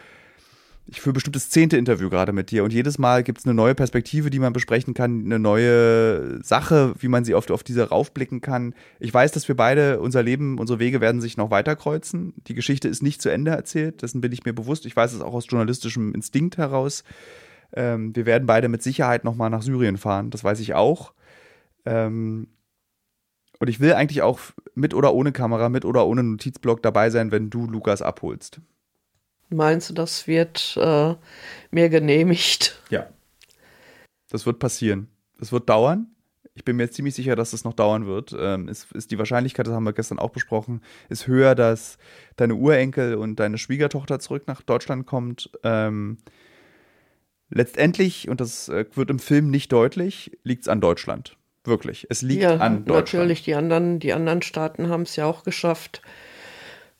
[0.87, 3.55] ich führe bestimmt das zehnte Interview gerade mit dir und jedes Mal gibt es eine
[3.55, 7.89] neue Perspektive, die man besprechen kann, eine neue Sache, wie man sie oft auf diese
[7.89, 8.75] raufblicken kann.
[8.99, 12.33] Ich weiß, dass wir beide, unser Leben, unsere Wege werden sich noch weiter kreuzen.
[12.47, 14.87] Die Geschichte ist nicht zu Ende erzählt, dessen bin ich mir bewusst.
[14.87, 17.05] Ich weiß es auch aus journalistischem Instinkt heraus.
[17.75, 21.13] Ähm, wir werden beide mit Sicherheit nochmal nach Syrien fahren, das weiß ich auch.
[21.89, 22.49] Ähm,
[23.59, 24.39] und ich will eigentlich auch
[24.75, 28.61] mit oder ohne Kamera, mit oder ohne Notizblock dabei sein, wenn du Lukas abholst.
[29.51, 31.15] Meinst du, das wird äh,
[31.71, 32.81] mir genehmigt?
[32.91, 33.09] Ja.
[34.31, 35.09] Das wird passieren.
[35.39, 36.09] Das wird dauern.
[36.55, 38.37] Ich bin mir ziemlich sicher, dass es noch dauern wird.
[38.39, 41.99] Ähm, ist, ist die Wahrscheinlichkeit, das haben wir gestern auch besprochen, ist höher, dass
[42.37, 45.51] deine Urenkel und deine Schwiegertochter zurück nach Deutschland kommt.
[45.63, 46.19] Ähm,
[47.49, 51.39] letztendlich, und das äh, wird im Film nicht deutlich, liegt es an Deutschland.
[51.69, 52.07] Wirklich.
[52.09, 52.89] Es liegt ja, an Deutschland.
[52.89, 56.03] Natürlich, die anderen, die anderen Staaten haben es ja auch geschafft.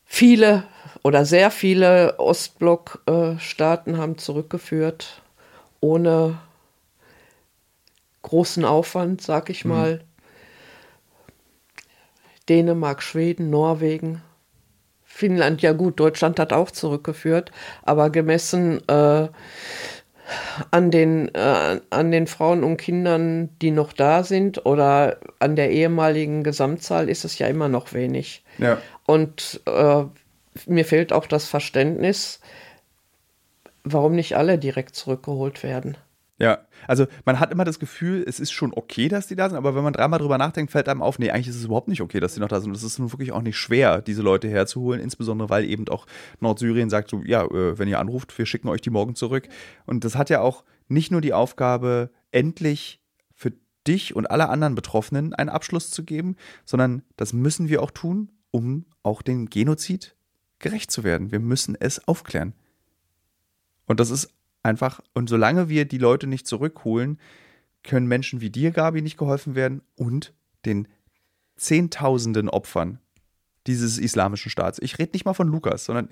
[0.05, 0.63] Viele
[1.03, 5.21] oder sehr viele Ostblock-Staaten haben zurückgeführt,
[5.79, 6.39] ohne
[8.21, 9.71] großen Aufwand, sag ich mhm.
[9.71, 10.03] mal.
[12.47, 14.21] Dänemark, Schweden, Norwegen,
[15.03, 17.51] Finnland, ja gut, Deutschland hat auch zurückgeführt,
[17.83, 19.27] aber gemessen äh,
[20.71, 25.71] an, den, äh, an den Frauen und Kindern, die noch da sind oder an der
[25.71, 28.43] ehemaligen Gesamtzahl ist es ja immer noch wenig.
[28.57, 28.77] Ja.
[29.05, 30.03] Und äh,
[30.65, 32.39] mir fehlt auch das Verständnis,
[33.83, 35.97] warum nicht alle direkt zurückgeholt werden.
[36.39, 39.57] Ja, also man hat immer das Gefühl, es ist schon okay, dass die da sind,
[39.57, 42.01] aber wenn man dreimal drüber nachdenkt, fällt einem auf, nee, eigentlich ist es überhaupt nicht
[42.01, 42.69] okay, dass die noch da sind.
[42.69, 46.05] Und es ist nun wirklich auch nicht schwer, diese Leute herzuholen, insbesondere weil eben auch
[46.39, 49.49] Nordsyrien sagt so, ja, äh, wenn ihr anruft, wir schicken euch die morgen zurück.
[49.85, 53.01] Und das hat ja auch nicht nur die Aufgabe, endlich
[53.35, 53.51] für
[53.85, 58.31] dich und alle anderen Betroffenen einen Abschluss zu geben, sondern das müssen wir auch tun,
[58.51, 60.15] um auch dem Genozid
[60.59, 61.33] gerecht zu werden.
[61.33, 62.53] Wir müssen es aufklären.
[63.87, 64.33] Und das ist
[64.63, 67.19] einfach, und solange wir die Leute nicht zurückholen,
[67.83, 70.33] können Menschen wie dir, Gabi, nicht geholfen werden und
[70.65, 70.87] den
[71.55, 72.99] Zehntausenden Opfern
[73.67, 74.79] dieses islamischen Staats.
[74.81, 76.09] Ich rede nicht mal von Lukas, sondern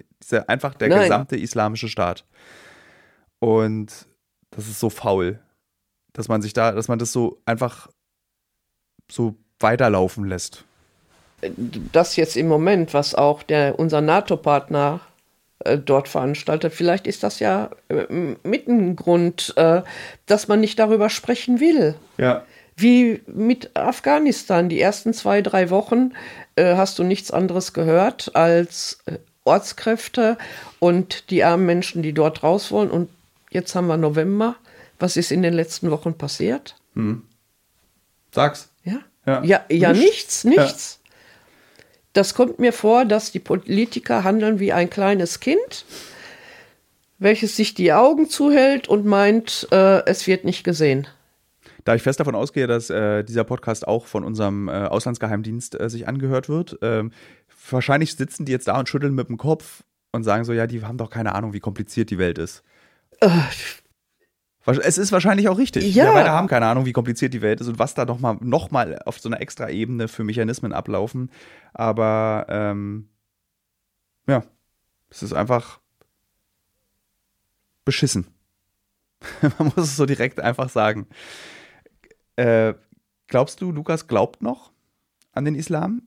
[0.47, 1.01] einfach der Nein.
[1.01, 2.25] gesamte islamische Staat.
[3.39, 4.07] Und
[4.51, 5.39] das ist so faul,
[6.13, 7.89] dass man sich da, dass man das so einfach
[9.09, 10.65] so weiterlaufen lässt.
[11.91, 15.01] Das jetzt im Moment, was auch der, unser NATO-Partner
[15.63, 16.73] dort veranstaltet.
[16.73, 18.05] Vielleicht ist das ja äh,
[18.43, 19.81] mit ein Grund, äh,
[20.25, 21.95] dass man nicht darüber sprechen will.
[22.17, 22.43] Ja.
[22.75, 24.69] Wie mit Afghanistan.
[24.69, 26.13] Die ersten zwei, drei Wochen
[26.55, 30.37] äh, hast du nichts anderes gehört als äh, Ortskräfte
[30.79, 32.91] und die armen Menschen, die dort raus wollen.
[32.91, 33.09] Und
[33.49, 34.55] jetzt haben wir November.
[34.99, 36.75] Was ist in den letzten Wochen passiert?
[36.93, 37.23] Hm.
[38.31, 38.69] Sag's.
[38.83, 40.96] Ja, ja, ja, ja nichts, nichts.
[42.17, 45.85] Das kommt mir vor, dass die Politiker handeln wie ein kleines Kind,
[47.19, 51.05] welches sich die Augen zuhält und meint, äh, es wird nicht gesehen.
[51.85, 55.91] Da ich fest davon ausgehe, dass äh, dieser Podcast auch von unserem äh, Auslandsgeheimdienst äh,
[55.91, 57.11] sich angehört wird, ähm,
[57.69, 60.83] wahrscheinlich sitzen die jetzt da und schütteln mit dem Kopf und sagen so, ja, die
[60.83, 62.63] haben doch keine Ahnung, wie kompliziert die Welt ist.
[64.67, 65.95] Es ist wahrscheinlich auch richtig.
[65.95, 66.05] Ja.
[66.05, 68.69] Wir beide haben keine Ahnung, wie kompliziert die Welt ist und was da nochmal noch
[68.69, 71.31] mal auf so einer extra Ebene für Mechanismen ablaufen.
[71.73, 73.07] Aber ähm,
[74.27, 74.43] ja,
[75.09, 75.79] es ist einfach
[77.85, 78.27] beschissen.
[79.41, 81.07] Man muss es so direkt einfach sagen.
[82.35, 82.73] Äh,
[83.27, 84.73] glaubst du, Lukas glaubt noch
[85.31, 86.01] an den Islam?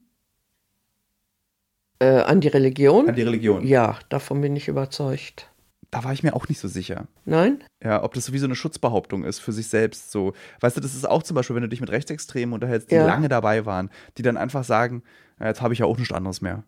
[1.99, 3.09] Äh, an die Religion?
[3.09, 3.66] An die Religion.
[3.66, 5.49] Ja, davon bin ich überzeugt
[5.91, 7.07] da war ich mir auch nicht so sicher.
[7.25, 7.65] Nein?
[7.83, 10.12] Ja, ob das so wie so eine Schutzbehauptung ist für sich selbst.
[10.12, 12.97] So, weißt du, das ist auch zum Beispiel, wenn du dich mit Rechtsextremen unterhältst, die
[12.97, 13.07] ja.
[13.07, 15.03] lange dabei waren, die dann einfach sagen,
[15.41, 16.62] ja, jetzt habe ich ja auch nichts anderes mehr.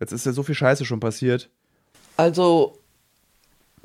[0.00, 1.50] Jetzt ist ja so viel Scheiße schon passiert.
[2.16, 2.78] Also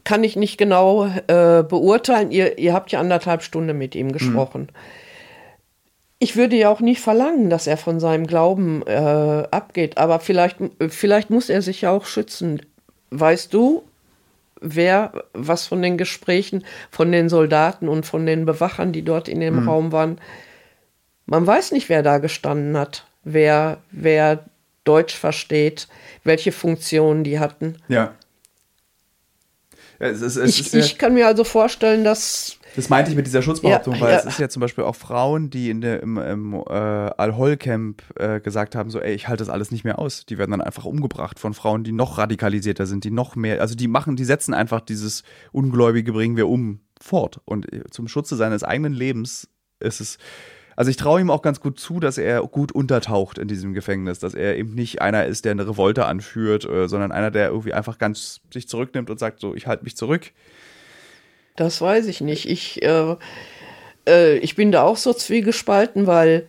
[0.04, 2.32] kann ich nicht genau äh, beurteilen.
[2.32, 4.62] Ihr, ihr habt ja anderthalb Stunden mit ihm gesprochen.
[4.62, 4.78] Mhm.
[6.20, 10.58] Ich würde ja auch nicht verlangen, dass er von seinem Glauben äh, abgeht, aber vielleicht,
[10.90, 12.62] vielleicht muss er sich ja auch schützen.
[13.10, 13.84] Weißt du,
[14.62, 19.40] wer was von den Gesprächen von den Soldaten und von den Bewachern, die dort in
[19.40, 19.70] dem mhm.
[19.70, 20.20] Raum waren,
[21.26, 24.46] man weiß nicht, wer da gestanden hat, wer, wer
[24.84, 25.88] Deutsch versteht,
[26.24, 27.78] welche Funktionen die hatten.
[27.88, 28.16] Ja.
[30.00, 33.42] Es, es, es ich, ich kann mir also vorstellen, dass das meinte ich mit dieser
[33.42, 34.20] Schutzbehauptung, ja, weil ja.
[34.20, 38.40] es ist ja zum Beispiel auch Frauen, die in der, im, im äh, Al-Hol-Camp äh,
[38.40, 40.26] gesagt haben, so, ey, ich halte das alles nicht mehr aus.
[40.26, 43.76] Die werden dann einfach umgebracht von Frauen, die noch radikalisierter sind, die noch mehr, also
[43.76, 47.42] die machen, die setzen einfach dieses Ungläubige bringen wir um fort.
[47.44, 49.50] Und äh, zum Schutze seines eigenen Lebens
[49.82, 50.18] ist es,
[50.78, 54.20] also ich traue ihm auch ganz gut zu, dass er gut untertaucht in diesem Gefängnis,
[54.20, 57.74] dass er eben nicht einer ist, der eine Revolte anführt, äh, sondern einer, der irgendwie
[57.74, 60.32] einfach ganz sich zurücknimmt und sagt, so, ich halte mich zurück
[61.60, 62.50] das weiß ich nicht.
[62.50, 63.16] Ich, äh,
[64.08, 66.46] äh, ich bin da auch so zwiegespalten, weil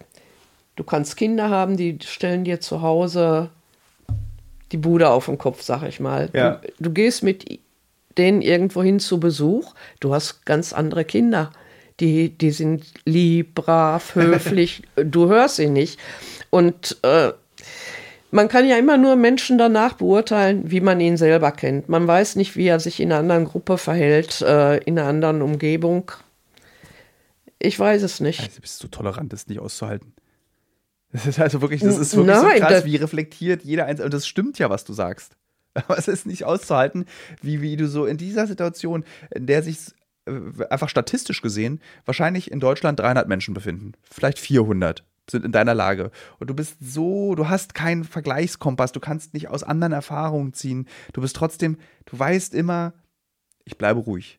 [0.77, 3.51] du kannst Kinder haben, die stellen dir zu Hause
[4.73, 6.31] die Bude auf den Kopf, sag ich mal.
[6.33, 6.61] Ja.
[6.79, 7.59] Du, du gehst mit
[8.17, 11.53] denen irgendwo hin zu Besuch, du hast ganz andere Kinder.
[11.99, 15.99] Die, die sind lieb, brav, höflich, du hörst sie nicht.
[16.51, 17.33] Und äh,
[18.31, 21.89] man kann ja immer nur Menschen danach beurteilen, wie man ihn selber kennt.
[21.89, 25.43] Man weiß nicht, wie er sich in einer anderen Gruppe verhält, äh, in einer anderen
[25.43, 26.13] Umgebung.
[27.59, 28.41] Ich weiß es nicht.
[28.41, 30.15] Also, bist du tolerant, das nicht auszuhalten.
[31.13, 34.07] Das ist also wirklich, das ist wirklich Nein, so krass, wie reflektiert jeder Einzelne.
[34.07, 35.37] Und das stimmt ja, was du sagst.
[35.75, 37.07] Aber es ist nicht auszuhalten,
[37.43, 39.05] wie, wie du so in dieser Situation,
[39.35, 39.79] in der sich
[40.27, 43.93] äh, einfach statistisch gesehen wahrscheinlich in Deutschland 300 Menschen befinden.
[44.09, 46.11] Vielleicht 400 sind in deiner Lage.
[46.39, 50.87] Und du bist so, du hast keinen Vergleichskompass, du kannst nicht aus anderen Erfahrungen ziehen.
[51.13, 52.93] Du bist trotzdem, du weißt immer,
[53.65, 54.39] ich bleibe ruhig.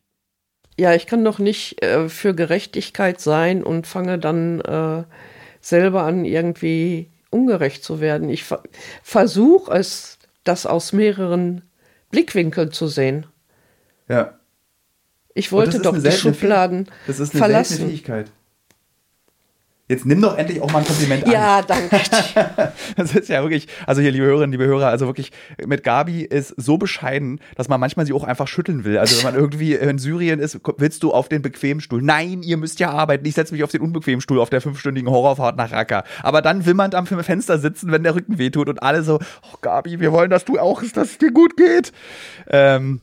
[0.78, 5.04] Ja, ich kann doch nicht äh, für Gerechtigkeit sein und fange dann äh,
[5.60, 8.28] selber an, irgendwie ungerecht zu werden.
[8.28, 8.62] Ich ver
[9.02, 11.62] versuche es, das aus mehreren
[12.10, 13.26] Blickwinkeln zu sehen.
[14.08, 14.38] Ja.
[15.34, 17.88] Ich wollte doch die Schubladen Das ist eine verlassen.
[17.88, 18.30] Fähigkeit.
[19.92, 21.30] Jetzt nimm doch endlich auch mal ein Kompliment an.
[21.30, 22.00] Ja, danke.
[22.96, 25.32] Das ist ja wirklich, also hier, liebe Hörerinnen, liebe Hörer, also wirklich,
[25.66, 28.96] mit Gabi ist so bescheiden, dass man manchmal sie auch einfach schütteln will.
[28.96, 32.00] Also wenn man irgendwie in Syrien ist, willst du auf den bequemen Stuhl?
[32.00, 33.26] Nein, ihr müsst ja arbeiten.
[33.26, 36.04] Ich setze mich auf den unbequemen Stuhl auf der fünfstündigen Horrorfahrt nach Raqqa.
[36.22, 39.56] Aber dann will man am Fenster sitzen, wenn der Rücken wehtut und alle so, oh
[39.60, 41.92] Gabi, wir wollen, dass du auch, dass es dir gut geht.
[42.48, 43.02] Ähm,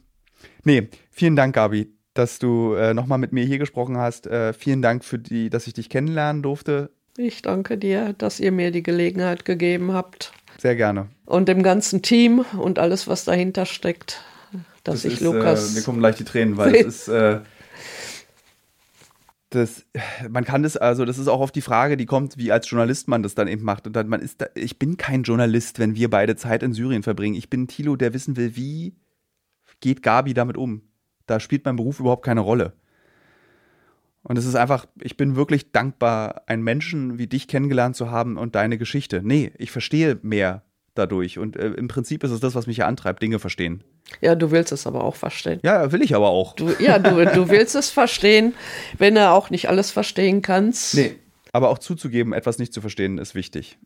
[0.63, 4.27] nee, vielen Dank, Gabi, dass du äh, nochmal mit mir hier gesprochen hast.
[4.27, 6.89] Äh, vielen Dank für die, dass ich dich kennenlernen durfte.
[7.17, 10.31] Ich danke dir, dass ihr mir die Gelegenheit gegeben habt.
[10.57, 11.07] Sehr gerne.
[11.25, 14.21] Und dem ganzen Team und alles, was dahinter steckt,
[14.83, 15.71] dass ich ist, Lukas.
[15.71, 17.07] Äh, mir kommen gleich die Tränen, weil es ist.
[17.09, 17.41] Äh,
[19.51, 19.83] das,
[20.29, 23.07] man kann das, also das ist auch auf die Frage, die kommt, wie als Journalist
[23.07, 23.87] man das dann eben macht.
[23.87, 27.01] Und dann, man ist da, ich bin kein Journalist, wenn wir beide Zeit in Syrien
[27.01, 27.35] verbringen.
[27.35, 28.95] Ich bin Thilo, der wissen will, wie
[29.79, 30.83] geht Gabi damit um.
[31.29, 32.73] Da spielt mein Beruf überhaupt keine Rolle.
[34.23, 38.37] Und es ist einfach, ich bin wirklich dankbar, einen Menschen wie dich kennengelernt zu haben
[38.37, 39.21] und deine Geschichte.
[39.23, 40.63] Nee, ich verstehe mehr
[40.95, 41.37] dadurch.
[41.37, 43.83] Und äh, im Prinzip ist es das, was mich ja antreibt, Dinge verstehen.
[44.21, 45.59] ja, du willst es aber auch verstehen.
[45.63, 46.55] Ja, will ich aber auch.
[46.55, 48.53] Du, ja, du, du willst es verstehen,
[48.97, 50.95] wenn du auch nicht alles verstehen kannst.
[50.95, 51.15] Nee,
[51.53, 53.77] aber auch zuzugeben, etwas nicht zu verstehen, ist wichtig.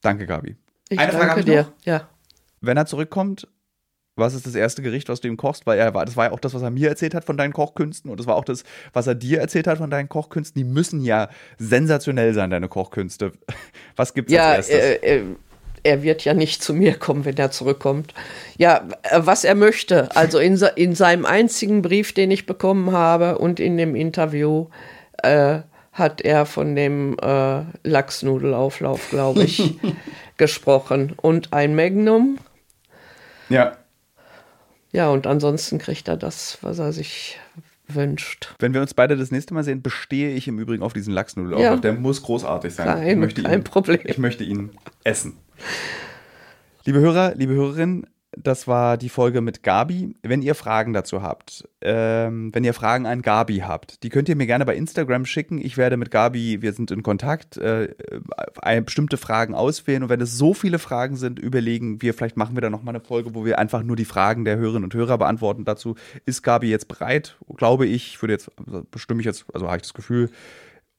[0.00, 0.56] Danke, Gabi.
[0.88, 1.62] ich eine Frage danke ich dir.
[1.62, 1.72] noch.
[1.84, 2.08] Ja.
[2.60, 3.48] Wenn er zurückkommt,
[4.16, 5.66] was ist das erste Gericht, was du ihm kochst?
[5.66, 7.52] Weil er war, das war ja auch das, was er mir erzählt hat von deinen
[7.52, 10.58] Kochkünsten und das war auch das, was er dir erzählt hat von deinen Kochkünsten.
[10.60, 11.28] Die müssen ja
[11.58, 13.32] sensationell sein, deine Kochkünste.
[13.96, 15.02] Was gibt's Ja, als erstes?
[15.02, 15.22] äh, äh,
[15.84, 18.14] er wird ja nicht zu mir kommen, wenn er zurückkommt.
[18.56, 20.14] Ja, äh, was er möchte.
[20.14, 24.68] Also in, in seinem einzigen Brief, den ich bekommen habe und in dem Interview,
[25.22, 25.60] äh,
[25.92, 29.74] hat er von dem äh, Lachsnudelauflauf, glaube ich,
[30.36, 31.14] gesprochen.
[31.20, 32.38] Und ein Magnum.
[33.48, 33.76] ja.
[34.92, 37.38] Ja, und ansonsten kriegt er das, was er sich
[37.88, 38.54] wünscht.
[38.58, 41.74] Wenn wir uns beide das nächste Mal sehen, bestehe ich im Übrigen auf diesen Lachsnudelauflauf.
[41.76, 41.80] Ja.
[41.80, 42.86] Der muss großartig sein.
[42.86, 44.00] Kein- ich möchte kein ihn, Problem.
[44.04, 44.70] Ich möchte ihn
[45.04, 45.38] essen.
[46.84, 48.06] Liebe Hörer, liebe Hörerinnen,
[48.36, 50.16] das war die Folge mit Gabi.
[50.22, 54.36] Wenn ihr Fragen dazu habt, ähm, wenn ihr Fragen an Gabi habt, die könnt ihr
[54.36, 55.58] mir gerne bei Instagram schicken.
[55.58, 57.94] Ich werde mit Gabi, wir sind in Kontakt, äh,
[58.62, 60.02] äh, bestimmte Fragen auswählen.
[60.02, 63.04] Und wenn es so viele Fragen sind, überlegen wir, vielleicht machen wir da nochmal eine
[63.04, 65.64] Folge, wo wir einfach nur die Fragen der Hörerinnen und Hörer beantworten.
[65.66, 68.14] Dazu ist Gabi jetzt bereit, glaube ich.
[68.14, 70.30] Ich würde jetzt, also bestimme ich jetzt, also habe ich das Gefühl.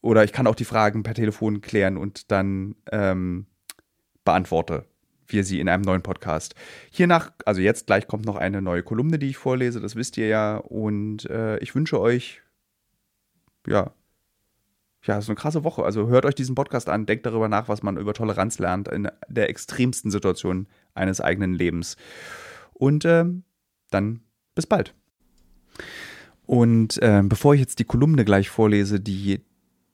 [0.02, 3.48] Oder ich kann auch die Fragen per Telefon klären und dann ähm,
[4.24, 4.86] beantworte
[5.34, 6.56] wir sie in einem neuen Podcast.
[6.92, 10.28] Hiernach, also jetzt gleich kommt noch eine neue Kolumne, die ich vorlese, das wisst ihr
[10.28, 10.58] ja.
[10.58, 12.42] Und äh, ich wünsche euch,
[13.68, 13.92] ja,
[15.06, 15.84] ja, ist eine krasse Woche.
[15.84, 19.10] Also hört euch diesen Podcast an, denkt darüber nach, was man über Toleranz lernt in
[19.28, 21.98] der extremsten Situation eines eigenen Lebens.
[22.74, 23.44] Und ähm,
[23.92, 24.22] dann
[24.56, 24.94] bis bald.
[26.46, 29.42] Und ähm, bevor ich jetzt die Kolumne gleich vorlese, die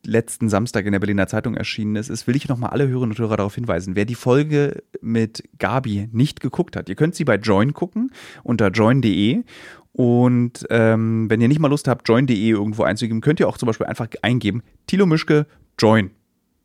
[0.05, 3.19] letzten Samstag in der Berliner Zeitung erschienen ist, ist will ich nochmal alle Hörerinnen und
[3.19, 7.35] Hörer darauf hinweisen, wer die Folge mit Gabi nicht geguckt hat, ihr könnt sie bei
[7.35, 8.11] Join gucken,
[8.43, 9.43] unter join.de
[9.91, 13.67] und ähm, wenn ihr nicht mal Lust habt, join.de irgendwo einzugeben, könnt ihr auch zum
[13.67, 15.45] Beispiel einfach eingeben, Thilo Mischke,
[15.77, 16.11] Join.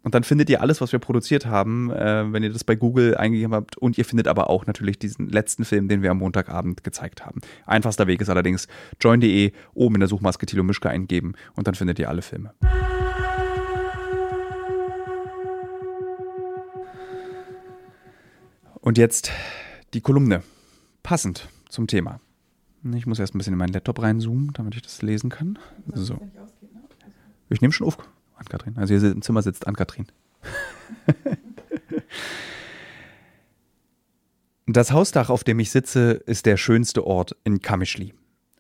[0.05, 3.17] Und dann findet ihr alles, was wir produziert haben, äh, wenn ihr das bei Google
[3.17, 3.79] eingegeben habt.
[3.79, 7.41] Und ihr findet aber auch natürlich diesen letzten Film, den wir am Montagabend gezeigt haben.
[7.65, 8.69] Einfachster Weg ist allerdings
[9.01, 12.53] join.de, oben in der Suchmaske Thilo Mischke eingeben und dann findet ihr alle Filme.
[18.85, 19.33] Und jetzt
[19.95, 20.43] die Kolumne.
[21.03, 22.21] Passend zum Thema.
[22.95, 25.59] Ich muss erst ein bisschen in meinen Laptop reinzoomen, damit ich das lesen kann.
[25.95, 26.21] So.
[27.49, 27.97] Ich nehme schon auf,
[28.35, 28.77] Ann-Kathrin.
[28.77, 30.07] Also hier im Zimmer sitzt Ann-Kathrin.
[34.67, 38.15] Das Hausdach, auf dem ich sitze, ist der schönste Ort in Kamischli,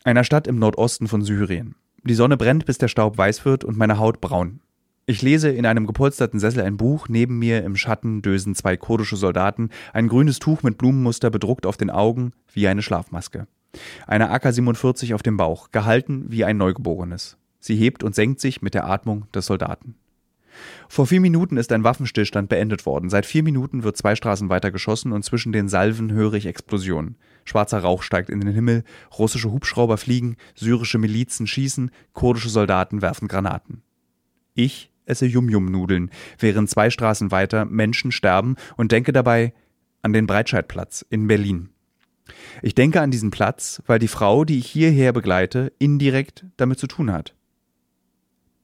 [0.05, 1.76] einer Stadt im Nordosten von Syrien.
[2.02, 4.60] Die Sonne brennt, bis der Staub weiß wird und meine Haut braun.
[5.06, 9.16] Ich lese in einem gepolsterten Sessel ein Buch, neben mir im Schatten dösen zwei kurdische
[9.16, 13.47] Soldaten, ein grünes Tuch mit Blumenmuster bedruckt auf den Augen wie eine Schlafmaske.
[14.06, 17.36] Eine AK-47 auf dem Bauch, gehalten wie ein Neugeborenes.
[17.60, 19.97] Sie hebt und senkt sich mit der Atmung des Soldaten.
[20.89, 23.10] Vor vier Minuten ist ein Waffenstillstand beendet worden.
[23.10, 27.16] Seit vier Minuten wird zwei Straßen weiter geschossen und zwischen den Salven höre ich Explosionen.
[27.44, 28.85] Schwarzer Rauch steigt in den Himmel,
[29.18, 33.82] russische Hubschrauber fliegen, syrische Milizen schießen, kurdische Soldaten werfen Granaten.
[34.55, 39.52] Ich esse Yum-Yum-Nudeln, während zwei Straßen weiter Menschen sterben und denke dabei
[40.02, 41.70] an den Breitscheidplatz in Berlin.
[42.62, 46.86] Ich denke an diesen Platz, weil die Frau, die ich hierher begleite, indirekt damit zu
[46.86, 47.35] tun hat.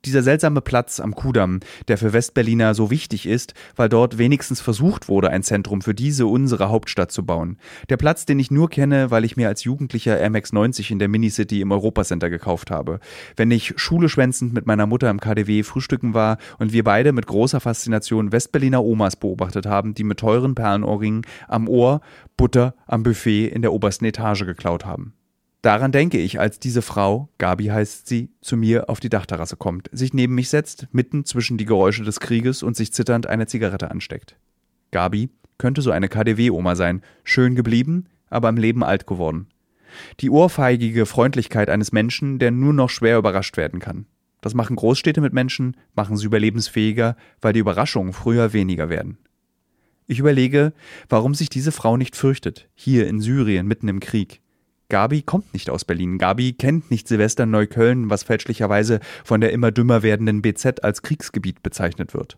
[0.06, 5.08] Dieser seltsame Platz am Kudamm, der für Westberliner so wichtig ist, weil dort wenigstens versucht
[5.10, 7.58] wurde, ein Zentrum für diese unsere Hauptstadt zu bauen.
[7.90, 11.08] Der Platz, den ich nur kenne, weil ich mir als Jugendlicher MX 90 in der
[11.08, 12.98] Minicity im Europacenter gekauft habe.
[13.36, 17.26] Wenn ich Schule schwänzend mit meiner Mutter im KDW frühstücken war und wir beide mit
[17.26, 22.00] großer Faszination Westberliner Omas beobachtet haben, die mit teuren Perlenohrringen am Ohr
[22.38, 25.12] Butter am Buffet in der obersten Etage geklaut haben.
[25.62, 29.90] Daran denke ich, als diese Frau, Gabi heißt sie, zu mir auf die Dachterrasse kommt,
[29.92, 33.90] sich neben mich setzt, mitten zwischen die Geräusche des Krieges und sich zitternd eine Zigarette
[33.90, 34.36] ansteckt.
[34.90, 35.28] Gabi
[35.58, 39.48] könnte so eine KDW-Oma sein, schön geblieben, aber im Leben alt geworden.
[40.20, 44.06] Die ohrfeigige Freundlichkeit eines Menschen, der nur noch schwer überrascht werden kann.
[44.40, 49.18] Das machen Großstädte mit Menschen, machen sie überlebensfähiger, weil die Überraschungen früher weniger werden.
[50.06, 50.72] Ich überlege,
[51.08, 54.40] warum sich diese Frau nicht fürchtet, hier in Syrien mitten im Krieg.
[54.90, 56.18] Gabi kommt nicht aus Berlin.
[56.18, 61.62] Gabi kennt nicht Silvester Neukölln, was fälschlicherweise von der immer dümmer werdenden BZ als Kriegsgebiet
[61.62, 62.36] bezeichnet wird.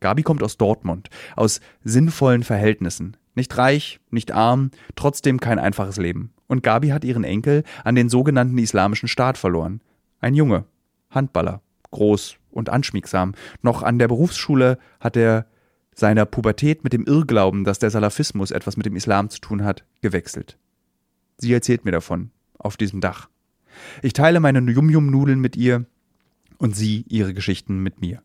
[0.00, 3.16] Gabi kommt aus Dortmund, aus sinnvollen Verhältnissen.
[3.34, 6.32] Nicht reich, nicht arm, trotzdem kein einfaches Leben.
[6.48, 9.80] Und Gabi hat ihren Enkel an den sogenannten Islamischen Staat verloren.
[10.20, 10.64] Ein Junge,
[11.10, 11.62] Handballer,
[11.92, 13.34] groß und anschmiegsam.
[13.62, 15.46] Noch an der Berufsschule hat er
[15.94, 19.84] seiner Pubertät mit dem Irrglauben, dass der Salafismus etwas mit dem Islam zu tun hat,
[20.00, 20.58] gewechselt.
[21.42, 23.28] Sie erzählt mir davon, auf diesem Dach.
[24.00, 25.86] Ich teile meine Yum-Yum-Nudeln mit ihr
[26.56, 28.22] und sie ihre Geschichten mit mir.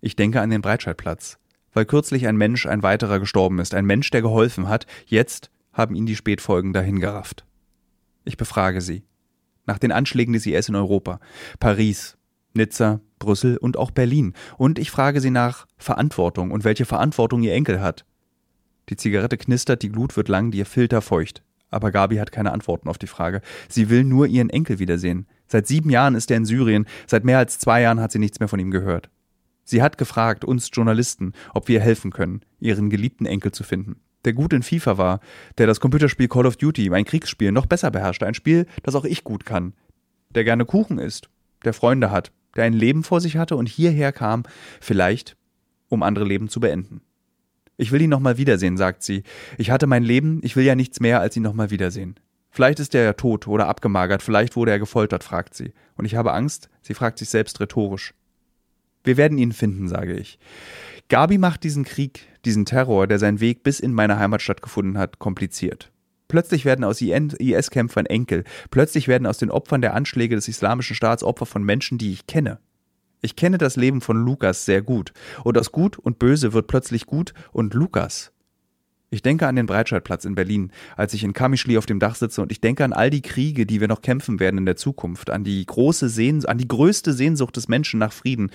[0.00, 1.38] Ich denke an den Breitscheidplatz,
[1.72, 5.96] weil kürzlich ein Mensch, ein weiterer gestorben ist, ein Mensch, der geholfen hat, jetzt haben
[5.96, 7.44] ihn die Spätfolgen dahingerafft.
[8.24, 9.02] Ich befrage sie.
[9.66, 11.18] Nach den Anschlägen des IS in Europa,
[11.58, 12.16] Paris,
[12.52, 14.32] Nizza, Brüssel und auch Berlin.
[14.58, 18.04] Und ich frage sie nach Verantwortung und welche Verantwortung ihr Enkel hat.
[18.90, 21.42] Die Zigarette knistert, die Glut wird lang, ihr Filter feucht.
[21.70, 23.40] Aber Gabi hat keine Antworten auf die Frage.
[23.68, 25.26] Sie will nur ihren Enkel wiedersehen.
[25.46, 28.40] Seit sieben Jahren ist er in Syrien, seit mehr als zwei Jahren hat sie nichts
[28.40, 29.10] mehr von ihm gehört.
[29.64, 33.96] Sie hat gefragt, uns Journalisten, ob wir helfen können, ihren geliebten Enkel zu finden.
[34.24, 35.20] Der gut in FIFA war,
[35.58, 39.04] der das Computerspiel Call of Duty, ein Kriegsspiel, noch besser beherrschte, ein Spiel, das auch
[39.04, 39.74] ich gut kann.
[40.30, 41.28] Der gerne Kuchen isst,
[41.64, 44.44] der Freunde hat, der ein Leben vor sich hatte und hierher kam,
[44.80, 45.36] vielleicht,
[45.88, 47.02] um andere Leben zu beenden.
[47.76, 49.24] Ich will ihn nochmal wiedersehen, sagt sie.
[49.58, 52.14] Ich hatte mein Leben, ich will ja nichts mehr, als ihn nochmal wiedersehen.
[52.50, 55.72] Vielleicht ist er ja tot oder abgemagert, vielleicht wurde er gefoltert, fragt sie.
[55.96, 58.14] Und ich habe Angst, sie fragt sich selbst rhetorisch.
[59.02, 60.38] Wir werden ihn finden, sage ich.
[61.08, 65.18] Gabi macht diesen Krieg, diesen Terror, der seinen Weg bis in meine Heimatstadt gefunden hat,
[65.18, 65.90] kompliziert.
[66.28, 71.22] Plötzlich werden aus IS-Kämpfern Enkel, plötzlich werden aus den Opfern der Anschläge des Islamischen Staats
[71.22, 72.60] Opfer von Menschen, die ich kenne.
[73.24, 75.14] Ich kenne das Leben von Lukas sehr gut.
[75.44, 78.32] Und aus Gut und Böse wird plötzlich Gut und Lukas.
[79.08, 82.42] Ich denke an den Breitscheidplatz in Berlin, als ich in Kamischli auf dem Dach sitze
[82.42, 85.30] und ich denke an all die Kriege, die wir noch kämpfen werden in der Zukunft,
[85.30, 88.50] an die große Sehn an die größte Sehnsucht des Menschen nach Frieden.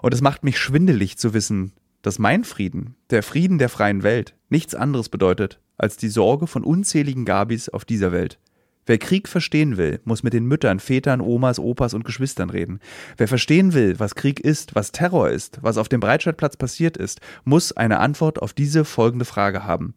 [0.00, 4.34] Und es macht mich schwindelig zu wissen, dass mein Frieden, der Frieden der freien Welt,
[4.48, 8.38] nichts anderes bedeutet als die Sorge von unzähligen Gabis auf dieser Welt.
[8.86, 12.78] Wer Krieg verstehen will, muss mit den Müttern, Vätern, Omas, Opas und Geschwistern reden.
[13.16, 17.20] Wer verstehen will, was Krieg ist, was Terror ist, was auf dem Breitscheidplatz passiert ist,
[17.44, 19.94] muss eine Antwort auf diese folgende Frage haben.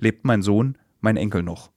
[0.00, 1.70] Lebt mein Sohn, mein Enkel noch?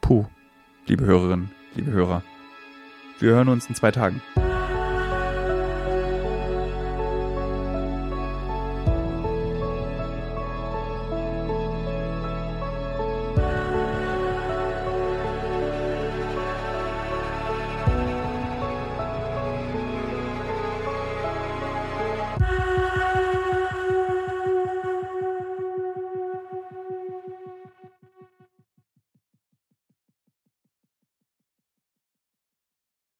[0.00, 0.26] Puh,
[0.86, 2.22] liebe Hörerinnen, liebe Hörer.
[3.18, 4.22] Wir hören uns in zwei Tagen.